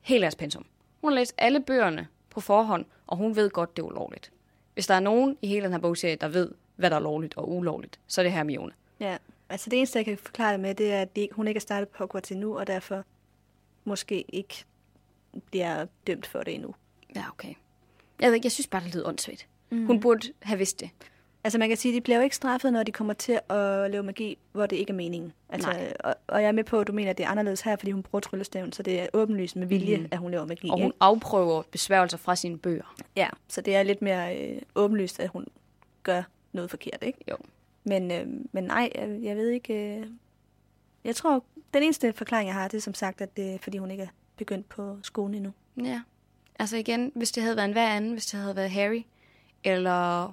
[0.00, 0.64] hele deres pensum.
[1.00, 4.32] Hun har læst alle bøgerne på forhånd, og hun ved godt, det er ulovligt.
[4.74, 7.36] Hvis der er nogen i hele den her bogserie, der ved, hvad der er lovligt
[7.36, 8.72] og ulovligt, så er det Hermione.
[9.00, 9.16] Ja,
[9.48, 11.60] altså det eneste, jeg kan forklare det med, det er, at de, hun ikke er
[11.60, 13.04] startet på Hogwarts endnu, og derfor
[13.84, 14.64] måske ikke
[15.50, 16.74] bliver dømt for det endnu.
[17.16, 17.54] Ja, okay.
[18.20, 19.46] Jeg ved ikke, jeg synes bare, det lyder åndssvagt.
[19.70, 19.86] Mm.
[19.86, 20.90] Hun burde have vidst det.
[21.44, 23.90] Altså man kan sige, at de bliver jo ikke straffet, når de kommer til at
[23.90, 25.32] lave magi, hvor det ikke er meningen.
[25.48, 25.92] Altså, Nej.
[26.00, 27.90] og, og jeg er med på, at du mener, at det er anderledes her, fordi
[27.90, 30.08] hun bruger tryllestaven, så det er åbenlyst med vilje, mm.
[30.10, 30.68] at hun laver magi.
[30.70, 30.96] Og hun ikke?
[31.00, 32.94] afprøver besværgelser fra sine bøger.
[33.16, 35.46] Ja, så det er lidt mere øh, åbenlyst, at hun
[36.02, 36.22] gør
[36.52, 37.18] noget forkert, ikke?
[37.30, 37.36] Jo.
[37.84, 39.96] Men, øh, men nej, jeg, jeg ved ikke...
[39.96, 40.06] Øh,
[41.04, 43.78] jeg tror, den eneste forklaring, jeg har, det er som sagt, at det er, fordi
[43.78, 45.52] hun ikke er begyndt på skolen endnu.
[45.84, 46.00] Ja.
[46.58, 49.02] Altså igen, hvis det havde været en hver anden, hvis det havde været Harry,
[49.64, 50.32] eller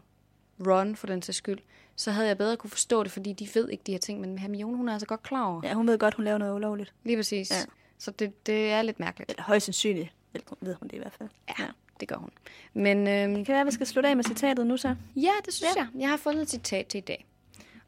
[0.68, 1.60] Ron for den sags skyld,
[1.96, 4.40] så havde jeg bedre kunne forstå det, fordi de ved ikke de her ting, men
[4.40, 5.62] Hermione, hun er altså godt klar over.
[5.64, 6.94] Ja, hun ved godt, hun laver noget ulovligt.
[7.04, 7.52] Lige præcis.
[7.52, 7.56] Ja.
[7.58, 7.64] Ja.
[7.98, 9.30] Så det, det er lidt mærkeligt.
[9.32, 11.30] Eller højst sandsynligt ved hun- ved hun det i hvert fald.
[11.60, 11.66] Ja,
[12.00, 12.30] det gør hun.
[12.74, 14.96] Men øhm, Det kan være, at vi skal slutte af med citatet nu så.
[15.16, 15.82] ja, det synes Ja.
[15.82, 15.88] ja.
[15.94, 16.02] jeg.
[16.02, 17.26] Jeg har fundet et citat til i dag.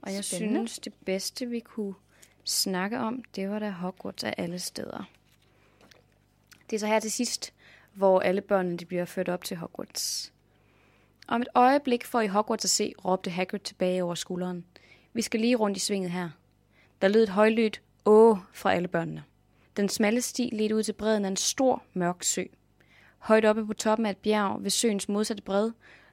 [0.02, 0.54] Og jeg Spændende.
[0.68, 1.94] synes, det bedste, vi kunne
[2.44, 5.04] snakke om, det var da Hogwarts af alle steder.
[6.70, 7.54] Det er så her til sidst,
[7.94, 10.34] hvor alle børnene de bliver ført op til Hogwarts.
[11.32, 14.66] Om et øjeblik får I Hogwarts at se, råbte Hagrid tilbage over skulderen.
[15.14, 16.30] Vi skal lige rundt i svinget her.
[17.02, 19.24] Der lød et højlydt åh fra alle børnene.
[19.78, 22.44] Den smalle sti ledte ud til bredden af en stor, mørk sø.
[23.18, 25.72] Højt oppe på toppen af et bjerg ved søens modsatte bred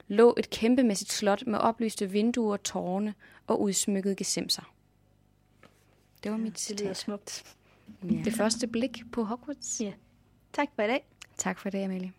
[0.09, 3.15] lå et kæmpemæssigt slot med oplyste vinduer, tårne
[3.47, 4.73] og udsmykkede gesimser.
[6.23, 6.97] Det var mit Det lyder citat.
[6.97, 7.57] smukt.
[8.05, 8.09] Ja.
[8.25, 9.81] Det første blik på Hogwarts.
[9.81, 9.93] Ja.
[10.53, 11.07] Tak for i dag.
[11.37, 12.13] Tak for det, Amalie.